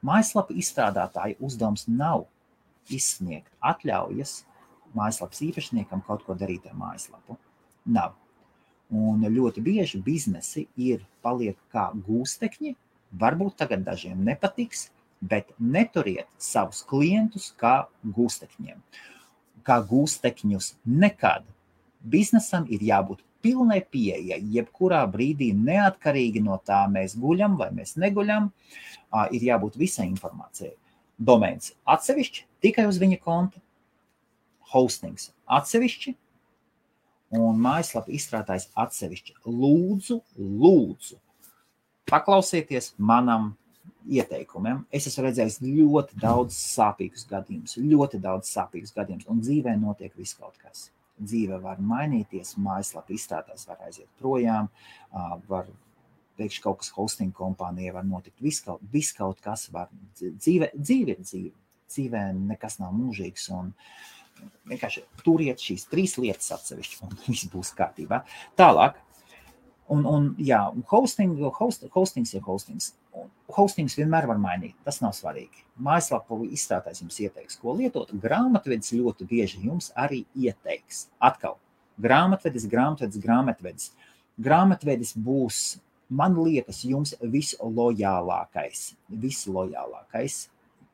Mājaslapu 0.05 0.57
izstrādātāja 0.61 1.39
uzdevums 1.41 1.87
nav 1.89 2.27
izsniegt 2.93 3.49
atļaujas 3.65 4.43
mājaslapas 4.95 5.41
īpašniekam 5.49 6.03
kaut 6.05 6.23
ko 6.25 6.35
darīt 6.37 6.67
ar 6.69 6.77
mājaslapu. 6.79 7.37
Nav. 7.85 8.15
Un 8.95 9.25
ļoti 9.25 9.63
bieži 9.65 9.99
biznesi 10.05 10.67
ir 10.77 11.03
paliek 11.25 11.57
kā 11.73 11.89
gūstekņi. 12.05 12.75
Varbūt 13.19 13.57
tagad 13.61 13.83
dažiem 13.87 14.21
nepatiks, 14.27 14.89
bet 15.21 15.51
neturiet 15.59 16.29
savus 16.37 16.83
klientus 16.87 17.51
kā 17.59 17.87
gūstekņiem. 18.03 18.81
Kā 19.65 19.79
gūstekņus 19.89 20.75
nekad. 20.85 21.45
Biznesam 22.05 22.67
ir 22.69 22.83
jābūt 22.85 23.23
pilnai 23.45 23.81
pieejai, 23.81 24.39
jebkurā 24.53 25.03
brīdī, 25.09 25.51
neatkarīgi 25.53 26.41
no 26.45 26.57
tā, 26.65 26.83
mēs 26.89 27.13
guļam 27.17 27.57
vai 27.59 27.71
mēs 27.73 27.95
neguļam, 28.01 28.49
ir 29.33 29.45
jābūt 29.51 29.77
visai 29.77 30.07
informācijai. 30.09 30.73
Domēns 31.15 31.73
atsevišķi 31.89 32.45
tikai 32.65 32.87
uz 32.89 32.97
viņa 33.01 33.19
konta, 33.23 33.61
hostings 34.73 35.29
atsevišķi 35.45 36.15
un 37.37 37.61
mājaslapa 37.61 38.11
izstrādājs 38.15 38.67
atsevišķi. 38.77 39.37
Lūdzu, 39.45 40.19
lūdzu, 40.37 41.19
paklausieties 42.09 42.93
manam 42.97 43.53
ieteikumiem. 44.05 44.83
Es 44.93 45.07
esmu 45.09 45.25
redzējis 45.27 45.61
ļoti 45.63 46.19
daudz 46.21 46.57
sāpīgus 46.57 47.25
gadījumus, 47.29 47.77
ļoti 47.81 48.19
daudz 48.23 48.51
sāpīgus 48.53 48.93
gadījumus, 48.95 49.29
un 49.31 49.41
dzīvē 49.43 49.75
notiek 49.81 50.13
viss 50.17 50.37
kaut 50.37 50.57
kas. 50.61 50.89
Dzīve 51.15 51.61
var 51.63 51.79
mainīties, 51.79 52.57
mājaslapa 52.59 53.13
izstrādājs 53.15 53.69
var 53.69 53.85
aiziet 53.87 54.09
projām, 54.19 54.67
var 55.47 55.69
pēkšņi 56.35 56.63
kaut 56.63 56.81
kas 56.81 56.91
hosting 56.95 57.31
kompānijai 57.35 57.93
var 57.95 58.03
notikt, 58.07 58.41
viss 58.43 58.63
kaut, 58.65 58.83
vis 58.91 59.13
kaut 59.15 59.39
kas 59.43 59.69
var. 59.71 59.87
Dzīve, 60.19 60.73
dzīve 60.75 61.15
ir 61.15 61.23
dzīve. 61.23 61.55
Dzīvē 61.85 62.25
nekas 62.35 62.79
nav 62.81 62.91
mūžīgs. 62.97 63.47
Un, 63.55 63.71
vienkārši 64.67 65.05
turiet 65.23 65.61
šīs 65.63 65.87
trīs 65.91 66.17
lietas 66.19 66.51
atsevišķi, 66.57 67.01
un 67.05 67.17
viss 67.29 67.47
būs 67.51 67.71
kārtībā. 67.77 68.23
Tālāk, 68.59 68.99
un, 69.93 70.05
un 70.09 70.29
jā, 70.41 70.61
hosting, 70.91 71.39
host, 71.59 71.87
hostings 71.95 72.35
ir 72.35 72.43
hostings. 72.45 72.93
Hostings 73.55 73.95
vienmēr 73.97 74.25
var 74.27 74.39
mainīt, 74.41 74.75
tas 74.83 75.01
nav 75.03 75.13
svarīgi. 75.17 75.63
Mājaslapu 75.85 76.41
izstrādājs 76.49 77.03
jums 77.03 77.19
ieteiks, 77.23 77.59
ko 77.61 77.75
lietot. 77.77 78.11
Grāmatvedis 78.23 78.95
ļoti 78.95 79.27
bieži 79.29 79.61
jums 79.67 79.91
arī 79.95 80.23
ieteiks. 80.35 81.05
Atkal, 81.23 81.59
Grāmatvedis, 82.01 82.67
grāmatvedis, 82.67 83.21
grāmatvedis. 83.23 83.91
Grāmatvedis 84.35 85.13
būs, 85.15 85.59
man 86.09 86.35
liekas, 86.43 86.81
jums 86.83 87.15
vislojālākais. 87.21 88.89
Vislojālākais. 89.09 90.39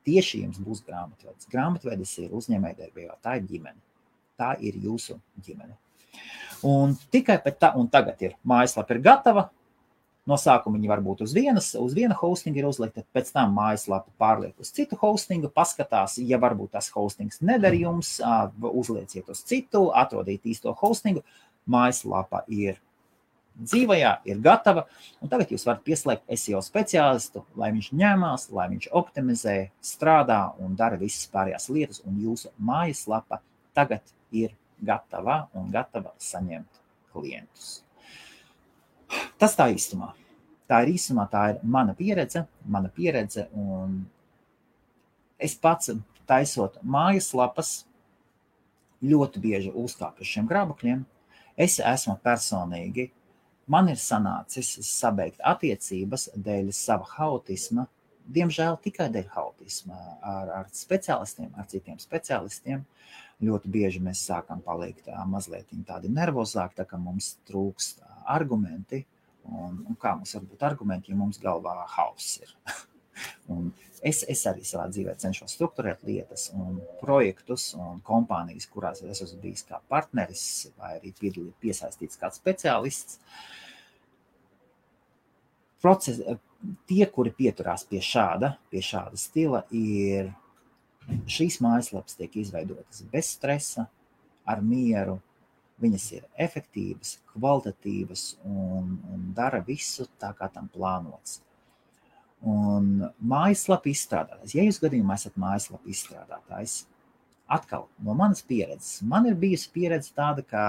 Tieši 0.05 0.43
jums 0.43 0.59
būs 0.61 0.84
grāmatvedis. 0.86 1.49
Grāmatvedis 1.49 2.13
ir 2.22 2.36
uzņēmējdarbībā, 2.38 3.17
tā 3.22 3.39
ir 3.39 3.47
ģimene. 3.49 3.82
Tā 4.38 4.53
ir 4.61 4.78
jūsu 4.82 5.17
ģimene. 5.45 5.78
Un 6.65 6.93
tikai 7.13 7.39
pēc 7.41 7.57
tā, 7.61 7.72
un 7.78 7.89
tagad 7.89 8.22
ir 8.22 8.38
mājaslapa 8.45 8.93
ir 8.93 9.01
gatava, 9.05 9.47
No 10.32 10.38
sākuma 10.39 10.77
viņi 10.77 10.88
varbūt 10.88 11.21
uz 11.25 11.34
vienas, 11.36 11.73
uz 11.75 11.95
viena 11.97 12.15
hostinga 12.15 12.61
ir 12.61 12.67
uzlikta, 12.69 13.01
pēc 13.11 13.34
tam 13.36 13.51
mājaslapa 13.57 14.13
pārliek 14.21 14.53
uz 14.63 14.69
citu 14.71 14.95
hostingu, 15.01 15.49
paskatās, 15.51 16.15
ja 16.23 16.39
varbūt 16.39 16.71
tas 16.77 16.88
hostings 16.93 17.41
neder 17.43 17.75
jums, 17.75 18.13
uzlieciet 18.61 19.27
uz 19.34 19.41
citu, 19.49 19.89
atrodiet 19.91 20.47
īsto 20.47 20.71
hostingu. 20.79 21.25
Mājaslapa 21.67 22.45
ir 22.47 22.79
dzīvajā, 23.59 24.13
ir 24.32 24.39
gatava, 24.45 24.86
un 25.19 25.34
tagad 25.34 25.51
jūs 25.51 25.67
varat 25.67 25.84
pieslēgt 25.89 26.32
SEO 26.39 26.63
speciālistu, 26.63 27.43
lai 27.59 27.73
viņš 27.75 27.91
ņemās, 27.99 28.47
lai 28.55 28.69
viņš 28.71 28.88
optimizē, 29.01 29.57
strādā 29.84 30.39
un 30.63 30.79
dara 30.79 31.01
visas 31.01 31.27
pārējās 31.34 31.67
lietas, 31.75 32.01
un 32.07 32.23
jūsu 32.23 32.53
mājaslapa 32.55 33.41
tagad 33.75 34.15
ir 34.32 34.55
gatava 34.79 35.43
un 35.59 35.67
gatava 35.75 36.15
saņemt 36.23 36.82
klientus. 37.11 37.82
Tas 39.38 39.59
tā 39.59 39.67
īstumā. 39.75 40.13
Tā 40.72 40.86
ir 40.86 40.93
īsumā, 40.93 41.26
tā 41.28 41.43
ir 41.51 41.57
mana 41.67 41.91
pieredze, 41.97 42.45
mana 42.63 42.88
pieredze. 42.95 43.43
Es 45.41 45.57
pats 45.59 45.91
taisot 46.30 46.78
mājaslapas, 46.80 47.82
ļoti 49.03 49.41
bieži 49.43 49.74
uzkāpu 49.76 50.24
uz 50.24 50.30
šiem 50.32 50.47
grāmatiem. 50.47 51.03
Es 51.59 51.80
esmu 51.84 52.15
personīgi, 52.24 53.09
man 53.67 53.89
ir 53.91 53.99
sanācis 53.99 54.78
sabeigt 54.88 55.41
attiecības 55.43 56.30
dēļ 56.38 56.72
sava 56.76 57.09
haotisma, 57.17 57.88
diemžēl 58.32 58.78
tikai 58.86 59.09
dēļ 59.11 59.28
haotisma 59.36 59.97
ar, 60.22 60.53
ar 60.61 60.72
speciālistiem, 60.72 61.51
ar 61.57 61.67
citiem 61.67 61.99
speciālistiem. 61.99 62.86
Ļoti 63.41 63.72
bieži 63.74 63.99
mēs 64.05 64.22
sākam 64.24 64.61
palikt 64.63 65.09
mazliet 65.28 65.74
tādi 65.88 66.11
nervozāki, 66.13 66.78
tā 66.78 66.86
kā 66.88 66.99
mums 67.01 67.34
trūkst 67.49 68.05
argumenti, 68.30 69.01
Un, 69.49 69.81
un 69.89 69.97
kā 69.99 70.13
mums 70.15 70.35
var 70.37 70.43
būt 70.47 70.63
argumenti, 70.67 71.11
ja 71.11 71.17
mums 71.17 71.39
galvā 71.41 71.73
hauss 71.95 72.37
ir? 72.43 72.51
es, 74.11 74.21
es 74.29 74.43
arī 74.49 74.63
savā 74.65 74.87
dzīvē 74.91 75.15
cenšos 75.21 75.55
struktūrēt 75.57 76.03
lietas 76.07 76.49
un 76.57 76.79
projektus 77.01 77.71
un 77.77 78.01
kompānijas, 78.05 78.69
kurās 78.71 79.03
es 79.03 79.23
esmu 79.25 79.41
bijis 79.43 79.65
kā 79.67 79.81
partneris 79.91 80.45
vai 80.77 80.95
arī 80.99 81.13
piesaistīts 81.61 82.19
kāds 82.21 82.41
speciālists. 82.41 83.19
Proces, 85.81 86.21
tie, 86.89 87.05
kuri 87.09 87.33
pieturās 87.33 87.87
pie 87.89 88.03
šāda, 88.05 88.53
pie 88.69 88.83
šāda 88.85 89.17
stila, 89.17 89.63
ir 89.73 90.29
šīs 91.25 91.57
mājaslapas 91.63 92.17
tiek 92.19 92.35
izveidotas 92.37 93.01
bez 93.11 93.33
stresa, 93.35 93.87
ar 94.45 94.61
mieru, 94.65 95.17
Viņas 95.82 96.03
ir 96.13 96.25
efektīvas, 96.45 97.15
kvalitatīvas 97.34 98.25
un, 98.45 98.99
un 99.09 99.23
dara 99.38 99.63
visu 99.65 100.05
tā, 100.21 100.29
kā 100.38 100.49
tam 100.53 100.67
plānots. 100.69 101.39
Un 102.41 103.07
mājaslapa 103.17 103.89
izstrādātājs, 103.89 104.53
ja 104.57 104.65
jūs 104.65 104.79
gadījumā 104.82 105.17
esat 105.17 105.38
mājaslapa 105.41 105.89
izstrādātājs, 105.89 106.84
atkal 107.51 107.88
no 108.01 108.15
manas 108.17 108.41
pieredzes, 108.45 109.01
man 109.05 109.27
ir 109.29 109.38
bijusi 109.38 109.69
pieredze 109.73 110.13
tāda, 110.17 110.45
ka 110.45 110.63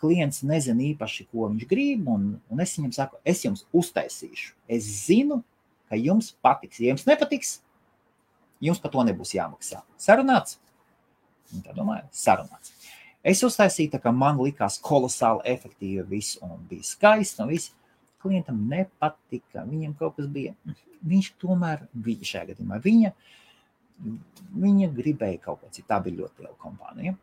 klients 0.00 0.42
nezina 0.46 0.84
īpaši, 0.92 1.26
ko 1.32 1.48
viņš 1.50 1.68
grib, 1.68 2.08
un, 2.12 2.28
un 2.52 2.62
es 2.62 2.76
viņam 2.76 2.92
saku, 2.96 3.20
es 3.24 3.42
jums 3.44 3.64
uztaisīšu. 3.76 4.52
Es 4.68 4.88
zinu, 5.06 5.40
ka 5.88 5.98
jums 6.00 6.32
patiks. 6.44 6.80
Ja 6.82 6.92
jums 6.92 7.06
nepatiks, 7.08 7.56
jums 8.64 8.80
par 8.82 8.92
to 8.92 9.04
nebūs 9.08 9.34
jāmaksā. 9.36 9.82
Sarunāts? 10.00 10.58
Un 11.54 11.62
tā 11.64 11.74
domāju, 11.76 12.08
sarunāts. 12.14 12.74
Es 13.26 13.42
uztaisīju, 13.42 13.90
tā 13.96 13.98
kā 14.02 14.12
man 14.14 14.38
likās 14.38 14.76
kolosāli 14.82 15.42
efektīvi 15.50 16.04
viss 16.12 16.36
un 16.46 16.60
bija 16.70 16.86
skaisti 16.86 17.42
un 17.42 17.50
viss. 17.50 17.72
Klientam 18.22 18.60
nepatika, 18.70 19.64
viņam 19.66 19.96
kaut 19.98 20.16
kas 20.18 20.28
bija. 20.30 20.54
Viņš 21.06 21.32
tomēr 21.42 21.84
bija 21.92 22.26
šajā 22.30 22.52
gadījumā. 22.52 22.78
Viņa, 22.82 23.10
viņa 24.62 24.90
gribēja 24.94 25.42
kaut 25.42 25.60
ko 25.62 25.70
citu. 25.70 25.88
Tā 25.90 25.98
bija 26.04 26.22
ļoti 26.22 26.44
liela 26.44 26.54
kompānija. 26.62 27.16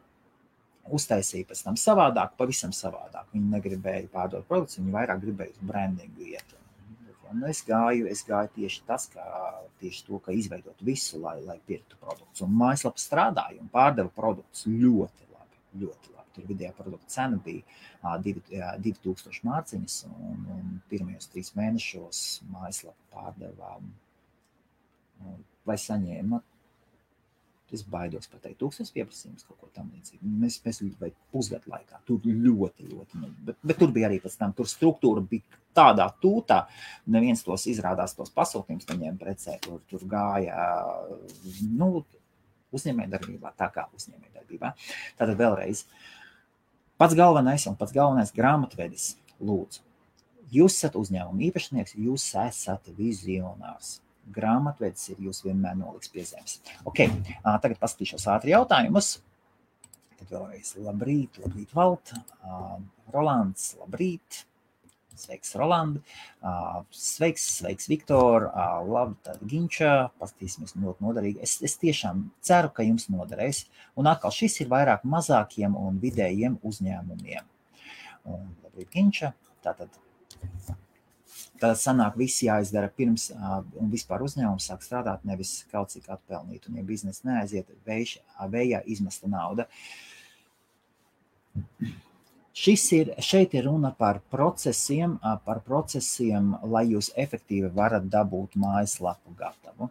Uztaisīja 0.93 1.47
pēc 1.47 1.63
tam 1.63 1.79
savādāk, 1.79 2.35
pavisam 2.39 2.75
savādāk. 2.75 3.31
Viņa 3.31 3.55
negribēja 3.55 4.11
pārdot 4.11 4.47
produktus, 4.49 4.81
viņa 4.81 4.95
vairāk 4.97 5.23
gribēja 5.23 5.55
uz 5.55 5.65
brandingu 5.71 6.27
iet. 6.35 6.55
Un 7.31 7.47
es 7.49 7.63
gāju, 7.65 8.05
es 8.11 8.21
gāju 8.27 8.51
tieši 8.59 8.83
tas, 8.85 9.07
kā 9.09 9.25
tieši 9.81 10.03
to, 10.05 10.19
ka 10.21 10.35
izveidot 10.35 10.83
visu, 10.85 11.17
lai, 11.23 11.39
lai 11.41 11.57
pirktu 11.65 11.97
produktus. 11.97 12.43
Un 12.45 12.51
mājaslapa 12.59 13.01
strādāja 13.01 13.63
un 13.63 13.71
pārdeva 13.73 14.11
produktus 14.13 14.67
ļoti 14.67 15.31
ļoti 15.81 16.13
labi. 16.13 16.29
Tur 16.33 16.47
vidējā 16.49 16.71
produkta 16.77 17.11
cena 17.13 17.37
bija 17.45 18.71
2000 18.81 19.45
mārciņas, 19.47 19.99
un, 20.09 20.47
un 20.55 20.71
pirmajos 20.89 21.29
trīs 21.33 21.53
mēnešos 21.57 22.23
mājaslapa 22.53 23.13
pārdevā, 23.13 23.75
lai 25.69 25.77
saņēma. 25.87 26.41
Es 27.73 27.81
baidos 27.89 28.27
pateikt, 28.29 28.59
tūkstoš 28.61 28.91
pieprasījums 28.93 29.47
kaut 29.47 29.57
ko 29.57 29.67
tamlīdzīgu. 29.73 30.31
Mēs, 30.43 30.59
mēs 30.61 30.81
vai 30.99 31.09
pusgadu 31.33 31.71
laikā 31.71 32.03
tur 32.05 32.21
ļoti, 32.21 32.85
ļoti, 32.91 33.21
bet, 33.47 33.57
bet 33.65 33.79
tur 33.79 33.89
bija 33.95 34.11
arī 34.11 34.19
pēc 34.21 34.35
tam, 34.37 34.53
tur 34.53 34.69
struktūra 34.69 35.23
bija 35.25 35.57
tādā 35.73 36.05
tūtā, 36.21 36.59
neviens 37.15 37.41
tos 37.41 37.65
izrādās, 37.71 38.13
tos 38.13 38.29
pasūtījumus 38.35 38.85
neņēma 38.91 39.17
precē, 39.23 39.57
tur, 39.63 39.81
tur 39.89 40.05
gāja, 40.11 40.67
nu, 41.79 42.03
uzņēmējdarbībā, 42.73 43.53
tā 43.59 43.69
kā 43.73 43.87
uzņēmējdarbībā. 43.95 44.73
Tātad 45.19 45.39
vēlreiz, 45.39 45.85
pats 47.01 47.17
galvenais 47.17 47.65
un 47.69 47.77
pats 47.79 47.95
galvenais 47.95 48.33
grāmatvedis 48.35 49.13
lūdzu. 49.43 49.83
Jūs 50.53 50.77
esat 50.77 50.95
uzņēmuma 50.99 51.47
īpašnieks, 51.47 51.95
jūs 51.97 52.27
esat 52.37 52.89
vizionārs. 52.97 53.97
Grāmatvedis 54.33 55.09
ir 55.11 55.23
jūs 55.25 55.41
vienmēr 55.43 55.75
noliks 55.79 56.11
pie 56.13 56.23
zemes. 56.27 56.59
Okay, 56.87 57.09
tagad 57.43 57.79
paskatīšos 57.81 58.27
ātri 58.31 58.53
jautājumus. 58.53 59.17
Tad 60.19 60.29
vēlreiz 60.29 60.75
labrīt, 60.79 61.41
labrīt, 61.41 61.73
Valt. 61.75 62.13
Rolands, 63.11 63.73
labrīt. 63.81 64.43
Sveiks, 65.19 65.53
Roland. 65.59 65.99
Sveiks, 66.93 67.45
sveiks 67.59 67.89
Viktor. 67.91 68.47
Labi, 68.87 69.17
tad 69.25 69.41
Ginča. 69.49 69.93
Paskatīsimies, 70.21 70.75
ļoti 70.79 71.05
noderīgi. 71.05 71.43
Es, 71.45 71.57
es 71.65 71.77
tiešām 71.81 72.27
ceru, 72.43 72.73
ka 72.73 72.85
jums 72.87 73.09
noderēs. 73.13 73.65
Un 73.99 74.09
atkal 74.11 74.33
šis 74.35 74.61
ir 74.63 74.71
vairāk 74.73 75.05
mazākiem 75.07 75.77
un 75.79 75.99
vidējiem 76.03 76.59
uzņēmumiem. 76.65 77.51
Un, 78.31 78.47
labrīt, 78.65 78.89
Ginča. 78.93 79.33
Tātad 79.63 79.91
Tad 81.63 81.77
sanāk, 81.79 82.17
viss 82.19 82.41
jāizdara 82.43 82.89
pirms, 82.91 83.29
un 83.79 83.91
vispār 83.93 84.23
uzņēmums 84.25 84.65
sāk 84.67 84.81
strādāt, 84.83 85.21
nevis 85.27 85.61
kaut 85.71 85.93
cik 85.93 86.09
atpelnīt. 86.11 86.65
Un, 86.67 86.79
ja 86.81 86.83
biznesa 86.87 87.29
neaiziet, 87.29 87.69
vējā 87.87 88.81
izmesta 88.91 89.29
nauda. 89.31 89.69
Šis 92.53 92.83
ir, 92.93 93.07
šeit 93.17 93.55
ir 93.57 93.65
runa 93.65 93.89
par 93.97 94.19
procesiem, 94.29 95.15
par 95.45 95.63
procesiem, 95.65 96.51
lai 96.69 96.83
jūs 96.91 97.09
efektīvi 97.17 97.71
varat 97.73 98.05
dabūt 98.13 98.53
mājaslapu 98.61 99.33
gatavu. 99.39 99.89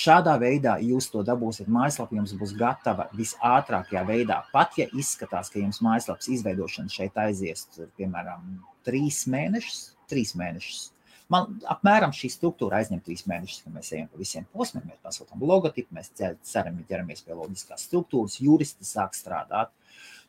Šādā 0.00 0.36
veidā 0.38 0.76
jūs 0.86 1.08
to 1.10 1.24
dabūsiet. 1.26 1.66
Mājaslapa 1.66 2.14
jums 2.14 2.30
būs 2.38 2.52
gatava 2.56 3.08
visātrākajā 3.18 4.04
veidā. 4.06 4.36
Pat 4.52 4.78
ja 4.78 4.86
izskatās, 4.94 5.50
ka 5.50 5.58
jums 5.58 5.82
mājaslapas 5.82 6.30
izveidošana 6.30 6.94
šeit 6.94 7.18
aizies, 7.18 7.66
piemēram, 7.98 8.46
trīs 8.86 9.24
mēnešus, 9.34 9.80
trīs 10.08 10.36
mēnešus. 10.38 10.92
Man 11.30 11.58
apmēram 11.74 12.14
šī 12.14 12.30
struktūra 12.30 12.78
aizņem 12.80 13.02
trīs 13.02 13.26
mēnešus, 13.26 13.64
kad 13.66 13.74
mēs 13.74 13.90
ejam 13.96 14.06
pa 14.10 14.22
visiem 14.22 14.46
posmiem. 14.54 14.86
Mēs 14.86 15.02
pasūtām 15.02 15.42
logotipu, 15.42 15.98
mēs 15.98 16.14
ceram, 16.14 16.78
ķeramies 16.86 17.26
pie 17.26 17.34
loģiskās 17.34 17.90
struktūras, 17.90 18.38
juristi 18.42 18.86
sāk 18.86 19.18
strādāt. 19.18 19.74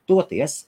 Toties 0.10 0.64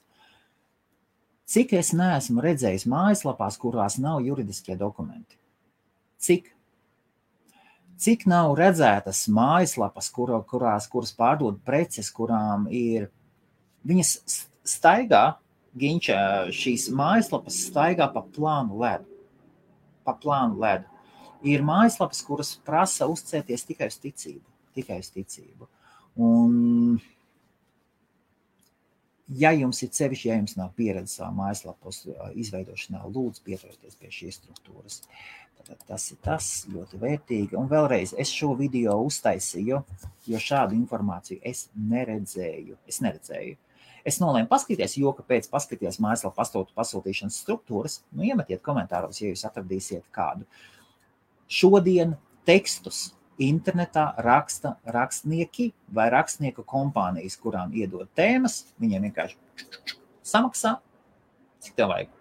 Cik 1.44 1.74
es 1.76 1.92
neesmu 1.92 2.40
redzējis 2.40 2.86
mājaslapās, 2.88 3.58
kurās 3.60 3.98
nav 4.00 4.22
juridiskie 4.24 4.78
dokumenti? 4.80 5.36
Cik? 6.24 6.48
Cik 8.00 8.24
nav 8.30 8.54
redzētas 8.58 9.26
mājaslapas, 9.32 10.08
kur, 10.12 10.32
kurās, 10.48 10.88
kuras 10.90 11.12
pārdod 11.14 11.60
preces, 11.66 12.08
kurām 12.10 12.64
ir 12.72 13.10
viņas 13.84 14.16
staigā, 14.66 15.24
ginča, 15.78 16.16
šīs 16.54 16.88
mājaslapas 16.96 17.60
staigā 17.68 18.08
pa 18.14 18.24
plānu 18.34 18.80
ledu. 18.80 19.08
Pa 20.04 20.16
plānu 20.20 20.58
ledu. 20.64 20.88
Ir 21.44 21.64
mājaslapas, 21.64 22.24
kuras 22.24 22.54
prasa 22.64 23.06
uzcēties 23.10 23.68
tikai 23.68 23.92
uz 23.92 24.00
ticību. 24.00 24.46
Tikai 24.74 24.98
uz 25.04 25.12
ticību. 25.12 25.68
Un 26.24 26.96
ja 29.28 29.52
jums 29.56 29.80
ir 29.84 29.92
sevišķi, 29.94 30.28
ja 30.28 30.36
jums 30.38 30.56
nav 30.58 30.74
pieredze 30.76 31.18
savā 31.18 31.30
mājaslapas 31.36 32.02
izveidošanā, 32.34 33.04
lūdzu 33.08 33.44
pieturieties 33.46 33.96
pie 34.00 34.12
šīs 34.12 34.40
struktūras. 34.42 35.00
Tad 35.64 35.80
tas 35.88 36.10
ir 36.12 36.18
tas 36.20 36.46
ļoti 36.68 36.98
vērtīgi. 37.00 37.56
Un 37.56 37.70
vēlreiz 37.70 38.12
es 38.20 38.28
šo 38.28 38.50
video 38.58 38.98
uztaisīju, 39.06 39.78
jo 40.28 40.40
šādu 40.46 40.76
informāciju 40.76 41.40
es 41.40 41.70
neredzēju. 41.72 42.76
Es 42.90 43.00
neredzēju. 43.00 43.56
Es 44.04 44.20
nolēmu 44.20 44.50
paskatīties, 44.50 44.98
jo 45.00 45.14
pēc 45.16 45.48
paskatīties 45.48 45.96
mājaslapā 46.04 46.44
pasūtīšanas 46.76 47.38
struktūras, 47.46 48.02
nu 48.12 48.26
iemetiet 48.28 48.60
komentāros, 48.66 49.22
ja 49.22 49.30
jūs 49.30 49.46
atradīsiet 49.48 50.04
kādu. 50.12 50.44
Šodien 51.48 52.12
tekstus 52.44 53.13
internetā 53.42 54.14
raksta 54.22 54.76
rakstnieki 54.84 55.72
vai 55.94 56.08
rakstnieku 56.12 56.64
kompānijas, 56.66 57.36
kurām 57.40 57.74
iedod 57.74 58.08
tēmas. 58.16 58.62
Viņiem 58.82 59.08
vienkārši 59.08 59.38
samaksā, 60.24 60.76
cik 61.64 61.76
tev 61.78 61.90
vajag. 61.92 62.12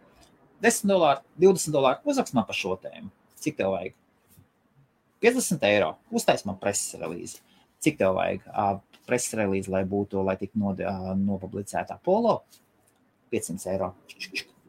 10 0.64 0.88
dolāri, 0.88 1.22
20 1.44 1.76
dolāri, 1.76 2.00
uzrakst 2.08 2.36
man 2.38 2.48
par 2.48 2.58
šo 2.58 2.78
tēmu. 2.82 3.12
Cik 3.44 3.60
tev 3.60 3.74
vajag? 3.76 3.96
50 5.24 5.66
eiro. 5.68 5.94
Uztais 6.12 6.46
man 6.48 6.58
preses 6.60 6.96
relīzi. 7.00 7.42
Cik 7.84 8.00
tev 8.00 8.18
vajag? 8.18 8.46
Preses 9.08 9.36
relīzi, 9.36 9.72
lai 9.72 9.84
būtu, 9.88 10.24
lai 10.24 10.38
tiktu 10.40 10.60
nopublicēta 10.60 12.00
polo. 12.04 12.42
500 13.34 13.74
eiro. 13.74 13.92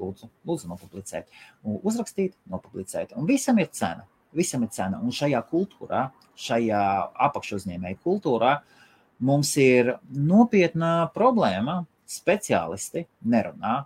Lūdzu, 0.01 0.27
lūdzu 0.43 0.67
nopublicēt. 0.73 1.29
Uzrakstīt, 1.63 2.35
nopublicēt. 2.51 3.15
Un 3.15 3.29
visam 3.31 3.61
ir 3.63 3.71
cena 3.71 4.09
visam 4.37 4.67
ir 4.67 4.73
cena. 4.75 5.01
Un 5.03 5.15
šajā 5.15 5.41
kultūrā, 5.51 6.09
šajā 6.41 6.83
apakšuzņēmēju 7.29 8.01
kultūrā, 8.05 8.59
mums 9.25 9.55
ir 9.63 9.97
nopietna 10.11 11.11
problēma. 11.17 11.83
Speciālisti 12.15 13.07
nerunā 13.33 13.79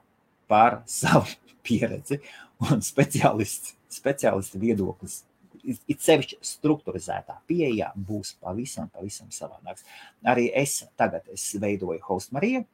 par 0.51 0.81
savu 0.91 1.31
pieredzi, 1.67 2.19
un 2.67 2.83
speciālists, 2.83 3.77
speciālisti 3.95 4.59
viedoklis 4.61 5.23
it 5.69 6.01
sevišķi 6.05 6.39
struktūrizētā 6.45 7.39
pieejā 7.49 7.91
būs 8.09 8.35
pavisam, 8.43 8.89
pavisam 8.93 9.31
savādāks. 9.35 9.85
Arī 10.27 10.49
es 10.57 10.81
tagad 10.99 11.29
es 11.33 11.45
veidoju 11.61 12.01
host 12.07 12.33
Mariju. 12.37 12.65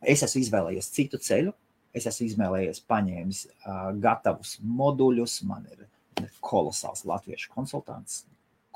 Es 0.00 0.24
esmu 0.26 0.42
izvēlējies 0.44 0.90
citu 0.94 1.20
ceļu. 1.20 1.54
Es 1.96 2.06
esmu 2.06 2.28
izvēlējies, 2.28 2.82
paņēmis 2.86 3.40
uh, 3.50 3.78
gatavus 4.02 4.58
moduļus, 4.62 5.40
man 5.48 5.66
ir 5.72 5.88
kolosāls 6.44 7.04
latviešu 7.08 7.52
konsultants. 7.54 8.24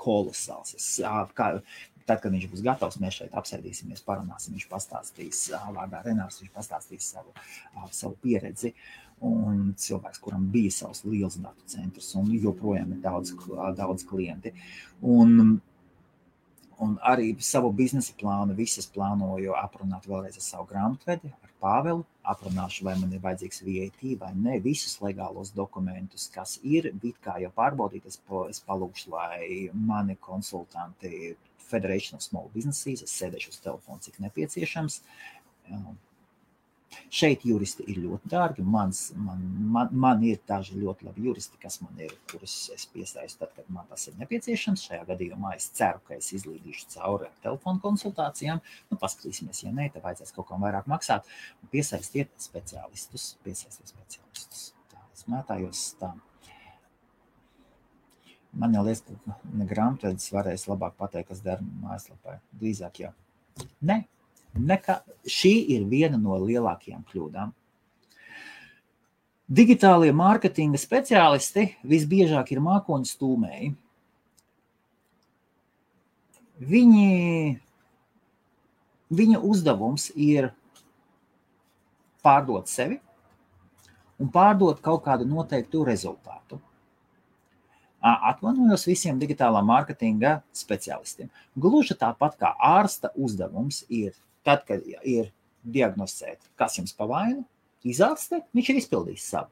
Kolosāls. 0.00 0.74
Es, 0.76 0.88
kā, 1.36 1.50
tad, 2.08 2.20
kad 2.20 2.32
viņš 2.32 2.48
būs 2.50 2.64
gatavs, 2.66 2.98
mēs 3.02 3.20
šeit 3.20 3.36
apsēdīsimies, 3.38 4.04
parunāsim. 4.06 4.56
Viņš 4.56 4.68
pastāstīs, 4.70 5.46
vārdā 5.76 6.02
Renārs, 6.04 6.40
viņš 6.42 6.52
pastāstīs 6.54 7.12
savu, 7.14 7.34
savu 7.94 8.18
pieredzi. 8.24 8.74
Un 9.24 9.70
cilvēks, 9.78 10.20
kuram 10.20 10.48
bija 10.52 10.72
savs 10.74 11.04
liels 11.06 11.38
datu 11.40 11.62
centrs, 11.70 12.10
un 12.18 12.32
joprojām 12.34 12.96
ir 12.96 13.04
daudz, 13.04 13.32
daudz 13.78 14.04
klienti. 14.08 14.52
Un, 15.00 15.60
un 16.82 16.96
arī 17.02 17.34
savu 17.42 17.70
biznesa 17.72 18.14
plānu, 18.20 18.56
visas 18.58 18.86
plānoju 18.94 19.54
aprunāt 19.58 20.08
vēlreiz 20.10 20.38
ar 20.40 20.46
savu 20.46 20.68
grāmatvedi, 20.70 21.32
ar 21.42 21.52
Pāvelu. 21.64 22.04
Aprunāšu, 22.24 22.86
vai 22.86 22.94
man 22.96 23.12
ir 23.12 23.20
vajadzīgs 23.24 23.60
VAT 23.66 24.04
vai 24.20 24.30
ne, 24.36 24.58
visus 24.64 24.96
legālos 25.04 25.52
dokumentus, 25.52 26.30
kas 26.32 26.56
ir, 26.62 26.88
it 26.94 27.20
kā 27.24 27.36
jau 27.42 27.50
pārbaudīt, 27.56 28.06
es, 28.08 28.16
po, 28.16 28.46
es 28.48 28.62
palūkšu, 28.64 29.10
lai 29.12 29.68
mani 29.74 30.16
konsultanti 30.20 31.34
Federation 31.64 32.16
of 32.16 32.24
Small 32.24 32.48
Businesses, 32.54 33.04
es 33.04 33.12
sēdēšu 33.20 33.52
uz 33.52 33.60
telefonu, 33.64 34.00
cik 34.04 34.20
nepieciešams, 34.24 35.00
Šeit 37.14 37.44
juristi 37.46 37.84
ir 37.90 38.00
ļoti 38.04 38.30
dārgi. 38.32 38.64
Mans, 38.66 39.04
man, 39.16 39.40
man, 39.74 39.92
man 40.04 40.24
ir 40.26 40.40
daži 40.48 40.78
ļoti 40.80 41.08
labi 41.08 41.26
juristi, 41.28 41.58
kas 41.62 41.80
man 41.82 41.98
ir, 42.02 42.12
kurus 42.30 42.54
es 42.74 42.86
piesaistu 42.92 43.44
tad, 43.44 43.54
kad 43.56 43.70
man 43.74 43.88
tas 43.90 44.08
ir 44.10 44.18
nepieciešams. 44.20 44.84
Šajā 44.88 45.06
gadījumā 45.08 45.54
es 45.58 45.70
ceru, 45.78 46.02
ka 46.08 46.18
es 46.18 46.32
izlīdīšu 46.36 46.90
cauri 46.96 47.30
telefonu 47.44 47.82
konsultācijām. 47.84 48.62
Nu, 48.90 49.00
paskatīsimies, 49.00 49.64
ja 49.66 49.72
nē, 49.74 49.90
tad 49.94 50.06
vajadzēs 50.06 50.34
kaut 50.36 50.48
kam 50.50 50.64
vairāk 50.66 50.90
maksāt. 50.90 51.28
Piesaistiet 51.72 52.32
speciālistus, 52.42 53.34
piesaistiet 53.46 53.94
speciālistus. 53.94 54.70
Tā, 54.92 55.02
es 55.14 55.26
mētājos 55.30 55.90
tā. 56.00 56.14
Man 58.54 58.74
jau 58.76 58.84
liekas, 58.86 59.02
ka 59.26 59.66
grāmatvedis 59.66 60.30
varēs 60.30 60.68
labāk 60.70 60.94
pateikt, 60.98 61.32
kas 61.32 61.42
dara 61.42 61.64
mājaslapai. 61.82 62.38
Drīzāk 62.60 63.00
jau. 63.02 63.10
Nē, 63.86 64.04
Nekā, 64.54 65.00
šī 65.26 65.52
ir 65.74 65.86
viena 65.90 66.18
no 66.20 66.36
lielākajām 66.38 67.02
kļūdām. 67.10 67.52
Digitālie 69.54 70.12
mārketinga 70.16 70.78
speciālisti 70.80 71.66
visbiežāk 71.84 72.54
ir 72.54 72.62
mākoņu 72.64 73.08
stūmēji. 73.10 73.72
Viņi, 76.64 77.08
viņa 79.10 79.40
uzdevums 79.44 80.06
ir 80.14 80.52
pārdot 82.24 82.70
sevi 82.70 83.00
un 84.22 84.30
pārdot 84.32 84.78
kaut 84.80 85.02
kādu 85.04 85.26
noteiktu 85.28 85.82
rezultātu. 85.84 86.60
Atvainojos 88.04 88.84
visiem 88.86 89.18
digitālā 89.20 89.62
mārketinga 89.64 90.38
speciālistiem. 90.56 91.30
Gluži 91.56 91.96
tāpat 92.00 92.36
kā 92.40 92.52
ārsta 92.60 93.10
uzdevums 93.16 93.82
ir 93.88 94.12
Tad, 94.44 94.64
kad 94.68 94.84
ir 95.08 95.30
diagnosticēta, 95.64 96.50
kas 96.60 96.76
jums 96.78 96.92
pa 96.96 97.06
vainu, 97.08 97.44
izārstēt, 97.88 98.46
viņš 98.56 98.70
ir 98.70 98.80
izpildījis 98.82 99.28
savu. 99.34 99.50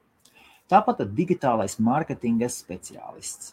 Tāpat 0.72 1.02
digitālais 1.16 1.78
mārketinga 1.82 2.48
speciālists. 2.52 3.52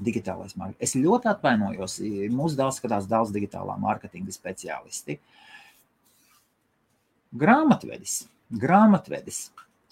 Digitālais 0.00 0.56
mārketing. 0.58 0.82
Es 0.86 0.96
ļoti 0.98 1.30
atvainojos. 1.30 1.98
Mūsu 2.34 2.58
dēls 2.58 2.80
skatās 2.80 3.08
daudz 3.10 3.34
digitālā 3.34 3.76
mārketinga 3.78 4.34
speciālisti. 4.34 5.18
Grāmatvedis. 7.42 8.22
Grāmatvedis. 8.62 9.42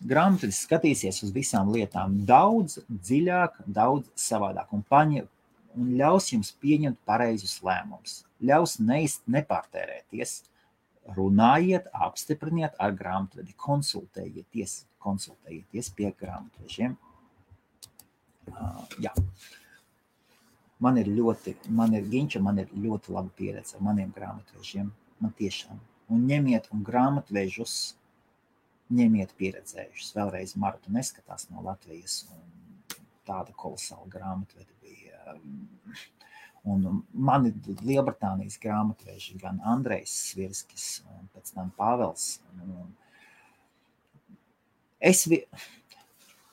Grāmatvedis 0.09 0.63
skatīsies 0.67 1.23
uz 1.27 1.35
visām 1.35 1.71
lietām 1.75 2.21
daudz 2.27 2.79
dziļāk, 2.89 3.59
daudz 3.67 4.11
savādāk 4.19 4.71
un, 4.75 4.87
paņem, 4.87 5.27
un 5.75 5.93
ļaus 5.99 6.31
jums 6.33 6.55
pieņemt 6.63 6.99
pareizus 7.07 7.59
lēmumus 7.67 8.23
ļaus 8.45 8.79
neizt, 8.83 9.25
nepārtērēties. 9.31 10.39
Runājiet, 11.17 11.89
apstipriniet 12.05 12.75
ar 12.83 12.93
grāmatvedi, 12.97 13.55
konsultējieties, 13.57 14.83
konsultējieties 15.01 15.93
pie 15.97 16.11
grāmatvežiem. 16.21 16.99
Uh, 18.49 18.83
jā. 19.03 19.15
Man 20.85 21.01
ir 21.01 21.09
ļoti, 21.11 21.57
man 21.75 21.97
ir 21.97 22.05
ginča, 22.13 22.43
man 22.45 22.61
ir 22.63 22.69
ļoti 22.71 23.15
laba 23.15 23.33
pieredze 23.39 23.79
ar 23.79 23.87
maniem 23.89 24.13
grāmatvežiem. 24.15 24.93
Man 25.19 25.33
tiešām. 25.39 25.81
Un 26.15 26.29
ņemiet 26.29 26.69
un 26.73 26.85
grāmatvežus, 26.87 27.79
ņemiet 28.95 29.35
pieredzējušus. 29.41 30.13
Vēlreiz 30.17 30.55
Marta 30.61 30.93
neskatās 30.95 31.49
no 31.51 31.65
Latvijas. 31.65 32.23
Tāda 33.29 33.53
kolosāla 33.59 34.07
grāmatvedi 34.13 34.77
bija. 34.85 35.35
Um, 35.35 35.67
Un 36.69 37.03
mani 37.15 37.53
Lielbritānijas 37.87 38.59
grāmatveži, 38.61 39.39
gan 39.41 39.61
Andrejs 39.65 40.15
Svirskis, 40.33 40.89
un 41.07 41.29
pēc 41.35 41.55
tam 41.55 41.71
Pāvels. 41.79 42.41
Un 42.65 42.91
es 44.99 45.27
vi... 45.31 45.45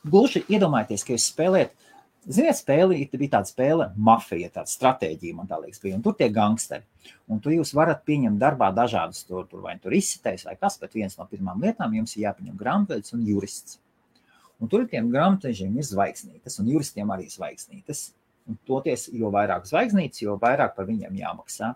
gluži 0.06 0.43
iedomājieties, 0.53 1.03
ka 1.03 1.16
jūs 1.16 1.26
spēlējat, 1.34 1.74
ziniet, 2.26 2.58
spēli, 2.60 2.99
bija 3.18 3.38
tāda 3.38 3.49
spēle, 3.49 3.88
mafija, 3.97 4.51
tāda 4.53 4.70
stratēģija, 4.72 5.38
man 5.38 5.49
tā 5.49 5.60
liekas, 5.62 5.82
bija, 5.84 5.97
un 5.97 6.03
tur 6.06 6.16
tie 6.18 6.30
gangsteri. 6.34 6.86
Un 7.30 7.41
tur 7.41 7.53
jūs 7.53 7.74
varat 7.78 8.03
pieņemt 8.06 8.39
darbā 8.41 8.72
dažādus, 8.74 9.24
tur, 9.28 9.47
tur 9.49 9.64
vai 9.66 9.76
tur 9.82 9.93
izsitējis 9.97 10.45
vai 10.47 10.56
kas, 10.62 10.78
bet 10.82 10.93
viens 10.97 11.18
no 11.18 11.26
pirmām 11.30 11.62
lietām 11.62 11.93
jums 11.97 12.16
ir 12.16 12.28
jāpieņem 12.28 12.58
grāmatvedis 12.62 13.18
un 13.18 13.26
jurists. 13.28 13.80
Un 14.62 14.72
tur 14.72 14.86
tiem 14.89 15.10
grāmatvežiem 15.12 15.74
ir 15.76 15.86
zvaigznītes, 15.86 16.60
un 16.62 16.70
juristiem 16.72 17.10
arī 17.12 17.28
zvaigznītes. 17.30 18.08
Un 18.46 18.58
toties, 18.68 19.08
jo 19.14 19.32
vairāk 19.34 19.66
zvaigznītes, 19.66 20.22
jo 20.22 20.36
vairāk 20.41 20.76
par 20.76 20.86
viņiem 20.89 21.18
jāmaksā. 21.18 21.72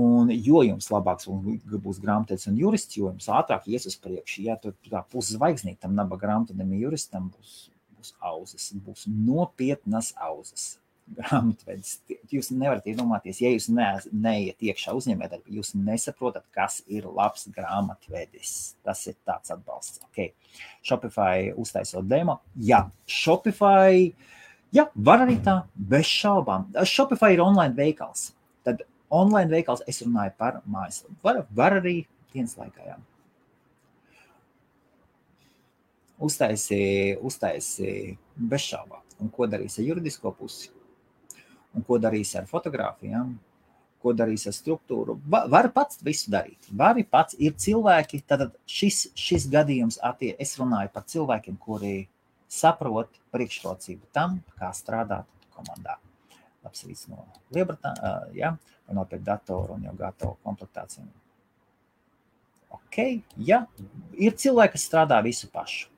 Un 0.00 0.30
jo 0.32 0.62
jums 0.66 0.88
labāks 0.90 1.28
būs 1.28 2.00
grāmatvedis 2.02 2.48
un 2.50 2.56
jurists, 2.58 2.96
jo 2.98 3.10
jums 3.12 3.28
ātrāk 3.30 3.68
ies 3.70 3.84
uz 3.90 3.98
priekšu. 4.02 4.40
Ja 4.48 4.56
tur 4.58 4.74
tā 4.88 5.04
puszvaigznīte 5.12 5.84
tam 5.84 5.94
nabaga 5.98 6.26
grāmatvedim 6.26 6.72
juristam 6.80 7.28
būs, 7.30 7.68
būs 7.94 8.14
auzas, 8.32 8.72
būs 8.86 9.04
nopietnas 9.06 10.14
auzas. 10.16 10.72
Grāmatvedis. 11.04 11.98
Jūs 12.32 12.48
nevarat 12.56 12.86
iedomāties, 12.88 13.42
ja 13.44 13.50
jūs 13.52 13.68
ne, 13.68 13.90
neiet 14.08 14.64
iekšā 14.64 14.94
uzņēmējā, 14.96 15.42
jūs 15.52 15.74
nesaprotat, 15.76 16.46
kas 16.56 16.78
ir 16.88 17.04
labs 17.04 17.44
grāmatvedis. 17.52 18.54
Tas 18.80 19.04
ir 19.12 19.18
tāds 19.28 19.52
atbalsts. 19.52 20.00
Okay. 20.08 20.32
Shopify 20.80 21.52
uztaisot 21.60 22.08
demo. 22.08 22.40
Jā, 22.56 22.86
Shopify 23.04 24.08
uh, 24.08 24.32
Jā, 24.74 24.88
var 25.06 25.22
arī 25.22 25.36
tā, 25.44 25.60
bez 25.76 26.08
šaubām. 26.10 26.66
Shopify 26.88 27.36
ir 27.36 27.44
online 27.44 27.76
veikals. 27.78 28.32
Tad 28.66 28.82
online 29.14 29.52
veikals 29.52 29.84
es 29.86 30.02
runāju 30.02 30.34
par 30.40 30.58
mājaslapu. 30.66 31.14
Var, 31.22 31.44
var 31.54 31.78
arī 31.78 32.00
Dienas 32.34 32.56
laikā, 32.58 32.82
jā. 32.82 32.96
Uztaisīja, 36.24 37.20
uztaisīja 37.22 38.16
bezšaubā. 38.50 38.98
Un 39.22 39.30
ko 39.30 39.46
darīs 39.46 39.78
ar 39.78 39.86
juridisko 39.86 40.32
pusi? 40.34 40.72
Un 41.74 41.86
ko 41.86 41.98
darīs 42.02 42.32
ar 42.38 42.48
fotografijām? 42.50 43.36
Ko 44.02 44.12
darīs 44.16 44.48
ar 44.50 44.54
struktūru? 44.56 45.16
Va, 45.30 45.44
var 45.50 45.70
pats 45.74 46.02
visu 46.02 46.32
darīt. 46.34 46.66
Vari 46.82 47.06
pats. 47.06 47.38
Ir 47.38 47.54
cilvēki, 47.54 48.24
tad 48.26 48.48
šis, 48.66 49.06
šis 49.14 49.46
gadījums 49.52 50.00
attiecas. 50.02 50.40
Es 50.42 50.58
runāju 50.58 50.90
par 50.94 51.06
cilvēkiem, 51.10 51.56
kuri 51.62 51.94
saprot 52.54 53.18
priekšrocību 53.34 54.08
tam, 54.14 54.38
kā 54.58 54.70
strādāt 54.76 55.28
komandā. 55.54 55.98
Labs 56.64 56.84
rīts 56.86 57.08
no 57.10 57.26
Lielbritānijas, 57.52 58.30
ja, 58.38 58.54
vai 58.86 58.96
nopirkt 58.96 59.26
datoru 59.26 59.76
un 59.76 59.84
jau 59.88 59.94
gatavu 59.98 60.38
komplektāciju. 60.46 61.06
Ok, 62.74 62.98
ja 63.46 63.64
ir 64.18 64.34
cilvēki, 64.40 64.74
kas 64.76 64.86
strādā 64.88 65.20
visu 65.24 65.50
pašu. 65.52 65.90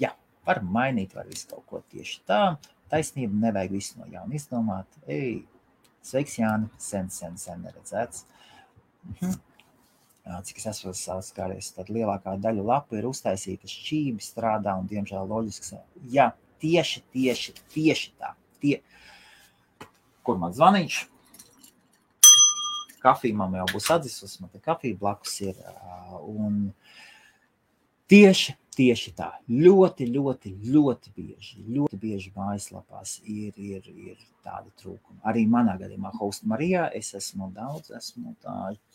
Jā, 0.00 0.14
var 0.46 0.62
mainīt, 0.64 1.14
var 1.14 1.28
visu 1.28 1.50
kaut 1.50 1.66
ko 1.68 1.82
tieši 1.92 2.22
tā. 2.28 2.42
Taisnība 2.92 3.46
nevajag 3.46 3.76
visu 3.76 4.00
no 4.00 4.08
jauna 4.10 4.36
izdomāt. 4.36 4.98
Ei, 5.06 5.42
sveiks, 6.04 6.38
Jāni, 6.40 6.68
sen, 6.80 7.12
sen, 7.12 7.38
sen 7.40 7.64
neredzēts. 7.66 8.26
Mhm 9.12 9.40
cik 10.46 10.60
es 10.60 10.68
esmu 10.70 10.92
saskāries, 10.96 11.72
tad 11.76 11.90
lielākā 11.90 12.36
daļa 12.40 12.64
lapu 12.66 12.98
ir 12.98 13.08
uztaisīta 13.08 13.70
šķīvi, 13.70 14.22
strādā 14.22 14.76
un, 14.78 14.86
diemžēl, 14.90 15.26
loģiski. 15.28 15.80
Jā, 16.14 16.30
tieši, 16.62 17.02
tieši, 17.14 17.56
tieši 17.74 18.12
tā. 18.20 18.34
Tie. 18.62 18.78
Kur 20.22 20.38
man 20.38 20.54
zvaniņš? 20.54 21.00
Kafija 23.02 23.34
man 23.34 23.56
jau 23.58 23.66
būs 23.72 23.90
atdzisus, 23.90 24.38
man 24.38 24.52
te 24.52 24.62
kafija 24.62 24.98
blakus 25.00 25.40
ir. 25.42 25.58
Un 26.22 26.68
tieši 28.10 28.54
Tieši 28.72 29.10
tā, 29.12 29.26
ļoti, 29.52 30.06
ļoti, 30.08 30.50
ļoti 30.72 31.10
bieži, 31.12 31.58
ļoti 31.74 31.98
bieži 32.00 32.30
mājaslapās 32.32 33.18
ir, 33.28 33.58
ir, 33.60 33.84
ir 33.92 34.22
tādi 34.40 34.72
trūkumi. 34.80 35.18
Arī 35.28 35.42
manā 35.44 35.74
gadījumā, 35.82 36.14
Host 36.16 36.46
Marijā, 36.48 36.86
es 36.96 37.10
esmu 37.18 37.50
daudz, 37.52 37.90
esmu 37.98 38.32
tā 38.40 38.54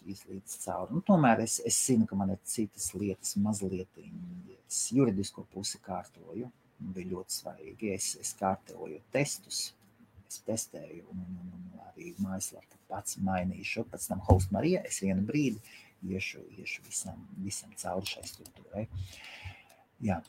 izlīdz 0.09 0.55
cauri. 0.63 0.97
Un 0.97 1.05
tomēr 1.05 1.43
es, 1.45 1.59
es 1.61 1.77
zinu, 1.77 2.07
ka 2.09 2.17
man 2.17 2.33
ir 2.33 2.41
citas 2.41 2.89
lietas, 2.97 3.35
mazliet 3.37 4.01
es 4.01 4.81
juridisko 4.97 5.45
pusi 5.53 5.77
kārtoju. 5.85 6.49
Bija 6.95 7.11
ļoti 7.13 7.37
svarīgi. 7.37 7.93
Es, 7.93 8.11
es 8.21 8.33
kārtoju 8.37 8.97
testus, 9.13 9.61
es 10.25 10.41
testēju, 10.49 11.05
un, 11.13 11.21
un, 11.37 11.53
un 11.53 11.87
arī 11.91 12.15
mājaslapu 12.17 12.81
pats 12.89 13.21
mainīšu. 13.21 13.85
Pēc 13.93 14.09
tam 14.09 14.25
Host 14.25 14.49
Marijā 14.57 14.81
es 14.89 15.03
vienu 15.05 15.21
brīdi 15.29 15.61
iešu, 16.09 16.41
iešu 16.57 16.81
visam, 16.89 17.21
visam 17.45 17.77
cauri 17.77 18.09
šai 18.09 18.25
struktūrai. 18.25 18.87
Uh, 18.87 19.45
Jā. 20.03 20.19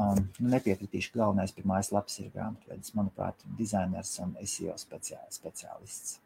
Um, 0.00 0.22
nepiekritīšu, 0.40 1.12
galvenais 1.18 1.52
pie 1.52 1.64
mājaslapas 1.68 2.16
ir 2.22 2.30
grāmatvedis, 2.32 2.94
manuprāt, 2.96 3.44
dizainers 3.58 4.14
un 4.24 4.32
SEO 4.40 4.76
speciālists. 4.80 6.16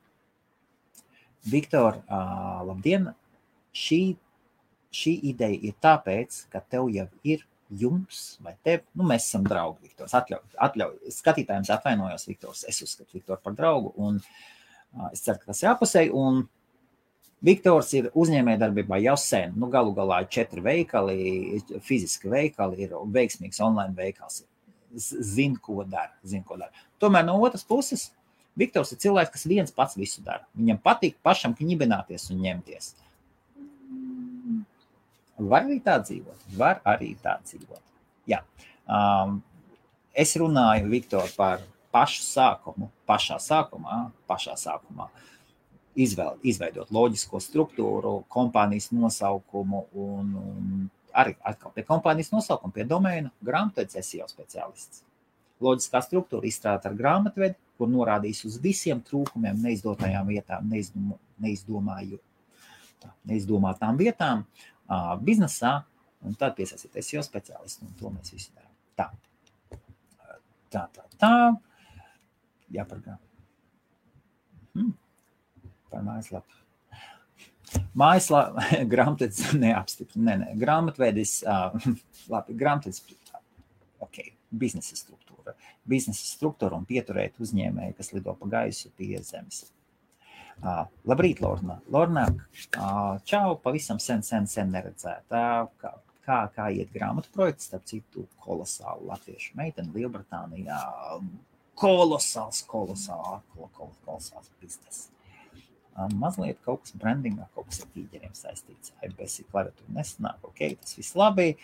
Viktor, 1.46 1.98
labdien! 2.66 3.10
Šī, 3.76 4.00
šī 4.94 5.12
ideja 5.30 5.58
ir 5.68 5.74
tāpēc, 5.82 6.44
ka 6.50 6.62
tev 6.64 6.88
jau 6.94 7.06
ir 7.26 7.42
jums 7.68 8.36
vai 8.42 8.54
tev, 8.64 8.84
nu 8.96 9.06
mēs 9.06 9.26
esam 9.26 9.44
draugi, 9.46 9.88
Viktors, 9.88 10.14
atļauj, 10.16 10.44
atļauj. 10.68 10.98
skatītājiem 11.12 11.66
atvainojos, 11.74 12.26
Viktors, 12.30 12.64
es 12.70 12.78
uzskatu 12.82 13.18
Viktoru 13.18 13.42
par 13.42 13.56
draugu 13.58 13.92
un 13.98 14.20
uh, 14.22 15.08
es 15.10 15.24
ceru, 15.26 15.42
ka 15.42 15.50
tas 15.50 15.62
ir 15.62 15.72
apusēji 15.72 16.14
un 16.14 16.44
Viktors 17.45 17.91
ir 17.93 18.09
uzņēmējdarbībā 18.16 18.99
jau 19.05 19.16
sen. 19.20 19.53
Nu, 19.61 19.68
galu 19.72 19.93
galā 19.97 20.22
ir 20.24 20.30
četri 20.32 20.62
veikali, 20.64 21.16
fiziski 21.84 22.30
veikali, 22.32 22.87
ir 22.87 22.95
veiksmīgs 23.12 23.61
online 23.64 23.93
veikals. 23.97 24.41
Zinu, 24.97 25.59
ko 25.61 25.82
dara. 25.84 26.14
Zin, 26.24 26.45
ko 26.47 26.57
dara. 26.57 26.72
Tomēr 27.03 27.26
no 27.28 27.37
otras 27.45 27.66
puses, 27.66 28.09
Viktors 28.57 28.95
ir 28.95 29.01
cilvēks, 29.03 29.34
kas 29.34 29.45
viens 29.45 29.74
pats 29.74 29.99
visu 30.01 30.22
dara. 30.24 30.47
Viņam 30.57 30.78
patīk 30.80 31.18
pašam 31.20 31.53
knibināties 31.59 32.30
un 32.32 32.41
ņemties. 32.41 32.95
Var 35.37 35.66
arī 35.66 35.76
tā 35.84 35.99
dzīvot. 36.01 36.47
Var 36.57 36.80
arī 36.89 37.11
tā 37.20 37.37
dzīvot. 37.45 37.82
Jā. 38.32 38.41
Um, 38.89 39.43
es 40.16 40.32
runāju, 40.41 40.89
Viktor, 40.89 41.28
par 41.37 41.61
pašu 41.93 42.24
sākumu, 42.24 42.89
pašā 43.05 43.37
sākumā, 43.45 44.07
pašā 44.24 44.57
sākumā. 44.57 45.11
Uh, 45.12 45.36
izvēl, 45.97 46.36
izveidot 46.47 46.92
loģisko 46.92 47.40
struktūru, 47.40 48.18
kompānijas 48.32 48.90
nosaukumu 48.92 49.86
un, 49.97 50.32
un 50.36 50.86
arī 51.16 51.34
atkal 51.49 51.72
pie 51.74 51.84
kompānijas 51.88 52.32
nosaukuma, 52.34 52.74
pie 52.76 52.84
domēna 52.88 53.32
grāmatvedis 53.44 54.05
SEO 54.05 54.28
speciālists. 54.30 55.03
Loģiskā 55.64 56.03
struktūra 56.05 56.44
izstrādāta 56.49 56.90
ar 56.90 56.99
grāmatvedi, 56.99 57.57
kur 57.80 57.88
norādīs 57.88 58.42
uz 58.49 58.59
visiem 58.61 59.01
trūkumiem, 59.05 59.57
neizdotajām 59.64 60.28
vietām, 60.28 60.66
neizdom, 60.68 61.14
neizdomāju, 61.40 62.20
tā, 63.01 63.12
neizdomātām 63.30 63.97
vietām 64.01 64.44
uh, 64.44 65.14
biznesā, 65.22 65.78
un 66.26 66.36
tad 66.36 66.59
piesaistīt 66.59 67.01
SEO 67.01 67.24
speciālistu, 67.24 67.88
un 67.88 67.97
to 67.97 68.12
mēs 68.12 68.36
visi 68.36 68.53
darām. 68.53 68.76
Tā, 68.97 69.09
tā, 70.76 70.84
tā, 70.92 71.09
tā. 71.16 71.32
jāpargā. 72.76 73.16
Hmm 74.76 74.92
par 75.97 76.05
mājaslapu. 76.05 76.62
Mājaslapā 77.99 78.80
grāmatvedis 78.92 79.55
neapstiprina. 79.59 80.24
Nē, 80.28 80.36
nē, 80.42 80.51
grāmatvedis, 80.61 81.38
uh, 81.47 81.74
labi, 82.32 82.57
grāmatvedis, 82.59 83.03
ok, 84.05 84.20
biznesa 84.51 84.99
struktūra. 84.99 85.57
Biznesa 85.86 86.26
struktūra 86.28 86.78
un 86.78 86.86
pieturēt 86.88 87.40
uzņēmēju, 87.42 87.97
kas 87.99 88.12
lido 88.14 88.34
pa 88.38 88.51
gaisu 88.59 88.92
pie 88.99 89.16
zemes. 89.26 89.66
Uh, 90.57 90.86
labrīt, 91.09 91.42
Lorna. 91.44 91.80
Lorna, 91.92 92.26
uh, 92.30 93.16
čau, 93.28 93.59
pavisam 93.62 94.01
sen, 94.03 94.22
sen, 94.24 94.47
sen 94.49 94.70
neredzēta. 94.72 95.42
Uh, 95.42 95.74
kā, 95.82 95.92
kā, 96.26 96.38
kā 96.55 96.70
iet 96.72 96.94
grāmatu 96.94 97.32
projekts, 97.34 97.68
starp 97.68 97.84
citu, 97.90 98.24
kolosāli 98.47 99.11
latviešu 99.11 99.59
meiteni 99.59 99.92
Lielbritānijā. 99.99 100.80
Kolosāls, 101.76 102.62
kolosāls, 102.70 103.44
kolosāls, 103.53 104.01
kolosāls 104.07 104.55
bizness 104.62 105.11
mazliet 106.20 106.59
kaut 106.64 106.84
kas 106.84 106.94
brandingā, 106.99 107.49
kaut 107.55 107.70
kas 107.70 107.82
ar 107.84 107.90
tīģeriem 107.94 108.34
saistīts. 108.36 108.92
IBC 109.07 109.47
klaviatūra 109.51 109.97
nesanāk, 109.97 110.38
ok, 110.47 110.62
tas 110.82 110.99
viss 110.99 111.16
labi. 111.18 111.55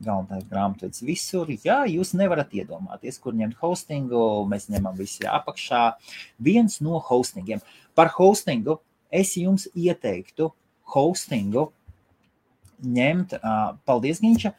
Galvenais 0.00 0.46
grāmatvedis 0.48 1.02
visur. 1.04 1.50
Jā, 1.60 1.82
jūs 1.84 2.14
nevarat 2.16 2.54
iedomāties, 2.56 3.18
kur 3.20 3.34
ņemt 3.36 3.58
hostingu. 3.60 4.22
Mēs 4.48 4.70
ņemam 4.72 4.96
visi 4.96 5.26
apakšā. 5.28 5.82
Viens 6.40 6.78
no 6.80 7.02
hostingiem. 7.04 7.60
Par 7.92 8.08
hostingu 8.14 8.78
es 9.12 9.34
jums 9.36 9.66
ieteiktu 9.76 10.48
hostingu 10.94 11.66
ņemt. 12.80 13.36
Uh, 13.42 13.76
paldies, 13.84 14.22
Ginča! 14.24 14.54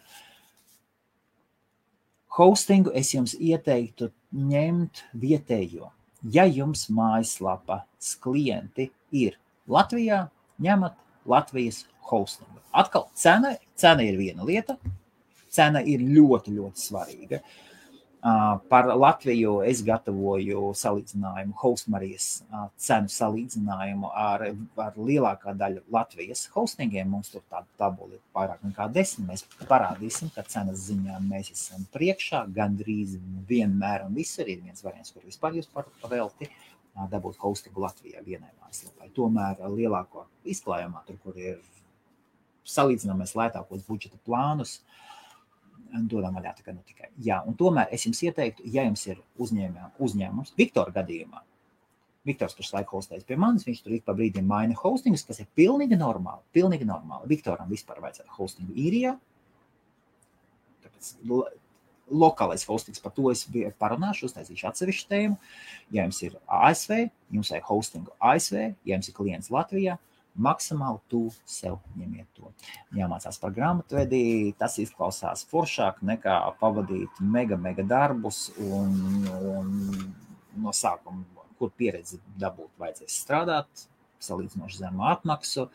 Hostingu 2.37 2.93
es 2.95 3.09
jums 3.15 3.33
ieteiktu 3.35 4.11
ņemt 4.31 5.03
vietējo. 5.17 5.89
Ja 6.21 6.45
jums 6.45 6.85
mājaslapas 6.93 8.13
klienti 8.21 8.91
ir 9.11 9.37
Latvijā, 9.71 10.25
ņemat 10.61 10.97
Latvijas 11.29 11.85
hostingu. 12.09 12.61
Atkal 12.71 13.09
cena, 13.15 13.55
cena 13.75 14.03
ir 14.03 14.17
viena 14.19 14.47
lieta. 14.47 14.77
Cena 15.51 15.81
ir 15.83 15.99
ļoti, 15.99 16.53
ļoti 16.55 16.79
svarīga. 16.79 17.41
Uh, 18.21 18.59
par 18.69 18.85
Latviju 18.85 19.55
es 19.65 19.79
gatavoju 19.81 20.67
salīdzinājumu, 20.77 21.55
Hostmarijas 21.57 22.27
uh, 22.43 22.67
cenu 22.77 23.09
salīdzinājumu 23.09 24.11
ar, 24.13 24.43
ar 24.77 24.99
lielākā 24.99 25.55
daļa 25.57 25.81
Latvijas 25.91 26.45
hostingiem. 26.53 27.09
Mums 27.09 27.33
tur 27.33 27.41
tāda 27.49 27.65
tabula 27.81 28.13
ir 28.13 28.21
vairāk 28.37 28.61
nekā 28.69 28.87
desmit. 28.93 29.25
Mēs 29.31 29.65
parādīsim, 29.65 30.29
ka 30.35 30.45
cenas 30.53 30.85
ziņā 30.85 31.17
mēs 31.25 31.49
esam 31.55 31.87
priekšā 31.97 32.45
gandrīz 32.53 33.17
vienmēr 33.49 34.05
un 34.05 34.13
visur 34.21 34.45
ir 34.45 34.61
viens 34.61 34.85
variants, 34.85 35.15
kur 35.15 35.25
vispār 35.25 35.57
jūs 35.57 35.73
par 35.73 35.89
velti. 36.13 36.45
Uh, 36.45 36.70
dabūt 37.11 37.39
hostingu 37.41 37.83
Latvijā 37.83 38.23
vienai 38.25 38.51
mājaslapai. 38.61 39.11
Tomēr 39.15 39.61
lielāko 39.71 40.25
izklājumā, 40.47 41.03
tur, 41.07 41.19
kur 41.23 41.37
ir 41.39 41.61
salīdzināmies 42.67 43.35
lētākos 43.37 43.85
budžeta 43.87 44.19
plānus, 44.25 44.79
dodam 45.91 46.35
vaļā 46.37 46.53
tikai 46.57 46.75
nu 46.75 46.83
tikai. 46.87 47.09
Jā, 47.23 47.41
un 47.47 47.55
tomēr 47.59 47.91
es 47.91 48.05
jums 48.05 48.21
ieteiktu, 48.23 48.67
ja 48.71 48.85
jums 48.87 49.05
ir 49.07 49.19
uzņēmē, 49.41 49.93
uzņēmums, 50.03 50.53
Viktora 50.59 50.93
gadījumā, 50.95 51.41
Viktors 52.27 52.53
pašlaik 52.53 52.91
hostējas 52.93 53.25
pie 53.25 53.35
manis, 53.41 53.65
viņš 53.65 53.79
tur 53.81 53.95
ik 53.95 54.03
pa 54.05 54.13
brīdim 54.13 54.45
maina 54.45 54.75
hostingus, 54.77 55.23
kas 55.25 55.39
ir 55.41 55.47
pilnīgi 55.57 55.97
normāli, 55.97 56.43
pilnīgi 56.53 56.85
normāli. 56.85 57.31
Viktoram 57.31 57.71
vispār 57.71 57.97
vajadzētu 58.03 58.35
hostingu 58.35 58.75
īrijā, 58.77 59.15
tāpēc 60.83 61.09
lokālais 62.11 62.63
hostings, 62.67 63.01
par 63.01 63.13
to 63.15 63.31
es 63.31 63.45
parunāšu, 63.81 64.29
uztaisīšu 64.29 64.67
atsevišķu 64.69 65.09
tēmu. 65.11 65.37
Ja 65.95 66.05
jums 66.05 66.21
ir 66.25 66.37
ASV, 66.45 67.09
jums 67.31 67.51
vajag 67.53 67.67
hostingu 67.69 68.15
ASV, 68.19 68.57
ja 68.85 68.95
jums 68.95 69.09
ir 69.09 69.17
klients 69.17 69.51
Latvijā, 69.53 69.97
maksimāli 70.35 71.01
tuvu 71.11 71.33
sev 71.47 71.77
ņemiet 71.99 72.29
to. 72.37 72.51
Jāmācās 72.95 73.39
par 73.41 73.53
grāmatvedī, 73.55 74.53
tas 74.59 74.77
izklausās 74.79 75.43
foršāk 75.51 75.99
nekā 76.07 76.37
pavadīt 76.61 77.19
mega, 77.19 77.59
mega 77.59 77.83
darbus 77.87 78.49
un, 78.63 78.95
un 79.27 79.73
no 80.61 80.75
sākuma, 80.75 81.25
kur 81.59 81.71
pieredzi 81.77 82.19
dabūt, 82.41 82.71
vajadzēs 82.81 83.17
strādāt, 83.23 83.87
salīdzinoši 84.25 84.83
zemu 84.83 85.05
atmaksu, 85.11 85.67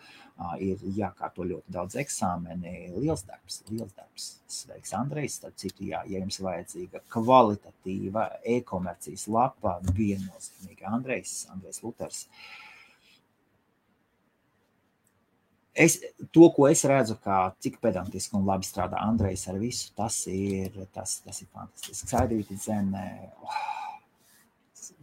ir 0.60 0.82
jākārto 0.98 1.46
ļoti 1.48 1.72
daudz 1.72 1.96
eksāmeni. 2.02 2.90
Liels 2.98 3.24
darbs, 3.28 3.62
liels 3.70 3.94
darbs. 3.96 4.28
Sveiks, 4.52 4.92
Andrejs. 4.96 5.38
Starp 5.40 5.56
citu, 5.60 5.86
jā, 5.88 6.02
ja 6.10 6.20
jums 6.20 6.38
vajadzīga 6.44 7.02
kvalitatīva 7.12 8.28
e-komercijas 8.56 9.26
lapa, 9.32 9.78
viennozīmīgi 9.96 10.88
Andrejs, 10.92 11.38
Andrejs 11.54 11.82
Luters. 11.84 12.26
Es, 15.76 15.98
to, 16.32 16.46
ko 16.56 16.70
es 16.70 16.86
redzu, 16.88 17.18
kā 17.20 17.38
cik 17.60 17.76
pedantiski 17.84 18.36
un 18.38 18.46
labi 18.48 18.64
strādā 18.64 19.00
Andrejs 19.04 19.42
ar 19.52 19.58
visu, 19.60 19.90
tas 19.96 20.22
ir, 20.32 20.72
tas, 20.94 21.18
tas 21.24 21.42
ir 21.42 21.50
fantastiski. 21.52 22.06
Skaidrīti 22.08 22.56
zeme, 22.60 23.02
oh, 23.44 23.58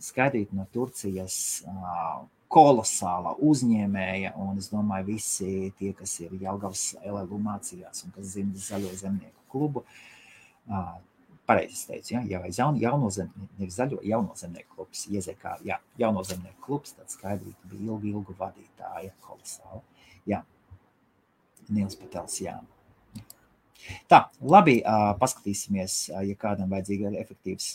skaidrīti 0.01 0.57
no 0.57 0.65
Turcijas, 0.73 1.35
uh, 1.69 2.23
kolosāla 2.53 3.33
uzņēmēja, 3.41 4.35
un 4.41 4.59
es 4.61 4.69
domāju, 4.73 5.09
visi 5.13 5.71
tie, 5.79 5.93
kas 5.97 6.13
ir 6.21 6.35
Jelgavas 6.41 6.91
LLU 7.01 7.39
mācījās 7.47 8.05
un 8.05 8.13
kas 8.15 8.35
zina 8.35 8.67
zaļo 8.67 8.93
zemnieku 8.99 9.47
klubu, 9.53 9.83
uh, 10.69 10.93
pareizi 11.45 11.73
es 11.73 11.85
teicu, 11.89 12.13
ja, 12.13 12.21
ja 12.29 12.41
vai 12.43 12.51
jaun, 12.55 12.77
jauno 12.81 13.09
zemnieku, 13.11 13.49
nevis 13.59 13.77
zaļo, 13.79 13.99
jauno 14.07 14.35
zemnieku 14.39 14.77
klubs, 14.77 15.05
iezekā, 15.11 15.57
jā, 15.67 15.79
jauno 15.99 16.23
zemnieku 16.27 16.61
klubs, 16.67 16.95
tad 16.97 17.11
skaidrīti 17.11 17.71
bija 17.71 17.89
ilgu, 17.89 18.11
ilgu 18.13 18.35
vadītāja, 18.39 19.11
kolosāla. 19.25 19.81
Jā, 20.29 20.43
Nils 21.69 21.97
Patels. 21.99 22.39
Jā. 22.43 22.57
Tā, 24.11 24.25
labi, 24.39 24.77
paskatīsimies, 25.19 25.97
ja 26.13 26.35
kādam 26.39 26.71
vajadzīga 26.71 27.11
efektīvs. 27.19 27.73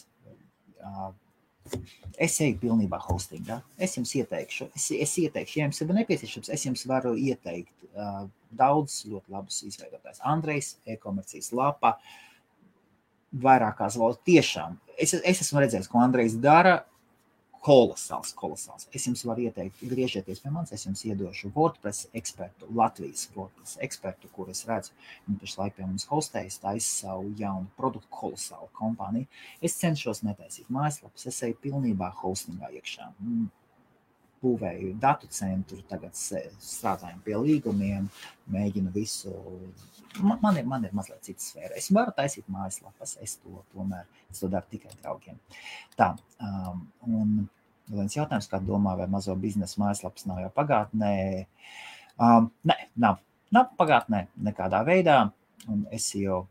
Es 2.19 2.39
eju 2.43 2.59
pilnībā 2.63 2.99
hostingā. 3.05 3.61
Es 3.79 3.97
jums 3.99 4.15
ieteikšu, 4.19 4.71
es, 4.77 4.89
es 4.95 5.13
ieteikšu, 5.23 5.59
ja 5.61 5.69
jums 5.69 5.81
ir 5.83 5.93
nepieciešams, 5.95 6.51
es 6.55 6.65
jums 6.67 6.85
varu 6.91 7.15
ieteikt 7.19 7.89
uh, 7.93 8.25
daudz 8.59 9.05
ļoti 9.09 9.35
labus 9.35 9.61
izveidotājus. 9.69 10.23
Andrejs, 10.27 10.73
e-komercijas 10.89 11.53
lapa, 11.55 11.97
vairākās 13.45 13.99
valodas. 14.01 14.23
Tiešām, 14.27 14.79
es, 14.97 15.15
es 15.19 15.45
esmu 15.45 15.63
redzējis, 15.63 15.91
ko 15.93 16.03
Andrejs 16.03 16.39
dara 16.43 16.81
kolosāls, 17.65 18.33
kolosāls. 18.39 18.87
Es 18.95 19.07
jums 19.09 19.25
varu 19.27 19.47
ieteikt, 19.49 19.83
griežieties 19.91 20.41
pie 20.43 20.53
manis, 20.55 20.73
es 20.75 20.87
jums 20.87 21.05
iedošu 21.09 21.51
WordPress 21.57 22.09
ekspertu, 22.19 22.69
Latvijas 22.79 23.27
WordPress 23.35 23.81
ekspertu, 23.85 24.31
kur 24.35 24.51
es 24.53 24.65
redzu, 24.69 24.95
viņi 25.27 25.41
pašlaik 25.43 25.77
pie 25.77 25.87
mums 25.87 26.09
hostējas, 26.11 26.61
taisa 26.63 26.89
savu 26.89 27.33
jaunu 27.39 27.71
produktu, 27.79 28.11
kolosālu 28.15 28.71
kompāniju. 28.79 29.29
Es 29.65 29.79
cenšos 29.81 30.25
netaisīt 30.27 30.71
mājaslapas, 30.73 31.29
es 31.31 31.43
eju 31.47 31.59
pilnībā 31.65 32.13
hostingā 32.23 32.71
iekšā. 32.79 33.11
Mm, 33.19 33.49
būvēju 34.43 34.95
datu 35.03 35.29
centru, 35.33 35.81
tagad 35.91 36.17
strādājam 36.17 37.21
pie 37.25 37.37
līgumiem, 37.37 38.09
mēģinu 38.55 38.93
visu. 38.95 39.35
Man 40.19 40.57
ir, 40.57 40.67
man 40.67 40.87
ir 40.87 40.95
mazliet 40.97 41.27
cita 41.27 41.45
sfēra. 41.45 41.77
Es 41.79 41.91
varu 41.95 42.15
taisīt 42.17 42.49
mājaslapas, 42.51 43.17
es 43.23 43.37
to 43.43 43.63
tomēr 43.75 44.07
es 44.31 44.43
to 44.43 44.51
daru 44.53 44.67
tikai 44.73 44.95
draugiem. 45.03 45.39
Tā, 45.99 46.13
um, 46.43 46.85
un 47.07 47.35
viens 47.93 48.17
jautājums, 48.17 48.49
kā 48.51 48.61
domā, 48.65 48.95
vai 48.99 49.09
mazo 49.11 49.37
biznesa 49.39 49.81
mājaslapas 49.83 50.27
nav 50.29 50.43
jau 50.45 50.53
pagātnē? 50.57 51.15
Um, 52.19 52.53
nē, 52.69 52.79
nav. 52.97 53.23
Nav 53.55 53.71
pagātnē 53.81 54.27
nekādā 54.45 54.83
veidā. 54.85 55.21
Un 55.69 55.87
es 55.95 56.11
jau 56.17 56.43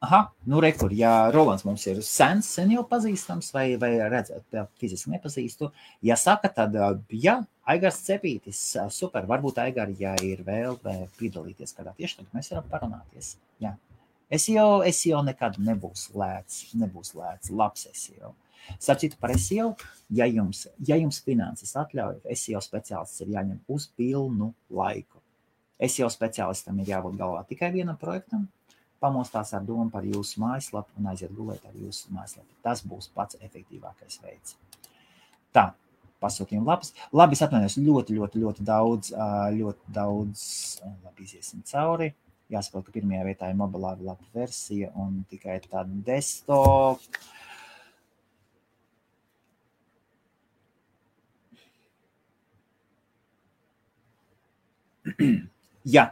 Aha, 0.00 0.20
nu, 0.48 0.60
rekur, 0.64 0.94
ja 0.96 1.28
Rolands 1.28 1.66
mums 1.68 1.82
ir 1.90 1.98
sens, 2.00 2.46
sen 2.48 2.70
jau 2.72 2.86
pazīstams, 2.88 3.50
vai, 3.52 3.66
vai 3.76 3.90
redzēt, 4.08 4.46
fiziski 4.80 5.10
nepazīstu, 5.12 5.68
ja 6.08 6.16
saka, 6.16 6.48
tad, 6.56 6.78
ja 7.12 7.34
Aigars 7.68 7.98
Cepītis, 8.06 8.62
super, 8.96 9.26
varbūt 9.28 9.58
Aigar, 9.60 9.90
ja 10.00 10.14
ir 10.24 10.40
vēl 10.46 10.78
piedalīties 11.18 11.76
kādā 11.76 11.92
tieši 11.98 12.16
tad 12.22 12.30
mēs 12.32 12.48
varam 12.54 12.70
parunāties. 12.70 13.34
Jā. 13.60 13.74
Es 14.32 14.46
jau, 14.48 14.80
es 14.88 15.02
jau 15.04 15.20
nekad 15.26 15.58
nebūšu 15.60 16.16
lēts, 16.16 16.62
nebūs 16.80 17.12
lēts, 17.18 17.52
labs 17.52 17.84
SEO. 17.92 18.32
Starp 18.78 19.02
citu, 19.02 19.18
par 19.20 19.34
SEO, 19.36 19.74
ja 20.16 20.24
jums, 20.30 20.62
ja 20.86 20.96
jums 20.96 21.18
finanses 21.26 21.74
atļauj, 21.76 22.22
SEO 22.40 22.62
speciālists 22.64 23.20
ir 23.26 23.34
jāņem 23.34 23.60
uz 23.68 23.90
pilnu 24.00 24.48
laiku. 24.80 25.20
SEO 25.76 26.08
speciālistam 26.12 26.80
ir 26.80 26.94
jābūt 26.94 27.20
galvā 27.20 27.44
tikai 27.52 27.68
vienam 27.76 28.00
projektam, 28.00 28.48
pamostās 29.00 29.54
ar 29.56 29.64
domu 29.66 29.88
par 29.92 30.04
jūsu 30.04 30.40
mājaslapu 30.42 31.00
un 31.00 31.10
aiziet 31.12 31.32
gulēt 31.36 31.64
ar 31.66 31.76
jūsu 31.76 32.12
mājaslapu. 32.14 32.52
Tas 32.64 32.82
būs 32.86 33.10
pats 33.14 33.38
efektīvākais 33.40 34.20
veids. 34.24 34.56
Tā, 35.56 35.70
pasūtījuma 36.22 36.74
lapas. 36.74 36.92
Labi, 37.16 37.36
es 37.36 37.42
atvainojos 37.44 37.78
ļoti, 37.80 38.16
ļoti, 38.20 38.42
ļoti 38.44 38.66
daudz, 38.66 39.12
ļoti 39.56 39.94
daudz, 39.96 40.40
labi, 40.84 41.20
iziesim 41.26 41.60
cauri. 41.70 42.08
Jāsaprot, 42.50 42.84
ka 42.86 42.92
pirmajā 42.96 43.24
vietā 43.28 43.48
ir 43.50 43.56
mobilā 43.58 43.92
lapa 44.02 44.26
versija 44.34 44.88
un 44.98 45.10
tikai 45.30 45.60
tāda 45.70 45.92
desktop. 46.06 46.98
Jā, 55.94 56.04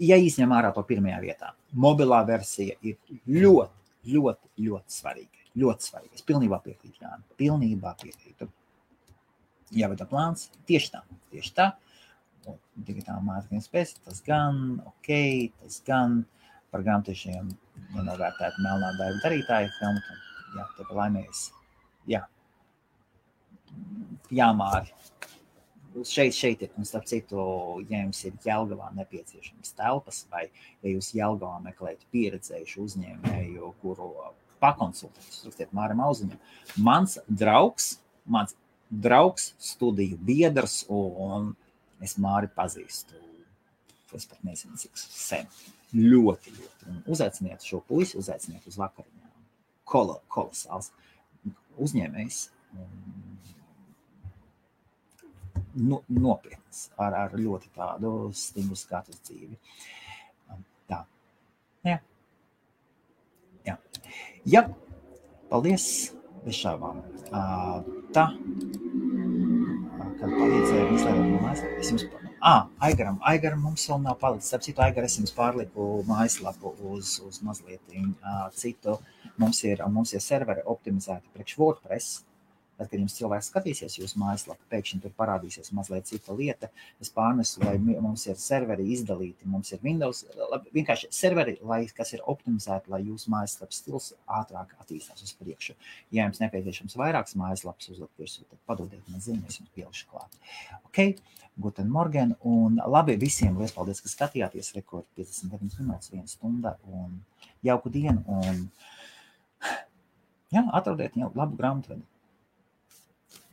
ja 0.00 0.16
izņem 0.20 0.54
ārā 0.56 0.70
to 0.74 0.84
pirmajā 0.86 1.20
vietā, 1.22 1.52
mobilā 1.84 2.22
versija 2.28 2.76
ir 2.86 2.96
ļoti, 3.28 4.14
ļoti, 4.14 4.50
ļoti 4.66 4.96
svarīga. 4.96 5.44
Ļoti 5.60 5.86
svarīga. 5.86 6.16
Es 6.16 6.26
pilnībā 6.26 6.60
piekrītu, 6.64 7.02
Jā, 7.02 7.16
pilnībā 7.40 7.94
piekrītu. 8.00 8.48
Jāvada 9.76 10.06
plāns 10.10 10.48
tieši 10.66 10.92
tā, 10.94 11.04
tieši 11.34 11.54
tā. 11.56 11.70
Digitāla 12.80 13.20
mārketinga 13.22 13.62
spējas, 13.62 13.96
tas 14.06 14.22
gan, 14.24 14.78
ok, 14.88 15.10
tas 15.60 15.80
gan 15.86 16.22
par 16.72 16.84
grāmatiešiem 16.86 17.50
nenovērtētu 17.96 18.64
melnā 18.64 18.94
darba 18.98 19.20
darītāju 19.26 19.70
filmu. 19.76 20.18
Jā, 20.56 20.66
tev 20.78 20.94
laimējas. 20.96 21.42
Jā. 22.10 22.24
Jāmāri 24.34 24.94
šeit, 26.08 26.34
šeit 26.36 26.62
ir, 26.64 26.72
un 26.78 26.86
starp 26.88 27.06
citu, 27.10 27.40
ja 27.90 28.02
jums 28.02 28.20
ir 28.28 28.36
Jelgavā 28.44 28.90
nepieciešamas 28.96 29.74
telpas, 29.78 30.24
vai 30.32 30.46
ja 30.48 30.92
jūs 30.92 31.12
Jelgavā 31.16 31.58
meklējat 31.64 32.06
pieredzējušu 32.14 32.84
uzņēmēju, 32.86 33.72
kuru 33.82 34.10
pakonsultēt, 34.60 35.26
uzrakstiet 35.40 35.74
Māram 35.76 36.02
Auziņam. 36.04 36.40
Mans 36.84 37.18
draugs, 37.26 37.94
mans 38.28 38.56
draugs, 38.90 39.52
studiju 39.62 40.18
biedrs, 40.26 40.82
un 40.92 41.54
es 42.04 42.16
Māri 42.20 42.50
pazīstu. 42.54 43.18
Es 44.16 44.26
pat 44.26 44.40
nezinu, 44.42 44.74
cik 44.80 44.98
sen. 44.98 45.46
Ļoti, 45.94 46.52
ļoti. 46.54 46.88
Un 46.90 47.02
uzaiciniet 47.14 47.62
šo 47.66 47.78
puisi, 47.86 48.18
uzaiciniet 48.18 48.66
uz 48.66 48.78
vakariņām. 48.80 49.30
Kolo, 49.90 50.20
kolosāls 50.30 50.90
uzņēmējs. 51.78 52.40
Un 52.78 53.29
no, 55.74 56.02
nopietnas, 56.12 56.86
ar, 57.00 57.16
ar 57.24 57.36
ļoti 57.38 57.72
tādu 57.76 58.12
stingru 58.36 58.78
skatu 58.78 59.14
uz 59.14 59.20
dzīvi. 59.28 59.58
Um, 60.50 60.64
tā. 60.90 61.02
Jā. 61.86 61.98
Jā. 63.68 63.76
Jā. 64.56 64.64
Paldies. 65.50 65.86
Bez 66.44 66.56
šaubām. 66.56 67.02
Uh, 67.28 67.82
tā. 68.16 68.30
Kad 70.20 70.32
palīdzēja 70.36 70.88
izlēmēt 70.94 71.28
no 71.30 71.40
mājas, 71.44 71.62
es 71.80 71.92
jums 71.92 72.06
Ah, 72.40 72.70
Aigaram, 72.80 73.18
Aigaram 73.28 73.60
mums 73.60 73.82
vēl 73.84 73.98
nav 74.00 74.14
palicis. 74.20 74.54
Ap 74.56 74.62
citu, 74.64 74.80
Aigar, 74.80 75.04
es 75.04 75.18
jums 75.18 75.34
pārliku 75.36 75.88
mājaslapu 76.08 76.72
uz, 76.88 77.18
uz 77.26 77.42
mazliet 77.44 77.92
uh, 77.98 78.46
citu. 78.56 78.94
Mums 79.36 79.60
ir, 79.68 79.82
mums 79.92 80.14
ir 80.16 80.24
serveri 80.24 80.64
optimizēti 80.64 81.28
priekš 81.34 81.58
WordPress. 81.60 82.22
Tad, 82.80 82.88
kad 82.88 82.96
jums 82.96 83.12
cilvēks 83.12 83.50
skatīsies 83.50 83.98
jūsu 83.98 84.16
mājaslapu, 84.22 84.64
pēkšņi 84.72 85.02
tur 85.02 85.12
parādīsies 85.18 85.68
mazliet 85.76 86.06
cita 86.08 86.32
lieta. 86.32 86.70
Es 87.04 87.10
pārnesu, 87.12 87.60
lai 87.60 87.74
mums 87.76 88.22
ir 88.24 88.38
serveri 88.40 88.86
izdalīti, 88.94 89.48
mums 89.52 89.68
ir 89.74 89.82
Windows, 89.84 90.22
vienkārši 90.72 91.10
serveri, 91.12 91.58
lai, 91.60 91.82
kas 91.92 92.14
ir 92.16 92.22
optimizēti, 92.32 92.88
lai 92.88 93.02
jūsu 93.04 93.28
mājaslapas 93.34 93.82
stils 93.82 94.06
ātrāk 94.24 94.72
attīstās 94.80 95.20
uz 95.26 95.34
priekšu. 95.36 95.76
Ja 96.16 96.24
jums 96.24 96.40
nepieciešams 96.40 96.96
vairākas 96.96 97.36
mājaslapas 97.36 97.90
uzlikt 97.92 98.22
virsū, 98.22 98.46
tad 98.48 98.62
padodiet 98.70 99.10
man 99.12 99.20
ziņu, 99.26 99.44
es 99.50 99.60
jums 99.60 99.74
pielikšu 99.76 100.08
klāt. 100.14 100.38
Ok, 100.88 101.02
guten 101.60 101.90
morgen, 101.92 102.32
un 102.48 102.80
labi 102.80 103.18
visiem, 103.20 103.58
liels 103.60 103.76
paldies, 103.76 104.00
ka 104.00 104.08
skatījāties, 104.08 104.72
rekord 104.78 105.04
59 105.20 105.82
minūtes, 105.82 106.14
1 106.16 106.32
stunda, 106.32 106.78
un 106.88 107.20
jauku 107.66 107.92
dienu, 107.92 108.24
un 108.40 108.64
jā, 110.48 110.64
atrodiet 110.80 111.20
jau 111.20 111.28
labu 111.36 111.60
grāmatvedi. 111.60 112.08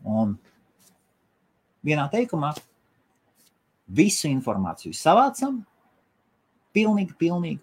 Un 0.06 0.36
vienā 1.86 2.06
teikumā 2.12 2.54
Visu 3.88 4.28
informāciju 4.28 4.92
savācam, 4.92 5.62
pilnīgi, 6.76 7.14
pilnīgi, 7.20 7.62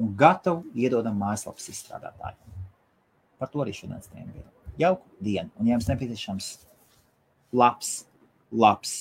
un 0.00 0.14
gatavu 0.16 0.64
iedodam 0.76 1.18
mājaslapas 1.20 1.68
izstrādātājiem. 1.72 2.62
Par 3.36 3.50
to 3.52 3.60
arī 3.60 3.74
šodienas 3.76 4.08
tēma 4.08 4.32
bija. 4.32 4.46
Jauku 4.80 5.24
dienu, 5.24 5.52
un 5.60 5.68
ja 5.68 5.76
jums 5.76 5.88
nepieciešams 5.90 6.48
labs, 7.56 7.92
labs. 8.52 8.94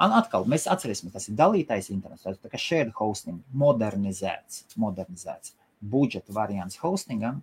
Un 0.00 0.14
atkal 0.16 0.46
mēs 0.48 0.64
atcerēsimies, 0.70 1.12
tas 1.12 1.28
ir 1.28 1.36
dalītais 1.36 1.90
internets, 1.92 2.24
tā 2.24 2.52
kā 2.52 2.60
shared 2.60 2.94
hosting, 2.96 3.42
modernizēts, 3.52 4.64
modernizēts. 4.80 5.56
Budžeta 5.78 6.32
variants 6.34 6.80
hostingam, 6.80 7.42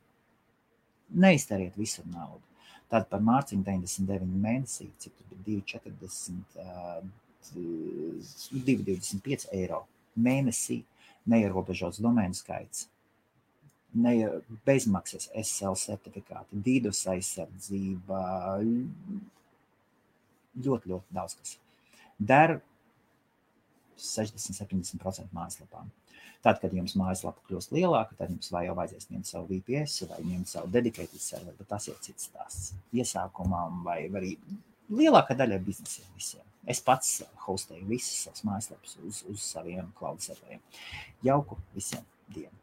neiztariet 1.13 1.77
visur 1.79 2.07
naudu. 2.09 2.41
Tad 2.91 3.07
par 3.09 3.21
mārciņu 3.25 3.65
99 3.65 4.41
mēnesī, 4.45 4.89
cik 5.01 5.13
tur 5.17 5.39
bija 5.45 5.61
2,40, 5.65 7.09
2,25 7.53 9.47
eiro 9.57 9.81
mēnesī, 10.15 10.83
neierobežots 11.29 12.01
domēnu 12.03 12.37
skaits, 12.37 12.85
ne, 13.95 14.13
bezmaksas 14.67 15.29
SL 15.41 15.75
certifikāti, 15.79 16.61
dīdus 16.67 17.01
aizsardzība, 17.11 18.21
ļoti, 20.65 20.93
ļoti 20.93 21.17
daudz 21.17 21.37
kas. 21.39 21.57
Der 22.19 22.59
60-70% 23.99 25.31
mājaslapām. 25.35 25.89
Tad, 26.43 26.59
kad 26.61 26.73
jums 26.75 26.95
mājaslapa 26.99 27.41
kļūst 27.47 27.73
lielāka, 27.75 28.17
tad 28.19 28.33
jums 28.33 28.51
vai 28.53 28.65
jau 28.67 28.75
vajadzēs 28.77 29.09
ņemt 29.13 29.29
savu 29.29 29.47
VPS 29.51 30.07
vai 30.11 30.19
ņemt 30.25 30.51
savu 30.51 30.71
dedicated 30.73 31.21
serveru, 31.21 31.55
bet 31.59 31.71
tas 31.71 31.87
ir 31.89 31.97
cits 32.05 32.29
stāsts. 32.29 32.73
Iesākumam 32.95 33.83
vai 33.85 34.03
arī 34.07 34.35
lielākā 34.89 35.37
daļa 35.37 35.61
biznesiem 35.65 36.11
visiem. 36.17 36.45
Es 36.69 36.81
pats 36.81 37.19
hostēju 37.45 37.85
visas 37.89 38.25
savas 38.25 38.45
mājaslapas 38.47 38.97
uz, 39.05 39.21
uz 39.29 39.45
saviem 39.45 39.91
cloud 39.97 40.21
serveriem. 40.25 40.61
Jauku 41.25 41.59
visiem 41.77 42.05
dienu! 42.33 42.53